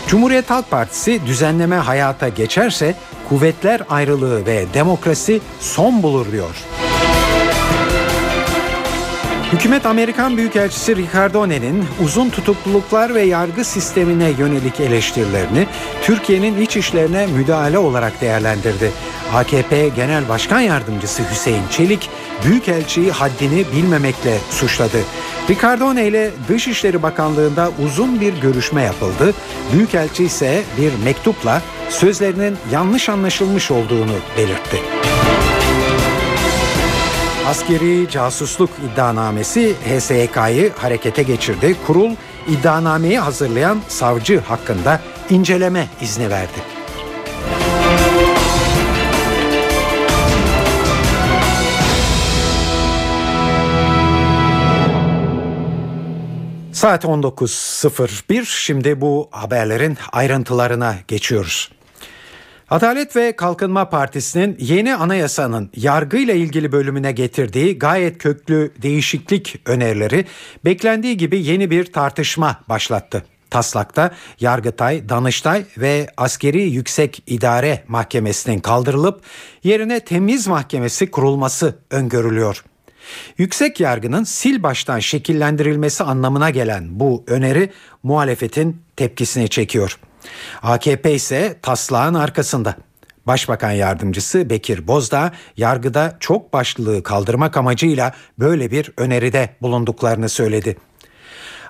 Cumhuriyet 0.07 0.49
Halk 0.49 0.71
Partisi 0.71 1.25
düzenleme 1.25 1.75
hayata 1.75 2.29
geçerse 2.29 2.95
kuvvetler 3.29 3.81
ayrılığı 3.89 4.45
ve 4.45 4.65
demokrasi 4.73 5.41
son 5.59 6.03
bulur 6.03 6.31
diyor. 6.31 6.55
Hükümet 9.53 9.85
Amerikan 9.85 10.37
Büyükelçisi 10.37 10.95
Ricardone'nin 10.95 11.85
uzun 12.03 12.29
tutukluluklar 12.29 13.15
ve 13.15 13.21
yargı 13.21 13.65
sistemine 13.65 14.29
yönelik 14.29 14.79
eleştirilerini 14.79 15.67
Türkiye'nin 16.03 16.61
iç 16.61 16.77
işlerine 16.77 17.27
müdahale 17.27 17.77
olarak 17.77 18.21
değerlendirdi. 18.21 18.91
AKP 19.33 19.89
Genel 19.89 20.29
Başkan 20.29 20.59
Yardımcısı 20.59 21.23
Hüseyin 21.31 21.67
Çelik, 21.71 22.09
Büyükelçiyi 22.45 23.11
haddini 23.11 23.65
bilmemekle 23.75 24.37
suçladı. 24.49 24.97
Ricardone 25.49 26.07
ile 26.07 26.31
Dışişleri 26.49 27.03
Bakanlığı'nda 27.03 27.71
uzun 27.85 28.21
bir 28.21 28.33
görüşme 28.33 28.83
yapıldı. 28.83 29.33
Büyükelçi 29.73 30.23
ise 30.23 30.63
bir 30.77 31.03
mektupla 31.03 31.61
sözlerinin 31.89 32.57
yanlış 32.71 33.09
anlaşılmış 33.09 33.71
olduğunu 33.71 34.15
belirtti. 34.37 34.77
Askeri 37.47 38.09
casusluk 38.09 38.69
iddianamesi 38.91 39.75
HSYK'yı 39.85 40.71
harekete 40.77 41.23
geçirdi. 41.23 41.75
Kurul 41.87 42.11
iddianameyi 42.47 43.19
hazırlayan 43.19 43.79
savcı 43.87 44.39
hakkında 44.39 44.99
inceleme 45.29 45.87
izni 46.01 46.29
verdi. 46.29 46.80
Saat 56.81 57.03
19.01 57.05 58.45
şimdi 58.45 59.01
bu 59.01 59.29
haberlerin 59.31 59.97
ayrıntılarına 60.11 60.95
geçiyoruz. 61.07 61.71
Adalet 62.69 63.15
ve 63.15 63.35
Kalkınma 63.35 63.89
Partisi'nin 63.89 64.57
yeni 64.59 64.95
anayasanın 64.95 65.69
yargıyla 65.75 66.33
ilgili 66.33 66.71
bölümüne 66.71 67.11
getirdiği 67.11 67.79
gayet 67.79 68.17
köklü 68.17 68.71
değişiklik 68.81 69.61
önerileri 69.65 70.25
beklendiği 70.65 71.17
gibi 71.17 71.43
yeni 71.43 71.71
bir 71.71 71.93
tartışma 71.93 72.61
başlattı. 72.69 73.25
Taslakta 73.49 74.11
Yargıtay, 74.39 75.09
Danıştay 75.09 75.65
ve 75.77 76.07
Askeri 76.17 76.61
Yüksek 76.61 77.23
İdare 77.27 77.83
Mahkemesi'nin 77.87 78.59
kaldırılıp 78.59 79.21
yerine 79.63 79.99
Temiz 79.99 80.47
Mahkemesi 80.47 81.11
kurulması 81.11 81.75
öngörülüyor. 81.91 82.63
Yüksek 83.37 83.79
yargının 83.79 84.23
sil 84.37 84.57
baştan 84.63 84.99
şekillendirilmesi 84.99 86.03
anlamına 86.03 86.49
gelen 86.49 86.99
bu 86.99 87.23
öneri 87.27 87.71
muhalefetin 88.03 88.81
tepkisini 88.95 89.49
çekiyor. 89.49 89.99
AKP 90.61 91.13
ise 91.13 91.59
taslağın 91.61 92.13
arkasında. 92.13 92.75
Başbakan 93.27 93.71
yardımcısı 93.71 94.49
Bekir 94.49 94.87
Bozdağ 94.87 95.31
yargıda 95.57 96.17
çok 96.19 96.53
başlılığı 96.53 97.03
kaldırmak 97.03 97.57
amacıyla 97.57 98.13
böyle 98.39 98.71
bir 98.71 98.91
öneride 98.97 99.49
bulunduklarını 99.61 100.29
söyledi. 100.29 100.77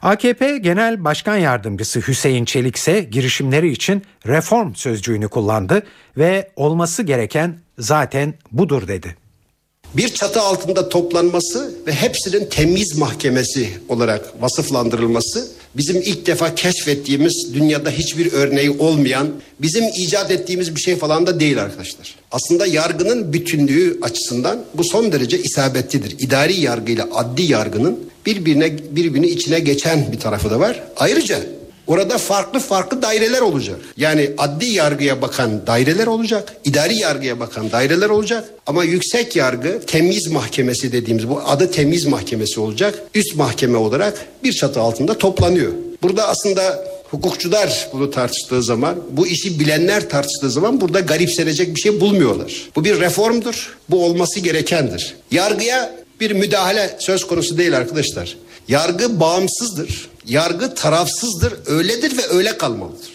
AKP 0.01 0.57
Genel 0.57 1.03
Başkan 1.03 1.38
Yardımcısı 1.38 1.99
Hüseyin 1.99 2.45
Çelik 2.45 2.75
ise 2.75 3.01
girişimleri 3.01 3.71
için 3.71 4.03
reform 4.27 4.73
sözcüğünü 4.75 5.27
kullandı 5.27 5.84
ve 6.17 6.51
olması 6.55 7.03
gereken 7.03 7.59
zaten 7.77 8.34
budur 8.51 8.88
dedi 8.88 9.20
bir 9.94 10.10
çatı 10.10 10.42
altında 10.42 10.89
toplanması 10.89 11.72
ve 11.88 11.92
hepsinin 11.92 12.46
temiz 12.46 12.98
mahkemesi 12.98 13.70
olarak 13.89 14.42
vasıflandırılması 14.42 15.48
bizim 15.78 16.02
ilk 16.02 16.26
defa 16.26 16.56
keşfettiğimiz 16.56 17.54
dünyada 17.54 17.89
hiçbir 17.89 18.34
örneği 18.34 18.70
olmayan 18.70 19.28
bizim 19.62 19.88
icat 19.88 20.32
ettiğimiz 20.32 20.76
bir 20.76 20.82
şey 20.82 20.96
falan 20.96 21.28
da 21.28 21.39
değil 21.39 21.62
arkadaşlar. 21.62 22.16
Aslında 22.32 22.66
yargının 22.66 23.34
bütünlüğü 23.34 24.00
açısından 24.02 24.64
bu 24.74 24.84
son 24.84 25.12
derece 25.12 25.39
isabetlidir. 25.39 26.16
İdari 26.20 26.62
yargıyla 26.62 27.08
adli 27.14 27.52
yargının 27.52 28.00
birbirine 28.26 28.78
birbirini 28.92 29.28
içine 29.28 29.60
geçen 29.60 30.12
bir 30.12 30.20
tarafı 30.20 30.52
da 30.52 30.60
var. 30.60 30.84
Ayrıca 30.98 31.39
Orada 31.92 32.18
farklı 32.18 32.60
farklı 32.60 33.02
daireler 33.02 33.42
olacak. 33.42 33.80
Yani 33.98 34.32
adli 34.38 34.66
yargıya 34.66 35.22
bakan 35.22 35.68
daireler 35.68 36.08
olacak, 36.08 36.56
idari 36.64 36.96
yargıya 36.96 37.39
bakan 37.39 37.72
daireler 37.72 38.10
olacak. 38.10 38.50
Ama 38.68 38.84
yüksek 38.84 39.36
yargı 39.36 39.82
temiz 39.88 40.28
mahkemesi 40.28 40.92
dediğimiz 40.92 41.30
bu 41.30 41.42
adı 41.46 41.72
temiz 41.72 42.06
mahkemesi 42.06 42.60
olacak. 42.60 43.04
Üst 43.16 43.36
mahkeme 43.36 43.78
olarak 43.78 44.26
bir 44.44 44.54
çatı 44.54 44.82
altında 44.82 45.18
toplanıyor. 45.18 45.72
Burada 46.02 46.28
aslında 46.28 46.86
hukukçular 47.10 47.89
bunu 47.94 48.12
tartıştığı 48.12 48.64
zaman, 48.64 48.96
bu 49.12 49.28
işi 49.28 49.60
bilenler 49.60 50.10
tartıştığı 50.10 50.52
zaman 50.52 50.82
burada 50.82 51.00
garipsenecek 51.00 51.76
bir 51.76 51.82
şey 51.82 52.02
bulmuyorlar. 52.02 52.70
Bu 52.76 52.86
bir 52.86 53.00
reformdur, 53.00 53.78
bu 53.89 54.06
olması 54.06 54.39
gerekendir. 54.39 55.16
Yargıya 55.32 55.92
bir 56.20 56.32
müdahale 56.32 56.96
söz 57.00 57.28
konusu 57.28 57.58
değil 57.58 57.78
arkadaşlar. 57.78 58.38
Yargı 58.72 59.19
bağımsızdır. 59.19 60.09
Yargı 60.26 60.76
tarafsızdır. 60.76 61.53
Öyledir 61.65 62.17
ve 62.17 62.22
öyle 62.38 62.57
kalmalıdır. 62.57 63.09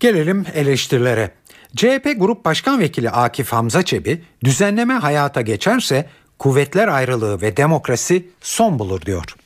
Gelelim 0.00 0.46
eleştirilere. 0.54 1.30
CHP 1.76 2.14
Grup 2.16 2.44
Başkan 2.44 2.80
Vekili 2.80 3.10
Akif 3.10 3.52
Hamza 3.52 3.82
Çebi 3.82 4.24
düzenleme 4.44 4.94
hayata 4.94 5.40
geçerse 5.40 6.08
kuvvetler 6.38 6.88
ayrılığı 6.88 7.40
ve 7.40 7.56
demokrasi 7.56 8.26
son 8.40 8.78
bulur 8.78 9.00
diyor. 9.00 9.36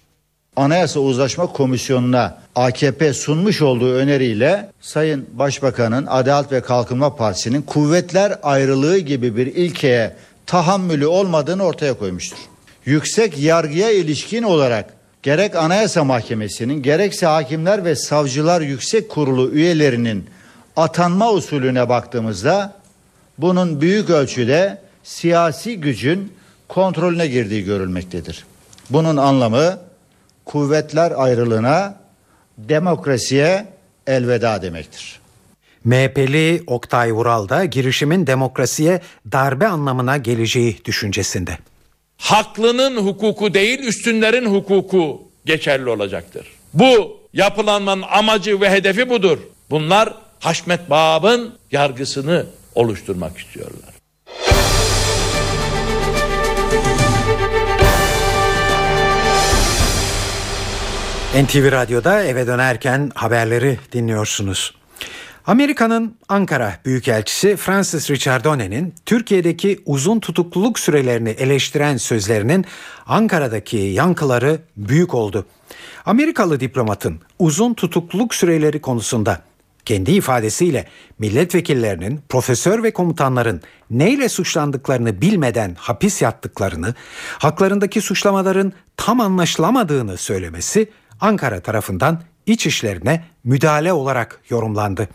Anayasa 0.57 1.01
Uzlaşma 1.01 1.47
Komisyonu'na 1.47 2.39
AKP 2.55 3.13
sunmuş 3.13 3.63
olduğu 3.63 3.95
öneriyle 3.95 4.71
Sayın 4.81 5.27
Başbakan'ın 5.33 6.07
Adalet 6.07 6.53
ve 6.53 6.61
Kalkınma 6.61 7.17
Partisi'nin 7.17 7.63
kuvvetler 7.63 8.39
ayrılığı 8.43 8.99
gibi 8.99 9.37
bir 9.37 9.47
ilkeye 9.47 10.17
tahammülü 10.47 11.07
olmadığını 11.07 11.63
ortaya 11.63 11.95
koymuştur. 11.95 12.39
Yüksek 12.85 13.39
yargıya 13.39 13.91
ilişkin 13.91 14.43
olarak 14.43 14.98
gerek 15.23 15.57
Anayasa 15.57 16.05
Mahkemesi'nin 16.05 16.83
gerekse 16.83 17.27
Hakimler 17.27 17.85
ve 17.85 17.95
Savcılar 17.95 18.61
Yüksek 18.61 19.09
Kurulu 19.09 19.51
üyelerinin 19.51 20.27
atanma 20.77 21.33
usulüne 21.33 21.89
baktığımızda 21.89 22.75
bunun 23.39 23.81
büyük 23.81 24.11
ölçüde 24.11 24.79
siyasi 25.03 25.81
gücün 25.81 26.33
kontrolüne 26.69 27.27
girdiği 27.27 27.65
görülmektedir. 27.65 28.45
Bunun 28.91 29.17
anlamı 29.17 29.79
kuvvetler 30.45 31.13
ayrılığına, 31.17 31.95
demokrasiye 32.59 33.67
elveda 34.07 34.63
demektir. 34.63 35.21
MHP'li 35.85 36.63
Oktay 36.67 37.13
Vural 37.13 37.49
da 37.49 37.65
girişimin 37.65 38.27
demokrasiye 38.27 39.01
darbe 39.33 39.67
anlamına 39.67 40.17
geleceği 40.17 40.85
düşüncesinde 40.85 41.59
haklının 42.19 42.97
hukuku 42.97 43.55
değil 43.55 43.79
üstünlerin 43.79 44.47
hukuku 44.55 45.23
geçerli 45.47 45.91
olacaktır. 45.91 46.47
Bu 46.75 47.21
yapılanmanın 47.33 48.05
amacı 48.11 48.61
ve 48.61 48.71
hedefi 48.71 49.11
budur. 49.11 49.39
Bunlar 49.71 50.15
Haşmet 50.41 50.91
Bab'ın 50.91 51.55
yargısını 51.73 52.47
oluşturmak 52.75 53.39
istiyorlar. 53.39 53.99
NTV 61.35 61.73
Radyo'da 61.73 62.25
eve 62.25 62.47
dönerken 62.47 63.11
haberleri 63.15 63.79
dinliyorsunuz. 63.93 64.75
Amerika'nın 65.49 66.17
Ankara 66.29 66.79
Büyükelçisi 66.85 67.57
Francis 67.57 68.11
Richardone'nin 68.11 68.95
Türkiye'deki 69.07 69.81
uzun 69.87 70.21
tutukluluk 70.21 70.79
sürelerini 70.79 71.29
eleştiren 71.31 71.97
sözlerinin 71.97 72.65
Ankara'daki 73.07 73.77
yankıları 73.77 74.59
büyük 74.77 75.15
oldu. 75.15 75.47
Amerikalı 76.07 76.61
diplomatın 76.61 77.21
uzun 77.39 77.75
tutukluluk 77.75 78.35
süreleri 78.35 78.81
konusunda 78.81 79.41
kendi 79.85 80.11
ifadesiyle 80.11 80.89
milletvekillerinin, 81.19 82.21
profesör 82.29 82.83
ve 82.83 82.91
komutanların 82.91 83.63
neyle 83.91 84.29
suçlandıklarını 84.29 85.21
bilmeden 85.21 85.75
hapis 85.79 86.23
yattıklarını, 86.23 86.95
haklarındaki 87.39 88.01
suçlamaların 88.01 88.73
tam 88.97 89.21
anlaşılamadığını 89.21 90.17
söylemesi 90.17 90.91
Ankara 91.21 91.61
tarafından 91.61 92.23
iç 92.47 92.67
işlerine 92.67 93.25
müdahale 93.45 93.93
olarak 93.93 94.41
yorumlandı. 94.51 95.09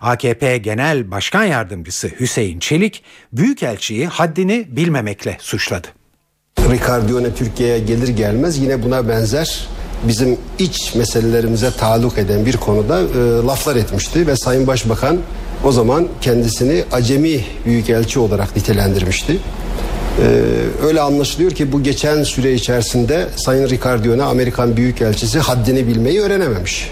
AKP 0.00 0.58
Genel 0.58 1.10
Başkan 1.10 1.44
Yardımcısı 1.44 2.08
Hüseyin 2.20 2.58
Çelik, 2.58 3.02
Büyükelçiyi 3.32 4.06
haddini 4.06 4.66
bilmemekle 4.76 5.36
suçladı. 5.40 5.88
Ricardione 6.70 7.34
Türkiye'ye 7.34 7.78
gelir 7.78 8.08
gelmez 8.08 8.58
yine 8.58 8.82
buna 8.82 9.08
benzer 9.08 9.68
bizim 10.08 10.38
iç 10.58 10.94
meselelerimize 10.94 11.70
taluk 11.70 12.18
eden 12.18 12.46
bir 12.46 12.56
konuda 12.56 13.00
e, 13.00 13.46
laflar 13.46 13.76
etmişti 13.76 14.26
ve 14.26 14.36
Sayın 14.36 14.66
Başbakan 14.66 15.18
o 15.64 15.72
zaman 15.72 16.08
kendisini 16.20 16.84
acemi 16.92 17.44
büyükelçi 17.66 18.18
olarak 18.18 18.56
nitelendirmişti. 18.56 19.38
Ee, 20.18 20.86
öyle 20.86 21.00
anlaşılıyor 21.00 21.50
ki 21.50 21.72
bu 21.72 21.82
geçen 21.82 22.22
süre 22.22 22.52
içerisinde 22.52 23.28
Sayın 23.36 23.68
Ricardione 23.68 24.22
Amerikan 24.22 24.76
Büyükelçisi 24.76 25.38
haddini 25.38 25.86
bilmeyi 25.86 26.20
öğrenememiş. 26.20 26.90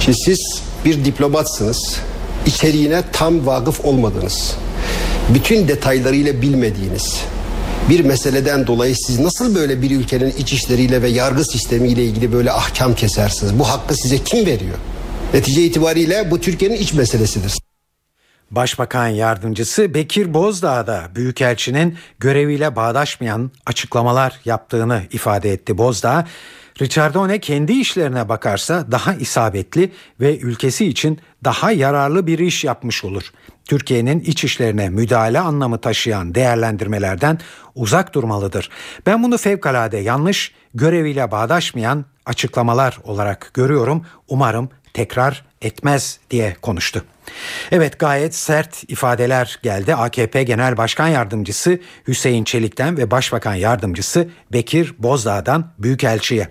Şimdi 0.00 0.18
siz 0.18 0.62
bir 0.84 1.04
diplomatsınız. 1.04 2.00
İçeriğine 2.46 3.02
tam 3.12 3.46
vakıf 3.46 3.84
olmadınız. 3.84 4.56
Bütün 5.34 5.68
detaylarıyla 5.68 6.42
bilmediğiniz 6.42 7.20
bir 7.88 8.04
meseleden 8.04 8.66
dolayı 8.66 8.96
siz 8.96 9.20
nasıl 9.20 9.54
böyle 9.54 9.82
bir 9.82 9.90
ülkenin 9.90 10.30
iç 10.38 10.52
işleriyle 10.52 11.02
ve 11.02 11.08
yargı 11.08 11.44
sistemiyle 11.44 12.04
ilgili 12.04 12.32
böyle 12.32 12.52
ahkam 12.52 12.94
kesersiniz? 12.94 13.58
Bu 13.58 13.68
hakkı 13.68 13.94
size 13.94 14.18
kim 14.18 14.46
veriyor? 14.46 14.78
Netice 15.34 15.62
itibariyle 15.62 16.30
bu 16.30 16.40
Türkiye'nin 16.40 16.76
iç 16.76 16.92
meselesidir. 16.92 17.52
Başbakan 18.50 19.08
yardımcısı 19.08 19.94
Bekir 19.94 20.34
Bozdağ 20.34 20.86
da 20.86 21.08
Büyükelçinin 21.14 21.98
göreviyle 22.18 22.76
bağdaşmayan 22.76 23.50
açıklamalar 23.66 24.40
yaptığını 24.44 25.02
ifade 25.12 25.52
etti 25.52 25.78
Bozdağ. 25.78 26.26
Richardone 26.80 27.38
kendi 27.38 27.72
işlerine 27.72 28.28
bakarsa 28.28 28.92
daha 28.92 29.14
isabetli 29.14 29.92
ve 30.20 30.38
ülkesi 30.38 30.86
için 30.86 31.18
daha 31.44 31.72
yararlı 31.72 32.26
bir 32.26 32.38
iş 32.38 32.64
yapmış 32.64 33.04
olur. 33.04 33.32
Türkiye'nin 33.64 34.20
iç 34.20 34.44
işlerine 34.44 34.88
müdahale 34.88 35.40
anlamı 35.40 35.80
taşıyan 35.80 36.34
değerlendirmelerden 36.34 37.38
uzak 37.74 38.14
durmalıdır. 38.14 38.70
Ben 39.06 39.22
bunu 39.22 39.38
fevkalade 39.38 39.98
yanlış, 39.98 40.52
göreviyle 40.74 41.30
bağdaşmayan 41.30 42.04
açıklamalar 42.26 42.98
olarak 43.04 43.50
görüyorum. 43.54 44.06
Umarım 44.28 44.68
tekrar 44.94 45.44
etmez 45.62 46.18
diye 46.30 46.56
konuştu. 46.62 47.04
Evet 47.70 47.98
gayet 47.98 48.34
sert 48.34 48.90
ifadeler 48.90 49.58
geldi. 49.62 49.94
AKP 49.94 50.42
Genel 50.42 50.76
Başkan 50.76 51.08
Yardımcısı 51.08 51.80
Hüseyin 52.08 52.44
Çelik'ten 52.44 52.96
ve 52.96 53.10
Başbakan 53.10 53.54
Yardımcısı 53.54 54.28
Bekir 54.52 54.94
Bozdağ'dan 54.98 55.72
Büyükelçi'ye. 55.78 56.48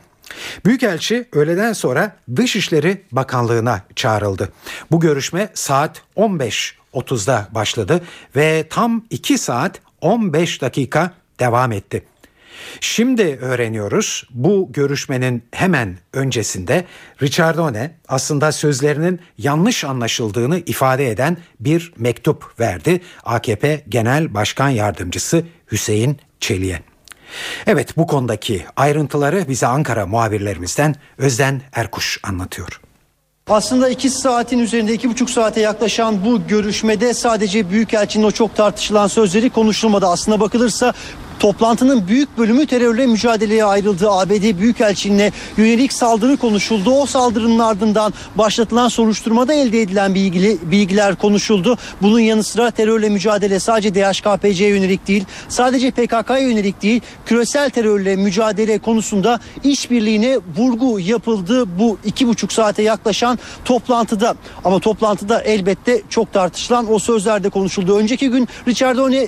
Büyükelçi 0.65 1.27
öğleden 1.33 1.73
sonra 1.73 2.15
Dışişleri 2.35 3.01
Bakanlığı'na 3.11 3.81
çağrıldı. 3.95 4.49
Bu 4.91 4.99
görüşme 4.99 5.49
saat 5.53 6.01
15.30'da 6.17 7.47
başladı 7.51 8.01
ve 8.35 8.67
tam 8.69 9.05
2 9.09 9.37
saat 9.37 9.81
15 10.01 10.61
dakika 10.61 11.11
devam 11.39 11.71
etti. 11.71 12.03
Şimdi 12.79 13.39
öğreniyoruz 13.41 14.23
bu 14.31 14.69
görüşmenin 14.73 15.43
hemen 15.51 15.97
öncesinde 16.13 16.85
Richardone 17.21 17.95
aslında 18.07 18.51
sözlerinin 18.51 19.19
yanlış 19.37 19.83
anlaşıldığını 19.83 20.57
ifade 20.65 21.09
eden 21.09 21.37
bir 21.59 21.93
mektup 21.97 22.59
verdi 22.59 23.01
AKP 23.23 23.83
Genel 23.89 24.33
Başkan 24.33 24.69
Yardımcısı 24.69 25.43
Hüseyin 25.71 26.17
Çelik'e. 26.39 26.90
Evet 27.67 27.97
bu 27.97 28.07
konudaki 28.07 28.65
ayrıntıları 28.75 29.49
bize 29.49 29.67
Ankara 29.67 30.05
muhabirlerimizden 30.05 30.95
Özden 31.17 31.61
Erkuş 31.73 32.19
anlatıyor. 32.23 32.81
Aslında 33.49 33.89
iki 33.89 34.09
saatin 34.09 34.59
üzerinde 34.59 34.93
iki 34.93 35.09
buçuk 35.09 35.29
saate 35.29 35.61
yaklaşan 35.61 36.25
bu 36.25 36.47
görüşmede 36.47 37.13
sadece 37.13 37.69
Büyükelçinin 37.69 38.23
o 38.23 38.31
çok 38.31 38.55
tartışılan 38.55 39.07
sözleri 39.07 39.49
konuşulmadı. 39.49 40.05
Aslına 40.07 40.39
bakılırsa 40.39 40.93
Toplantının 41.41 42.07
büyük 42.07 42.37
bölümü 42.37 42.65
terörle 42.65 43.07
mücadeleye 43.07 43.65
ayrıldı. 43.65 44.11
ABD 44.11 44.59
Büyükelçiliğine 44.59 45.31
yönelik 45.57 45.93
saldırı 45.93 46.37
konuşuldu. 46.37 46.91
O 46.91 47.05
saldırının 47.05 47.59
ardından 47.59 48.13
başlatılan 48.35 48.87
soruşturmada 48.87 49.53
elde 49.53 49.81
edilen 49.81 50.15
bilgili, 50.15 50.57
bilgiler 50.71 51.15
konuşuldu. 51.15 51.77
Bunun 52.01 52.19
yanı 52.19 52.43
sıra 52.43 52.71
terörle 52.71 53.09
mücadele 53.09 53.59
sadece 53.59 53.95
DHKPC'ye 53.95 54.69
yönelik 54.69 55.07
değil, 55.07 55.23
sadece 55.49 55.91
PKK'ya 55.91 56.39
yönelik 56.39 56.81
değil, 56.81 57.01
küresel 57.25 57.69
terörle 57.69 58.15
mücadele 58.15 58.79
konusunda 58.79 59.39
işbirliğine 59.63 60.39
vurgu 60.57 60.99
yapıldı 60.99 61.79
bu 61.79 61.97
iki 62.05 62.27
buçuk 62.27 62.53
saate 62.53 62.83
yaklaşan 62.83 63.39
toplantıda. 63.65 64.35
Ama 64.63 64.79
toplantıda 64.79 65.41
elbette 65.41 66.01
çok 66.09 66.33
tartışılan 66.33 66.93
o 66.93 66.99
sözlerde 66.99 67.49
konuşuldu. 67.49 67.97
Önceki 67.97 68.29
gün 68.29 68.47
Richard 68.67 68.97
One 68.97 69.27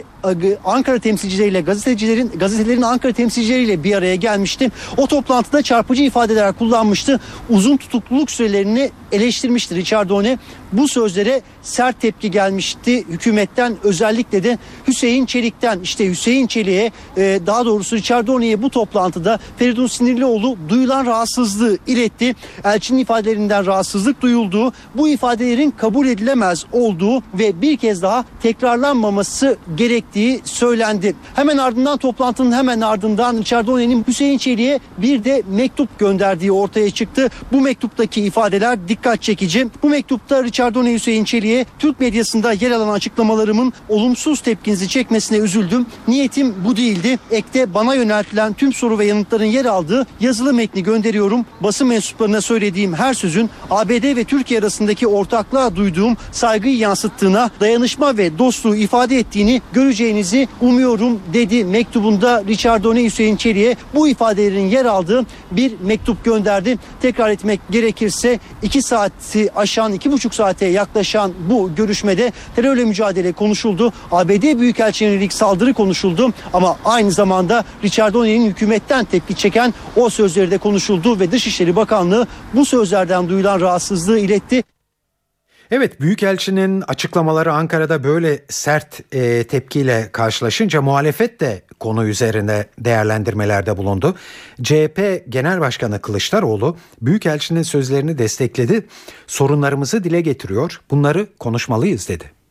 Ankara 0.65 0.99
temsilcileriyle 0.99 1.61
gazetecilerin 1.61 2.31
gazetelerin 2.35 2.81
Ankara 2.81 3.13
temsilcileriyle 3.13 3.83
bir 3.83 3.95
araya 3.95 4.15
gelmişti. 4.15 4.71
O 4.97 5.07
toplantıda 5.07 5.61
çarpıcı 5.61 6.03
ifadeler 6.03 6.53
kullanmıştı. 6.53 7.19
Uzun 7.49 7.77
tutukluluk 7.77 8.31
sürelerini 8.31 8.91
eleştirmişti 9.11 9.75
Richard 9.75 10.09
One. 10.09 10.37
Bu 10.73 10.87
sözlere 10.87 11.41
sert 11.61 12.01
tepki 12.01 12.31
gelmişti 12.31 13.03
hükümetten 13.09 13.77
özellikle 13.83 14.43
de 14.43 14.57
Hüseyin 14.87 15.25
Çelik'ten. 15.25 15.79
işte 15.79 16.09
Hüseyin 16.09 16.47
Çelik'e 16.47 16.91
e, 17.17 17.39
daha 17.45 17.65
doğrusu 17.65 17.95
Richard 17.95 18.27
One'ye 18.27 18.61
bu 18.61 18.69
toplantıda 18.69 19.39
Feridun 19.57 19.87
Sinirlioğlu 19.87 20.57
duyulan 20.69 21.05
rahatsızlığı 21.05 21.77
iletti. 21.87 22.35
Elçinin 22.63 22.99
ifadelerinden 22.99 23.65
rahatsızlık 23.65 24.21
duyulduğu, 24.21 24.73
bu 24.95 25.09
ifadelerin 25.09 25.71
kabul 25.71 26.07
edilemez 26.07 26.65
olduğu 26.71 27.23
ve 27.33 27.61
bir 27.61 27.77
kez 27.77 28.01
daha 28.01 28.25
tekrarlanmaması 28.41 29.57
gerektiği 29.75 30.12
söylendi. 30.43 31.15
Hemen 31.35 31.57
ardından 31.57 31.97
toplantının 31.97 32.51
hemen 32.51 32.81
ardından 32.81 33.37
Richard 33.37 33.67
One'nin 33.67 34.05
Hüseyin 34.07 34.37
Çelik'e 34.37 34.79
bir 34.97 35.23
de 35.23 35.43
mektup 35.49 35.99
gönderdiği 35.99 36.51
ortaya 36.51 36.91
çıktı. 36.91 37.29
Bu 37.51 37.61
mektuptaki 37.61 38.21
ifadeler 38.21 38.87
dikkat 38.87 39.21
çekici. 39.21 39.67
Bu 39.83 39.89
mektupta 39.89 40.43
Richard 40.43 40.75
Hüseyin 40.75 41.23
Çelik'e 41.23 41.65
Türk 41.79 41.99
medyasında 41.99 42.53
yer 42.53 42.71
alan 42.71 42.93
açıklamalarımın 42.93 43.73
olumsuz 43.89 44.41
tepkinizi 44.41 44.89
çekmesine 44.89 45.37
üzüldüm. 45.37 45.85
Niyetim 46.07 46.55
bu 46.65 46.77
değildi. 46.77 47.19
Ekte 47.31 47.73
bana 47.73 47.95
yöneltilen 47.95 48.53
tüm 48.53 48.73
soru 48.73 48.99
ve 48.99 49.05
yanıtların 49.05 49.45
yer 49.45 49.65
aldığı 49.65 50.07
yazılı 50.19 50.53
metni 50.53 50.83
gönderiyorum. 50.83 51.45
Basın 51.61 51.87
mensuplarına 51.87 52.41
söylediğim 52.41 52.93
her 52.93 53.13
sözün 53.13 53.49
ABD 53.69 54.15
ve 54.15 54.23
Türkiye 54.23 54.59
arasındaki 54.59 55.07
ortaklığa 55.07 55.75
duyduğum 55.75 56.17
saygıyı 56.31 56.77
yansıttığına, 56.77 57.51
dayanışma 57.59 58.17
ve 58.17 58.37
dostluğu 58.37 58.75
ifade 58.75 59.17
ettiğini 59.19 59.61
göreceğinizi 60.03 60.47
umuyorum 60.61 61.19
dedi 61.33 61.65
mektubunda 61.65 62.43
Richard 62.47 62.83
Doney 62.83 63.05
Hüseyin 63.05 63.35
Çelik'e 63.35 63.75
bu 63.95 64.07
ifadelerin 64.07 64.69
yer 64.69 64.85
aldığı 64.85 65.25
bir 65.51 65.73
mektup 65.81 66.25
gönderdi. 66.25 66.77
Tekrar 67.01 67.29
etmek 67.29 67.59
gerekirse 67.71 68.39
iki 68.61 68.81
saati 68.81 69.53
aşan 69.55 69.93
iki 69.93 70.11
buçuk 70.11 70.35
saat 70.35 70.43
saate 70.43 70.65
yaklaşan 70.65 71.33
bu 71.49 71.75
görüşmede 71.75 72.31
terörle 72.55 72.85
mücadele 72.85 73.31
konuşuldu. 73.31 73.93
ABD 74.11 74.59
Büyükelçiliğine 74.59 75.29
saldırı 75.29 75.73
konuşuldu 75.73 76.33
ama 76.53 76.77
aynı 76.85 77.11
zamanda 77.11 77.63
Richard 77.83 78.15
O'Neill'in 78.15 78.49
hükümetten 78.49 79.05
tepki 79.05 79.35
çeken 79.35 79.73
o 79.95 80.09
sözleri 80.09 80.51
de 80.51 80.57
konuşuldu 80.57 81.19
ve 81.19 81.31
Dışişleri 81.31 81.75
Bakanlığı 81.75 82.27
bu 82.53 82.65
sözlerden 82.65 83.29
duyulan 83.29 83.61
rahatsızlığı 83.61 84.19
iletti. 84.19 84.72
Evet 85.75 86.01
Büyükelçinin 86.01 86.81
açıklamaları 86.81 87.53
Ankara'da 87.53 88.03
böyle 88.03 88.39
sert 88.49 89.13
e, 89.15 89.43
tepkiyle 89.43 90.09
karşılaşınca 90.11 90.81
muhalefet 90.81 91.39
de 91.39 91.61
konu 91.79 92.07
üzerinde 92.07 92.65
değerlendirmelerde 92.79 93.77
bulundu. 93.77 94.15
CHP 94.63 95.23
Genel 95.29 95.59
Başkanı 95.59 96.01
Kılıçdaroğlu 96.01 96.77
Büyükelçinin 97.01 97.63
sözlerini 97.63 98.17
destekledi. 98.17 98.85
Sorunlarımızı 99.27 100.03
dile 100.03 100.21
getiriyor. 100.21 100.81
Bunları 100.91 101.27
konuşmalıyız 101.39 102.09
dedi. 102.09 102.42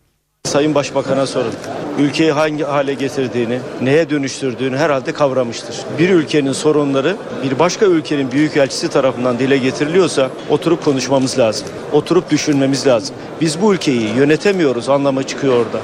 Sayın 0.53 0.74
Başbakan'a 0.74 1.26
sorun. 1.26 1.53
Ülkeyi 1.99 2.32
hangi 2.32 2.64
hale 2.64 2.95
getirdiğini, 2.95 3.59
neye 3.82 4.11
dönüştürdüğünü 4.11 4.76
herhalde 4.76 5.12
kavramıştır. 5.12 5.76
Bir 5.99 6.11
ülkenin 6.11 6.53
sorunları 6.53 7.16
bir 7.45 7.59
başka 7.59 7.86
ülkenin 7.86 8.32
büyükelçisi 8.32 8.88
tarafından 8.88 9.38
dile 9.38 9.59
getiriliyorsa 9.59 10.30
oturup 10.51 10.84
konuşmamız 10.84 11.38
lazım. 11.38 11.66
Oturup 11.93 12.30
düşünmemiz 12.30 12.86
lazım. 12.86 13.16
Biz 13.40 13.62
bu 13.62 13.74
ülkeyi 13.74 14.14
yönetemiyoruz 14.16 14.88
anlamı 14.88 15.22
çıkıyor 15.22 15.55
orada. 15.55 15.80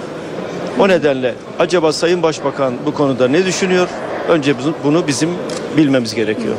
O 0.79 0.89
nedenle 0.89 1.35
acaba 1.59 1.93
Sayın 1.93 2.23
Başbakan 2.23 2.75
bu 2.87 2.95
konuda 2.95 3.29
ne 3.29 3.47
düşünüyor? 3.47 3.89
Önce 4.29 4.55
bunu 4.85 5.07
bizim 5.07 5.31
bilmemiz 5.77 6.15
gerekiyor. 6.15 6.55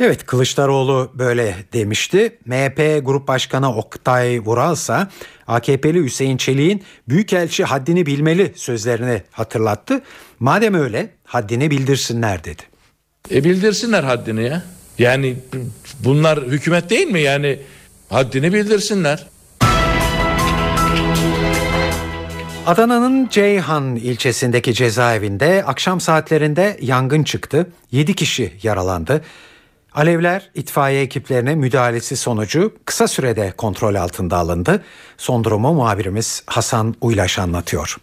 Evet 0.00 0.26
Kılıçdaroğlu 0.26 1.12
böyle 1.14 1.54
demişti. 1.72 2.38
MHP 2.46 3.06
Grup 3.06 3.28
Başkanı 3.28 3.76
Oktay 3.76 4.40
Vural 4.40 4.74
ise 4.74 5.06
AKP'li 5.46 6.04
Hüseyin 6.04 6.36
Çelik'in 6.36 6.82
Büyükelçi 7.08 7.64
haddini 7.64 8.06
bilmeli 8.06 8.52
sözlerini 8.56 9.22
hatırlattı. 9.30 10.02
Madem 10.38 10.74
öyle 10.74 11.10
haddini 11.24 11.70
bildirsinler 11.70 12.44
dedi. 12.44 12.62
E 13.30 13.44
bildirsinler 13.44 14.02
haddini 14.02 14.44
ya. 14.44 14.62
Yani 14.98 15.36
bunlar 15.98 16.42
hükümet 16.42 16.90
değil 16.90 17.06
mi? 17.06 17.20
Yani 17.20 17.58
haddini 18.08 18.52
bildirsinler. 18.52 19.26
Adana'nın 22.66 23.28
Ceyhan 23.28 23.96
ilçesindeki 23.96 24.74
cezaevinde 24.74 25.64
akşam 25.66 26.00
saatlerinde 26.00 26.76
yangın 26.80 27.22
çıktı. 27.22 27.66
7 27.92 28.14
kişi 28.14 28.52
yaralandı. 28.62 29.22
Alevler 29.94 30.50
itfaiye 30.54 31.02
ekiplerine 31.02 31.54
müdahalesi 31.54 32.16
sonucu 32.16 32.74
kısa 32.84 33.08
sürede 33.08 33.52
kontrol 33.56 33.94
altında 33.94 34.36
alındı. 34.36 34.84
Son 35.18 35.44
durumu 35.44 35.74
muhabirimiz 35.74 36.42
Hasan 36.46 36.94
Uylaş 37.00 37.38
anlatıyor. 37.38 37.96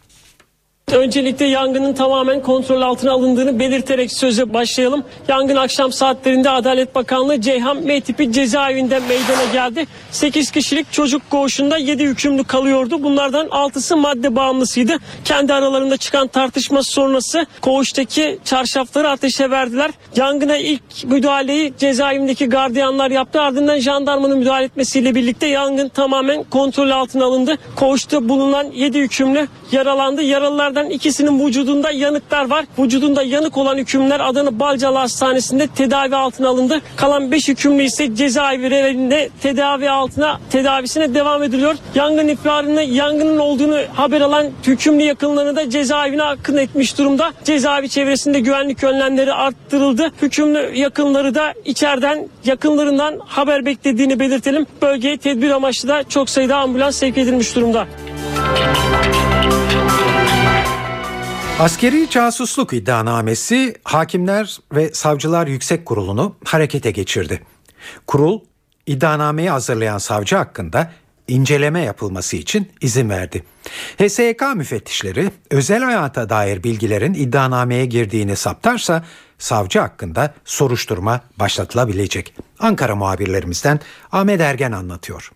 Öncelikle 0.92 1.46
yangının 1.46 1.94
tamamen 1.94 2.42
kontrol 2.42 2.82
altına 2.82 3.12
alındığını 3.12 3.60
belirterek 3.60 4.12
söze 4.12 4.54
başlayalım. 4.54 5.04
Yangın 5.28 5.56
akşam 5.56 5.92
saatlerinde 5.92 6.50
Adalet 6.50 6.96
Bakanlığı 6.96 7.42
Ceyhan 7.42 7.78
M 7.84 8.02
tipi 8.02 8.32
cezaevinde 8.32 9.00
meydana 9.00 9.46
geldi. 9.54 9.88
8 10.12 10.52
kişilik 10.52 10.92
çocuk 10.92 11.30
koğuşunda 11.30 11.78
7 11.78 12.04
hükümlü 12.04 12.44
kalıyordu. 12.44 13.04
Bunlardan 13.04 13.48
6'sı 13.48 13.98
madde 13.98 14.36
bağımlısıydı. 14.36 14.98
Kendi 15.26 15.54
aralarında 15.54 15.98
çıkan 15.98 16.28
tartışma 16.28 16.84
sonrası 16.84 17.46
koğuştaki 17.62 18.40
çarşafları 18.46 19.10
ateşe 19.10 19.52
verdiler. 19.52 19.92
Yangına 20.16 20.58
ilk 20.58 20.82
müdahaleyi 21.04 21.74
cezaevindeki 21.78 22.46
gardiyanlar 22.46 23.12
yaptı. 23.12 23.42
Ardından 23.42 23.80
jandarmanın 23.80 24.38
müdahale 24.38 24.66
etmesiyle 24.66 25.16
birlikte 25.16 25.48
yangın 25.48 25.90
tamamen 25.90 26.44
kontrol 26.44 26.90
altına 26.90 27.26
alındı. 27.26 27.58
Koğuşta 27.76 28.30
bulunan 28.30 28.72
7 28.72 29.00
hükümlü 29.00 29.48
yaralandı. 29.72 30.22
Yaralılardan 30.78 30.90
ikisinin 30.90 31.46
vücudunda 31.46 31.92
yanıklar 31.92 32.50
var. 32.50 32.66
Vücudunda 32.80 33.24
yanık 33.24 33.58
olan 33.58 33.78
hükümler 33.78 34.20
Adana 34.20 34.60
Balcalı 34.60 34.98
Hastanesi'nde 34.98 35.68
tedavi 35.68 36.16
altına 36.16 36.50
alındı. 36.50 36.82
Kalan 36.96 37.32
5 37.32 37.48
hükümlü 37.48 37.84
ise 37.84 38.16
cezaevlerinde 38.16 39.30
tedavi 39.42 39.90
altına 39.90 40.40
tedavisine 40.50 41.14
devam 41.14 41.44
ediliyor. 41.44 41.76
Yangın 41.96 42.28
ihbarını 42.28 42.82
yangının 42.82 43.38
olduğunu 43.38 43.78
haber 43.94 44.22
alan 44.22 44.48
hükümlü 44.68 45.04
yakınlarını 45.04 45.56
da 45.56 45.70
cezaevine 45.70 46.24
akın 46.24 46.58
etmiş 46.58 46.98
durumda. 46.98 47.34
Cezaevi 47.44 47.90
çevresinde 47.90 48.40
güvenlik 48.40 48.84
önlemleri 48.84 49.34
arttırıldı. 49.34 50.12
Hükümlü 50.22 50.72
yakınları 50.76 51.36
da 51.36 51.54
içeriden 51.66 52.30
yakınlarından 52.46 53.20
haber 53.26 53.66
beklediğini 53.66 54.20
belirtelim. 54.20 54.66
Bölgeye 54.82 55.18
tedbir 55.18 55.52
amaçlı 55.52 55.90
da 55.90 56.04
çok 56.04 56.30
sayıda 56.30 56.58
ambulans 56.58 56.96
sevk 56.96 57.18
edilmiş 57.18 57.56
durumda. 57.56 57.88
Askeri 61.60 62.10
casusluk 62.10 62.74
iddianamesi 62.74 63.76
Hakimler 63.84 64.60
ve 64.72 64.94
Savcılar 64.94 65.48
Yüksek 65.48 65.86
Kurulu'nu 65.86 66.36
harekete 66.46 66.92
geçirdi. 66.92 67.42
Kurul 68.08 68.40
iddianameyi 68.86 69.50
hazırlayan 69.50 69.98
savcı 69.98 70.36
hakkında 70.36 70.92
inceleme 71.28 71.82
yapılması 71.82 72.38
için 72.38 72.72
izin 72.82 73.10
verdi. 73.10 73.44
HSYK 73.98 74.42
müfettişleri 74.56 75.32
özel 75.52 75.84
hayata 75.84 76.30
dair 76.30 76.64
bilgilerin 76.64 77.14
iddianameye 77.14 77.86
girdiğini 77.86 78.36
saptarsa 78.36 79.06
savcı 79.38 79.80
hakkında 79.80 80.34
soruşturma 80.46 81.22
başlatılabilecek. 81.40 82.36
Ankara 82.60 82.96
muhabirlerimizden 82.96 83.80
Ahmet 84.12 84.42
Ergen 84.42 84.72
anlatıyor. 84.72 85.32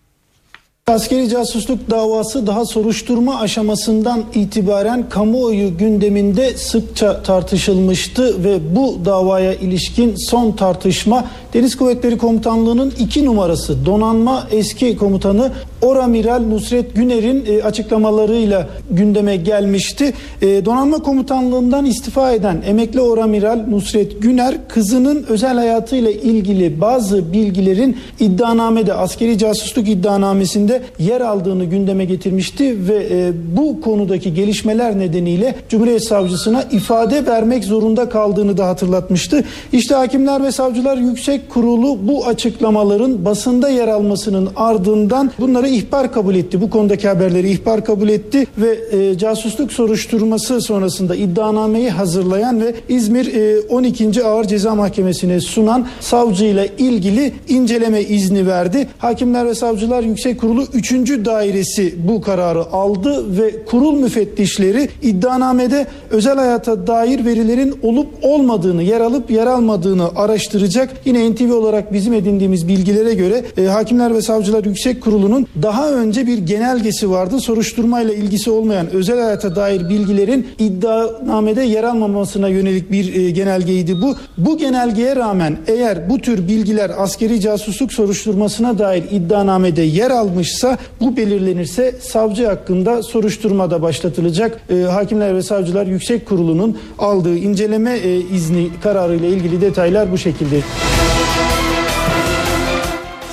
Askeri 0.86 1.28
casusluk 1.28 1.90
davası 1.90 2.46
daha 2.46 2.64
soruşturma 2.64 3.40
aşamasından 3.40 4.24
itibaren 4.34 5.08
kamuoyu 5.08 5.78
gündeminde 5.78 6.56
sıkça 6.56 7.22
tartışılmıştı 7.22 8.44
ve 8.44 8.76
bu 8.76 9.04
davaya 9.04 9.54
ilişkin 9.54 10.14
son 10.16 10.52
tartışma 10.52 11.24
Deniz 11.54 11.76
Kuvvetleri 11.76 12.18
Komutanlığı'nın 12.18 12.92
iki 12.98 13.26
numarası 13.26 13.86
donanma 13.86 14.46
eski 14.50 14.96
komutanı 14.96 15.52
Oramiral 15.82 16.40
Nusret 16.40 16.94
Güner'in 16.94 17.44
e, 17.46 17.62
açıklamalarıyla 17.62 18.68
gündeme 18.90 19.36
gelmişti. 19.36 20.12
E, 20.42 20.64
donanma 20.64 20.98
komutanlığından 20.98 21.84
istifa 21.84 22.32
eden 22.32 22.62
emekli 22.66 23.00
Oramiral 23.00 23.64
Nusret 23.68 24.22
Güner 24.22 24.68
kızının 24.68 25.24
özel 25.28 25.54
hayatıyla 25.54 26.10
ilgili 26.10 26.80
bazı 26.80 27.32
bilgilerin 27.32 27.96
iddianamede 28.20 28.94
askeri 28.94 29.38
casusluk 29.38 29.88
iddianamesinde 29.88 30.81
yer 30.98 31.20
aldığını 31.20 31.64
gündeme 31.64 32.04
getirmişti 32.04 32.88
ve 32.88 33.06
e, 33.10 33.32
bu 33.56 33.80
konudaki 33.80 34.34
gelişmeler 34.34 34.98
nedeniyle 34.98 35.54
Cumhuriyet 35.68 36.04
Savcısına 36.04 36.62
ifade 36.62 37.26
vermek 37.26 37.64
zorunda 37.64 38.08
kaldığını 38.08 38.56
da 38.56 38.66
hatırlatmıştı. 38.66 39.44
İşte 39.72 39.94
Hakimler 39.94 40.42
ve 40.42 40.52
Savcılar 40.52 40.96
Yüksek 40.96 41.50
Kurulu 41.50 41.98
bu 42.08 42.26
açıklamaların 42.26 43.24
basında 43.24 43.68
yer 43.68 43.88
almasının 43.88 44.48
ardından 44.56 45.30
bunları 45.38 45.68
ihbar 45.68 46.12
kabul 46.12 46.34
etti. 46.34 46.60
Bu 46.60 46.70
konudaki 46.70 47.08
haberleri 47.08 47.50
ihbar 47.50 47.84
kabul 47.84 48.08
etti 48.08 48.46
ve 48.58 48.98
e, 48.98 49.18
casusluk 49.18 49.72
soruşturması 49.72 50.60
sonrasında 50.60 51.14
iddianameyi 51.14 51.90
hazırlayan 51.90 52.60
ve 52.60 52.74
İzmir 52.88 53.34
e, 53.34 53.60
12. 53.60 54.24
Ağır 54.24 54.44
Ceza 54.44 54.74
Mahkemesi'ne 54.74 55.40
sunan 55.40 55.86
savcıyla 56.00 56.66
ilgili 56.78 57.32
inceleme 57.48 58.02
izni 58.02 58.46
verdi. 58.46 58.88
Hakimler 58.98 59.46
ve 59.46 59.54
Savcılar 59.54 60.02
Yüksek 60.02 60.40
Kurulu 60.40 60.61
3. 60.74 60.92
dairesi 61.24 61.94
bu 62.08 62.20
kararı 62.20 62.72
aldı 62.72 63.38
ve 63.38 63.64
kurul 63.64 63.94
müfettişleri 63.94 64.88
iddianamede 65.02 65.86
özel 66.10 66.36
hayata 66.36 66.86
dair 66.86 67.24
verilerin 67.24 67.74
olup 67.82 68.08
olmadığını, 68.22 68.82
yer 68.82 69.00
alıp 69.00 69.30
yer 69.30 69.46
almadığını 69.46 70.08
araştıracak. 70.16 70.90
Yine 71.04 71.30
NTV 71.30 71.52
olarak 71.52 71.92
bizim 71.92 72.12
edindiğimiz 72.12 72.68
bilgilere 72.68 73.14
göre 73.14 73.44
e, 73.58 73.64
Hakimler 73.64 74.14
ve 74.14 74.22
Savcılar 74.22 74.64
Yüksek 74.64 75.02
Kurulu'nun 75.02 75.46
daha 75.62 75.90
önce 75.90 76.26
bir 76.26 76.38
genelgesi 76.38 77.10
vardı. 77.10 77.40
Soruşturmayla 77.40 78.14
ilgisi 78.14 78.50
olmayan 78.50 78.90
özel 78.90 79.20
hayata 79.20 79.56
dair 79.56 79.88
bilgilerin 79.88 80.46
iddianamede 80.58 81.62
yer 81.62 81.84
almamasına 81.84 82.48
yönelik 82.48 82.92
bir 82.92 83.14
e, 83.14 83.30
genelgeydi 83.30 84.02
bu. 84.02 84.14
Bu 84.38 84.58
genelgeye 84.58 85.16
rağmen 85.16 85.56
eğer 85.66 86.10
bu 86.10 86.18
tür 86.18 86.48
bilgiler 86.48 86.90
askeri 86.98 87.40
casusluk 87.40 87.92
soruşturmasına 87.92 88.78
dair 88.78 89.04
iddianamede 89.10 89.82
yer 89.82 90.10
almışsa 90.52 90.78
bu 91.00 91.16
belirlenirse 91.16 91.92
savcı 92.00 92.46
hakkında 92.46 93.02
soruşturmada 93.02 93.82
başlatılacak. 93.82 94.60
E, 94.70 94.82
Hakimler 94.82 95.34
ve 95.34 95.42
Savcılar 95.42 95.86
Yüksek 95.86 96.26
Kurulu'nun 96.26 96.78
aldığı 96.98 97.36
inceleme 97.36 97.98
e, 97.98 98.16
izni 98.20 98.68
kararı 98.82 99.14
ile 99.16 99.28
ilgili 99.28 99.60
detaylar 99.60 100.12
bu 100.12 100.18
şekilde. 100.18 100.60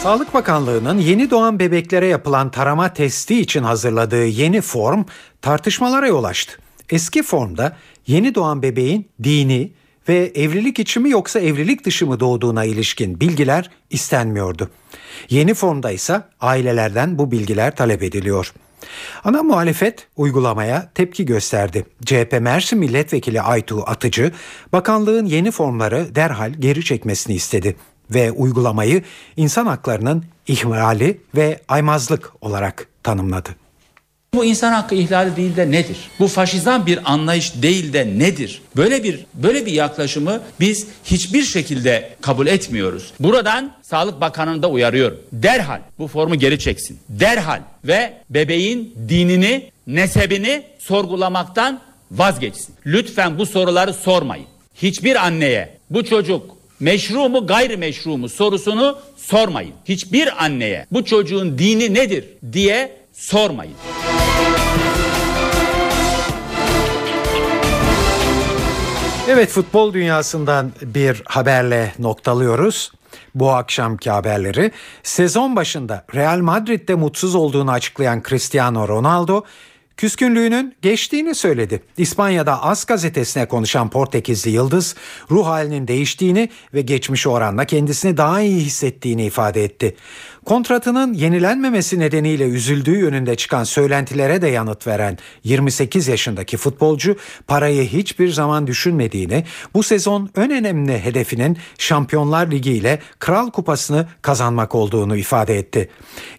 Sağlık 0.03 0.33
Bakanlığı'nın 0.33 0.97
yeni 0.97 1.29
doğan 1.29 1.59
bebeklere 1.59 2.07
yapılan 2.07 2.51
tarama 2.51 2.93
testi 2.93 3.39
için 3.41 3.63
hazırladığı 3.63 4.25
yeni 4.25 4.61
form 4.61 5.03
tartışmalara 5.41 6.07
yol 6.07 6.23
açtı. 6.23 6.53
Eski 6.89 7.23
formda 7.23 7.75
yeni 8.07 8.35
doğan 8.35 8.61
bebeğin 8.61 9.07
dini 9.23 9.71
ve 10.09 10.31
evlilik 10.35 10.79
içi 10.79 10.99
mi 10.99 11.09
yoksa 11.09 11.39
evlilik 11.39 11.85
dışı 11.85 12.07
mı 12.07 12.19
doğduğuna 12.19 12.63
ilişkin 12.65 13.19
bilgiler 13.19 13.69
istenmiyordu. 13.89 14.69
Yeni 15.29 15.53
formda 15.53 15.91
ise 15.91 16.21
ailelerden 16.41 17.17
bu 17.17 17.31
bilgiler 17.31 17.75
talep 17.75 18.03
ediliyor. 18.03 18.53
Ana 19.23 19.43
muhalefet 19.43 20.07
uygulamaya 20.17 20.89
tepki 20.95 21.25
gösterdi. 21.25 21.85
CHP 22.05 22.37
Mersin 22.41 22.79
Milletvekili 22.79 23.41
Aytuğ 23.41 23.83
Atıcı, 23.83 24.31
bakanlığın 24.73 25.25
yeni 25.25 25.51
formları 25.51 26.15
derhal 26.15 26.53
geri 26.53 26.83
çekmesini 26.85 27.35
istedi 27.35 27.75
ve 28.11 28.31
uygulamayı 28.31 29.03
insan 29.37 29.65
haklarının 29.65 30.25
ihlali 30.47 31.21
ve 31.35 31.59
aymazlık 31.67 32.31
olarak 32.41 32.87
tanımladı. 33.03 33.49
Bu 34.33 34.45
insan 34.45 34.71
hakkı 34.71 34.95
ihlali 34.95 35.35
değil 35.35 35.55
de 35.55 35.71
nedir? 35.71 35.97
Bu 36.19 36.27
faşizan 36.27 36.85
bir 36.85 36.99
anlayış 37.13 37.61
değil 37.61 37.93
de 37.93 38.07
nedir? 38.19 38.61
Böyle 38.75 39.03
bir 39.03 39.25
böyle 39.33 39.65
bir 39.65 39.71
yaklaşımı 39.71 40.41
biz 40.59 40.87
hiçbir 41.03 41.43
şekilde 41.43 42.09
kabul 42.21 42.47
etmiyoruz. 42.47 43.13
Buradan 43.19 43.71
Sağlık 43.81 44.21
Bakanı'nı 44.21 44.63
da 44.63 44.69
uyarıyorum. 44.69 45.19
Derhal 45.31 45.79
bu 45.99 46.07
formu 46.07 46.35
geri 46.35 46.59
çeksin. 46.59 46.99
Derhal 47.09 47.61
ve 47.83 48.13
bebeğin 48.29 48.95
dinini, 49.09 49.71
nesebini 49.87 50.63
sorgulamaktan 50.79 51.79
vazgeçsin. 52.11 52.75
Lütfen 52.85 53.39
bu 53.39 53.45
soruları 53.45 53.93
sormayın. 53.93 54.45
Hiçbir 54.75 55.25
anneye 55.25 55.77
bu 55.89 56.05
çocuk 56.05 56.57
meşru 56.79 57.29
mu 57.29 57.47
gayrimeşru 57.47 58.17
mu 58.17 58.29
sorusunu 58.29 58.97
sormayın. 59.17 59.73
Hiçbir 59.85 60.45
anneye 60.45 60.85
bu 60.91 61.05
çocuğun 61.05 61.57
dini 61.57 61.93
nedir 61.93 62.25
diye 62.53 62.97
sormayın. 63.13 63.75
Evet 69.31 69.49
futbol 69.49 69.93
dünyasından 69.93 70.71
bir 70.81 71.23
haberle 71.25 71.93
noktalıyoruz 71.99 72.91
bu 73.35 73.51
akşamki 73.51 74.09
haberleri. 74.09 74.71
Sezon 75.03 75.55
başında 75.55 76.05
Real 76.15 76.39
Madrid'de 76.39 76.95
mutsuz 76.95 77.35
olduğunu 77.35 77.71
açıklayan 77.71 78.23
Cristiano 78.29 78.87
Ronaldo 78.87 79.43
küskünlüğünün 79.97 80.75
geçtiğini 80.81 81.35
söyledi. 81.35 81.83
İspanya'da 81.97 82.63
As 82.63 82.85
gazetesine 82.85 83.47
konuşan 83.47 83.89
Portekizli 83.89 84.51
Yıldız 84.51 84.95
ruh 85.31 85.45
halinin 85.45 85.87
değiştiğini 85.87 86.49
ve 86.73 86.81
geçmişe 86.81 87.29
oranla 87.29 87.65
kendisini 87.65 88.17
daha 88.17 88.41
iyi 88.41 88.61
hissettiğini 88.61 89.25
ifade 89.25 89.63
etti. 89.63 89.95
Kontratının 90.45 91.13
yenilenmemesi 91.13 91.99
nedeniyle 91.99 92.43
üzüldüğü 92.43 92.97
yönünde 92.97 93.35
çıkan 93.35 93.63
söylentilere 93.63 94.41
de 94.41 94.47
yanıt 94.47 94.87
veren 94.87 95.17
28 95.43 96.07
yaşındaki 96.07 96.57
futbolcu 96.57 97.15
parayı 97.47 97.83
hiçbir 97.83 98.29
zaman 98.29 98.67
düşünmediğini, 98.67 99.43
bu 99.73 99.83
sezon 99.83 100.29
en 100.37 100.51
önemli 100.51 100.99
hedefinin 100.99 101.57
Şampiyonlar 101.77 102.51
Ligi 102.51 102.71
ile 102.71 102.99
Kral 103.19 103.51
Kupası'nı 103.51 104.07
kazanmak 104.21 104.75
olduğunu 104.75 105.17
ifade 105.17 105.57
etti. 105.57 105.89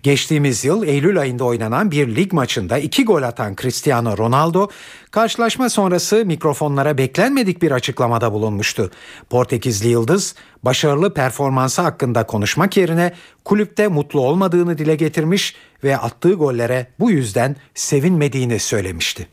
Geçtiğimiz 0.03 0.65
yıl 0.65 0.83
Eylül 0.83 1.21
ayında 1.21 1.45
oynanan 1.45 1.91
bir 1.91 2.17
lig 2.17 2.33
maçında 2.33 2.79
iki 2.79 3.05
gol 3.05 3.23
atan 3.23 3.57
Cristiano 3.57 4.19
Ronaldo 4.19 4.69
karşılaşma 5.11 5.69
sonrası 5.69 6.25
mikrofonlara 6.27 6.99
beklenmedik 6.99 7.63
bir 7.63 7.71
açıklamada 7.71 8.33
bulunmuştu. 8.33 8.91
Portekizli 9.31 9.89
Yıldız 9.89 10.35
başarılı 10.63 11.15
performansı 11.15 11.83
hakkında 11.83 12.27
konuşmak 12.27 12.77
yerine 12.77 13.13
kulüpte 13.45 13.89
mutlu 13.89 14.21
olmadığını 14.21 14.79
dile 14.79 14.95
getirmiş 14.95 15.55
ve 15.85 15.97
attığı 15.97 16.33
gollere 16.33 16.87
bu 16.99 17.11
yüzden 17.11 17.57
sevinmediğini 17.75 18.59
söylemişti. 18.59 19.29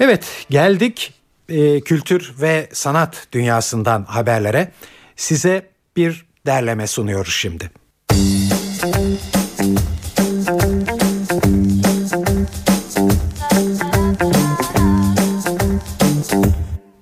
Evet 0.00 0.46
geldik 0.50 1.14
e, 1.48 1.80
kültür 1.80 2.34
ve 2.40 2.68
sanat 2.72 3.26
dünyasından 3.32 4.04
haberlere. 4.04 4.72
Size 5.16 5.66
bir 5.96 6.26
derleme 6.46 6.86
sunuyoruz 6.86 7.34
şimdi. 7.34 7.70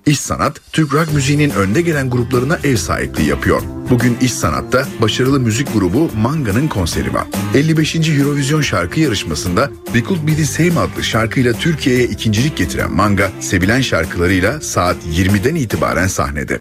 İş 0.09 0.19
Sanat, 0.19 0.61
Türk 0.71 0.93
rock 0.93 1.13
müziğinin 1.13 1.49
önde 1.49 1.81
gelen 1.81 2.09
gruplarına 2.09 2.59
ev 2.63 2.75
sahipliği 2.75 3.27
yapıyor. 3.27 3.61
Bugün 3.89 4.17
İş 4.21 4.33
Sanat'ta 4.33 4.87
başarılı 5.01 5.39
müzik 5.39 5.73
grubu 5.73 6.09
Manga'nın 6.17 6.67
konseri 6.67 7.13
var. 7.13 7.27
55. 7.53 7.95
Eurovision 7.95 8.61
şarkı 8.61 8.99
yarışmasında 8.99 9.71
We 9.85 10.03
Could 10.03 10.27
Be 10.27 10.35
The 10.35 10.45
Same 10.45 10.79
adlı 10.79 11.03
şarkıyla 11.03 11.53
Türkiye'ye 11.53 12.03
ikincilik 12.03 12.57
getiren 12.57 12.91
Manga, 12.91 13.31
sevilen 13.39 13.81
şarkılarıyla 13.81 14.61
saat 14.61 14.97
20'den 15.13 15.55
itibaren 15.55 16.07
sahnede. 16.07 16.59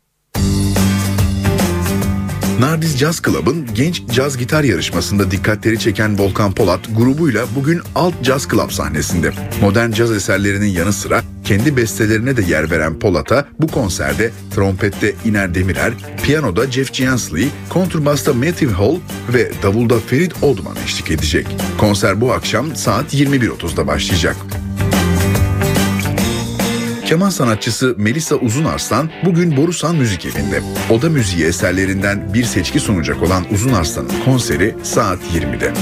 Nardiz 2.58 2.98
Jazz 2.98 3.22
Club'ın 3.22 3.66
genç 3.74 4.02
caz 4.12 4.38
gitar 4.38 4.64
yarışmasında 4.64 5.30
dikkatleri 5.30 5.78
çeken 5.78 6.18
Volkan 6.18 6.52
Polat 6.52 6.80
grubuyla 6.96 7.46
bugün 7.56 7.80
Alt 7.94 8.14
Jazz 8.22 8.48
Club 8.48 8.70
sahnesinde. 8.70 9.32
Modern 9.60 9.90
caz 9.90 10.12
eserlerinin 10.12 10.66
yanı 10.66 10.92
sıra 10.92 11.22
kendi 11.44 11.76
bestelerine 11.76 12.36
de 12.36 12.42
yer 12.42 12.70
veren 12.70 12.98
Polat'a 12.98 13.48
bu 13.60 13.66
konserde 13.66 14.30
trompette 14.54 15.14
İner 15.24 15.54
Demirer, 15.54 15.92
piyanoda 16.22 16.70
Jeff 16.70 16.92
Giansley, 16.92 17.48
kontrbasta 17.68 18.32
Matthew 18.32 18.72
Hall 18.72 18.96
ve 19.34 19.52
davulda 19.62 19.98
Ferit 19.98 20.42
Odman 20.42 20.76
eşlik 20.84 21.10
edecek. 21.10 21.46
Konser 21.78 22.20
bu 22.20 22.32
akşam 22.32 22.76
saat 22.76 23.14
21.30'da 23.14 23.86
başlayacak. 23.86 24.36
Keman 27.08 27.30
sanatçısı 27.30 27.94
Melisa 27.98 28.36
Uzunarslan 28.36 29.10
bugün 29.24 29.56
Borusan 29.56 29.96
Müzik 29.96 30.26
Evi'nde. 30.26 30.62
Oda 30.90 31.10
müziği 31.10 31.44
eserlerinden 31.44 32.34
bir 32.34 32.44
seçki 32.44 32.80
sunacak 32.80 33.22
olan 33.22 33.44
Uzunarslan'ın 33.52 34.24
konseri 34.24 34.74
saat 34.82 35.18
20'de. 35.34 35.72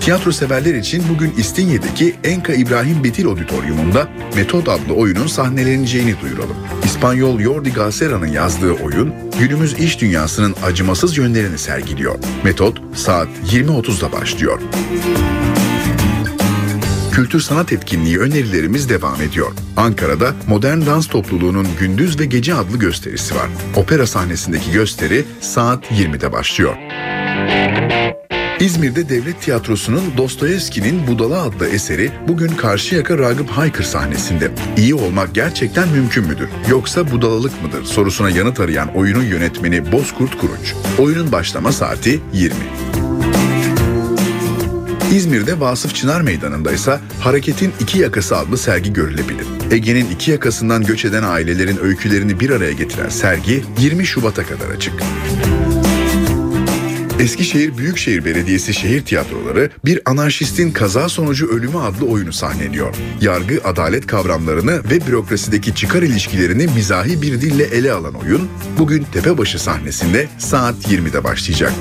Tiyatro 0.00 0.32
severler 0.32 0.74
için 0.74 1.02
bugün 1.14 1.32
İstinye'deki 1.36 2.14
Enka 2.24 2.52
İbrahim 2.52 3.04
Betil 3.04 3.26
Auditorium'unda 3.26 4.08
Metod 4.36 4.66
adlı 4.66 4.94
oyunun 4.94 5.26
sahneleneceğini 5.26 6.20
duyuralım. 6.20 6.56
İspanyol 6.84 7.40
Jordi 7.40 7.72
Galcera'nın 7.72 8.32
yazdığı 8.32 8.72
oyun 8.72 9.14
günümüz 9.38 9.78
iş 9.78 10.00
dünyasının 10.00 10.54
acımasız 10.64 11.18
yönlerini 11.18 11.58
sergiliyor. 11.58 12.18
Metod 12.44 12.76
saat 12.94 13.28
20.30'da 13.52 14.12
başlıyor. 14.12 14.60
Kültür 17.18 17.40
sanat 17.40 17.72
etkinliği 17.72 18.18
önerilerimiz 18.18 18.88
devam 18.88 19.22
ediyor. 19.22 19.52
Ankara'da 19.76 20.34
Modern 20.48 20.86
Dans 20.86 21.06
Topluluğu'nun 21.06 21.66
Gündüz 21.80 22.20
ve 22.20 22.24
Gece 22.24 22.54
adlı 22.54 22.78
gösterisi 22.78 23.34
var. 23.34 23.48
Opera 23.76 24.06
sahnesindeki 24.06 24.72
gösteri 24.72 25.24
saat 25.40 25.84
20'de 25.84 26.32
başlıyor. 26.32 26.74
İzmir'de 28.60 29.08
Devlet 29.08 29.42
Tiyatrosu'nun 29.42 30.02
Dostoyevski'nin 30.16 31.06
Budala 31.06 31.42
adlı 31.42 31.68
eseri 31.68 32.10
bugün 32.28 32.48
Karşıyaka 32.48 33.18
Ragıp 33.18 33.50
Haykır 33.50 33.84
sahnesinde. 33.84 34.50
İyi 34.76 34.94
olmak 34.94 35.34
gerçekten 35.34 35.88
mümkün 35.88 36.26
müdür? 36.26 36.48
Yoksa 36.70 37.10
budalalık 37.10 37.62
mıdır? 37.62 37.84
sorusuna 37.84 38.30
yanıt 38.30 38.60
arayan 38.60 38.96
oyunun 38.96 39.24
yönetmeni 39.24 39.92
Bozkurt 39.92 40.38
Kurunç. 40.38 40.74
Oyunun 40.98 41.32
başlama 41.32 41.72
saati 41.72 42.20
20. 42.32 42.97
İzmir'de 45.12 45.60
Vasıf 45.60 45.94
Çınar 45.94 46.20
Meydanı'nda 46.20 46.72
ise 46.72 47.00
Hareketin 47.20 47.72
İki 47.80 47.98
Yakası 47.98 48.36
adlı 48.36 48.58
sergi 48.58 48.92
görülebilir. 48.92 49.46
Ege'nin 49.70 50.10
iki 50.10 50.30
yakasından 50.30 50.84
göç 50.84 51.04
eden 51.04 51.22
ailelerin 51.22 51.78
öykülerini 51.82 52.40
bir 52.40 52.50
araya 52.50 52.72
getiren 52.72 53.08
sergi 53.08 53.64
20 53.78 54.06
Şubat'a 54.06 54.42
kadar 54.46 54.70
açık. 54.76 54.92
Eskişehir 57.18 57.78
Büyükşehir 57.78 58.24
Belediyesi 58.24 58.74
şehir 58.74 59.04
tiyatroları 59.04 59.70
bir 59.84 60.00
anarşistin 60.06 60.70
kaza 60.70 61.08
sonucu 61.08 61.48
ölümü 61.48 61.78
adlı 61.78 62.06
oyunu 62.06 62.32
sahneliyor. 62.32 62.94
Yargı, 63.20 63.60
adalet 63.64 64.06
kavramlarını 64.06 64.82
ve 64.90 65.06
bürokrasideki 65.06 65.74
çıkar 65.74 66.02
ilişkilerini 66.02 66.66
mizahi 66.66 67.22
bir 67.22 67.40
dille 67.40 67.64
ele 67.64 67.92
alan 67.92 68.14
oyun 68.14 68.48
bugün 68.78 69.06
Tepebaşı 69.12 69.58
sahnesinde 69.58 70.28
saat 70.38 70.74
20'de 70.74 71.24
başlayacak. 71.24 71.72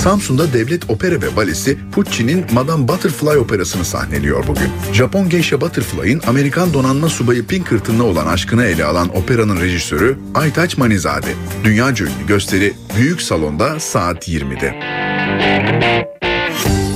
Samsun'da 0.00 0.52
Devlet 0.52 0.90
Opera 0.90 1.22
ve 1.22 1.36
Balesi 1.36 1.78
Puccini'nin 1.92 2.44
Madame 2.52 2.88
Butterfly 2.88 3.38
operasını 3.38 3.84
sahneliyor 3.84 4.46
bugün. 4.46 4.68
Japon 4.92 5.28
geisha 5.28 5.60
Butterfly'ın 5.60 6.22
Amerikan 6.26 6.74
donanma 6.74 7.08
subayı 7.08 7.46
Pinkerton'la 7.46 8.02
olan 8.02 8.26
aşkını 8.26 8.64
ele 8.64 8.84
alan 8.84 9.16
operanın 9.16 9.60
rejisörü 9.60 10.18
Aytaç 10.34 10.78
Manizade. 10.78 11.34
Dünya 11.64 11.88
ünlü 11.88 12.26
gösteri 12.28 12.72
Büyük 12.96 13.22
Salon'da 13.22 13.80
saat 13.80 14.28
20'de. 14.28 14.74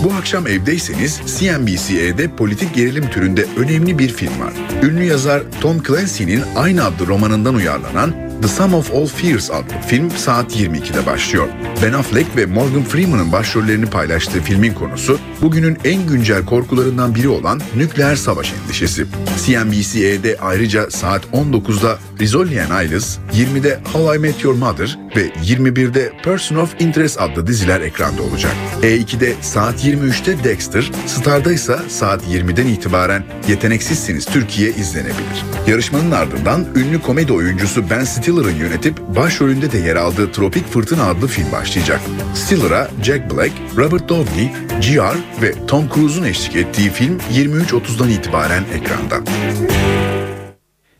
Bu 0.04 0.12
akşam 0.12 0.46
evdeyseniz 0.46 1.20
CNBC'de 1.38 2.36
politik 2.36 2.74
gerilim 2.74 3.10
türünde 3.10 3.46
önemli 3.56 3.98
bir 3.98 4.08
film 4.08 4.40
var. 4.40 4.52
Ünlü 4.82 5.04
yazar 5.04 5.42
Tom 5.60 5.82
Clancy'nin 5.82 6.42
aynı 6.56 6.84
adlı 6.84 7.06
romanından 7.06 7.54
uyarlanan 7.54 8.23
The 8.42 8.48
Sum 8.48 8.74
of 8.74 8.94
All 8.94 9.06
Fears 9.06 9.50
adlı 9.50 9.74
film 9.86 10.10
saat 10.10 10.56
22'de 10.56 11.06
başlıyor. 11.06 11.48
Ben 11.82 11.92
Affleck 11.92 12.36
ve 12.36 12.46
Morgan 12.46 12.82
Freeman'ın 12.82 13.32
başrollerini 13.32 13.86
paylaştığı 13.86 14.40
filmin 14.40 14.74
konusu 14.74 15.18
bugünün 15.42 15.78
en 15.84 16.06
güncel 16.06 16.44
korkularından 16.44 17.14
biri 17.14 17.28
olan 17.28 17.60
nükleer 17.76 18.16
savaş 18.16 18.52
endişesi. 18.52 19.06
CNBC'de 19.46 20.36
ayrıca 20.40 20.90
saat 20.90 21.24
19'da 21.24 21.98
Rizzoli 22.20 22.62
and 22.62 22.86
Isles, 22.86 23.18
20'de 23.32 23.78
How 23.92 24.16
I 24.16 24.18
Met 24.18 24.44
Your 24.44 24.54
Mother 24.54 24.98
ve 25.16 25.28
21'de 25.28 26.12
Person 26.22 26.56
of 26.56 26.80
Interest 26.80 27.20
adlı 27.20 27.46
diziler 27.46 27.80
ekranda 27.80 28.22
olacak. 28.22 28.52
E2'de 28.82 29.34
saat 29.40 29.84
23'te 29.84 30.44
Dexter, 30.44 30.90
Star'da 31.06 31.52
ise 31.52 31.76
saat 31.88 32.22
20'den 32.22 32.66
itibaren 32.66 33.24
Yeteneksizsiniz 33.48 34.26
Türkiye 34.26 34.70
izlenebilir. 34.70 35.44
Yarışmanın 35.66 36.10
ardından 36.10 36.64
ünlü 36.74 37.02
komedi 37.02 37.32
oyuncusu 37.32 37.90
Ben 37.90 38.04
Stiller'ın 38.04 38.56
yönetip 38.56 38.98
başrolünde 39.16 39.72
de 39.72 39.78
yer 39.78 39.96
aldığı 39.96 40.32
Tropik 40.32 40.72
Fırtına 40.72 41.04
adlı 41.04 41.26
film 41.26 41.52
başlayacak. 41.52 42.00
Stiller'a 42.34 42.90
Jack 43.02 43.30
Black, 43.30 43.52
Robert 43.76 44.08
Downey, 44.08 44.52
G.R. 44.80 45.16
ve 45.42 45.66
Tom 45.66 45.88
Cruise'un 45.94 46.24
eşlik 46.24 46.56
ettiği 46.56 46.90
film 46.90 47.18
23.30'dan 47.34 48.08
itibaren 48.08 48.64
ekranda. 48.74 49.16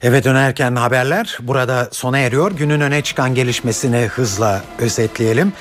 Eve 0.05 0.25
dönerken 0.25 0.77
haberler 0.77 1.39
burada 1.43 1.89
sona 1.93 2.19
eriyor. 2.19 2.53
Günün 2.53 2.81
öne 2.81 3.03
çıkan 3.03 3.35
gelişmesini 3.35 3.97
hızla 3.97 4.63
özetleyelim. 4.79 5.53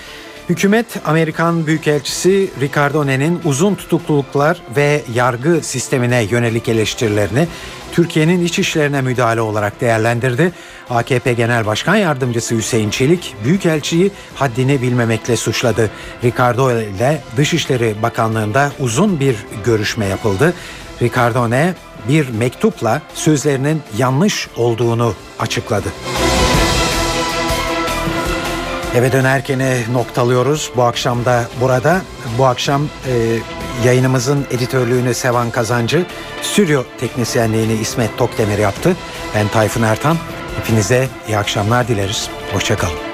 Hükümet 0.50 0.86
Amerikan 1.06 1.68
Büyükelçisi 1.68 2.50
Ricardone'nin 2.62 3.41
uzun 3.46 3.76
tutukluluklar 3.76 4.62
ve 4.76 5.02
yargı 5.14 5.62
sistemine 5.62 6.22
yönelik 6.24 6.70
eleştirilerini 6.70 7.48
Türkiye'nin 7.91 8.46
iç 8.46 8.60
işlerine 8.60 9.02
müdahale 9.02 9.41
olarak 9.41 9.82
değerlendirdi. 9.82 10.52
AKP 10.89 11.34
Genel 11.34 11.66
Başkan 11.66 11.96
Yardımcısı 11.96 12.56
Hüseyin 12.56 12.89
Çelik 12.89 13.36
Büyükelçiyi 13.44 14.12
haddini 14.36 14.82
bilmemekle 14.82 15.38
suçladı. 15.38 15.89
Ricardo 16.24 16.72
ile 16.72 17.22
Dışişleri 17.38 17.96
Bakanlığı'nda 18.02 18.72
uzun 18.80 19.20
bir 19.20 19.36
görüşme 19.66 20.06
yapıldı. 20.06 20.54
Ricardone 21.02 21.74
bir 22.08 22.30
mektupla 22.30 23.01
sözlerinin 23.14 23.82
yanlış 23.97 24.49
olduğunu 24.58 25.14
açıkladı. 25.39 25.88
Eve 28.95 29.12
dönerken 29.12 29.60
noktalıyoruz. 29.93 30.72
Bu 30.76 30.84
akşam 30.84 31.26
da 31.26 31.43
burada. 31.62 32.01
Bu 32.38 32.45
akşam 32.45 32.82
e, 32.84 33.39
yayınımızın 33.86 34.45
editörlüğünü 34.51 35.14
Sevan 35.14 35.51
Kazancı, 35.51 36.06
stüdyo 36.41 36.84
teknisyenliğini 36.99 37.74
İsmet 37.74 38.18
Tokdemir 38.18 38.58
yaptı. 38.58 38.95
Ben 39.36 39.47
Tayfun 39.47 39.84
Ertan. 39.84 40.18
Hepinize 40.60 41.08
iyi 41.28 41.38
akşamlar 41.38 41.88
dileriz. 41.88 42.30
Hoşçakalın. 42.54 43.12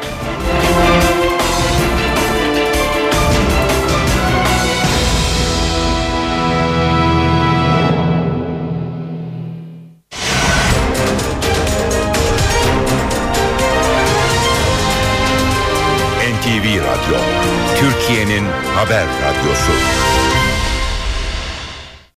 Haber 18.80 19.08
radyosu. 19.22 20.09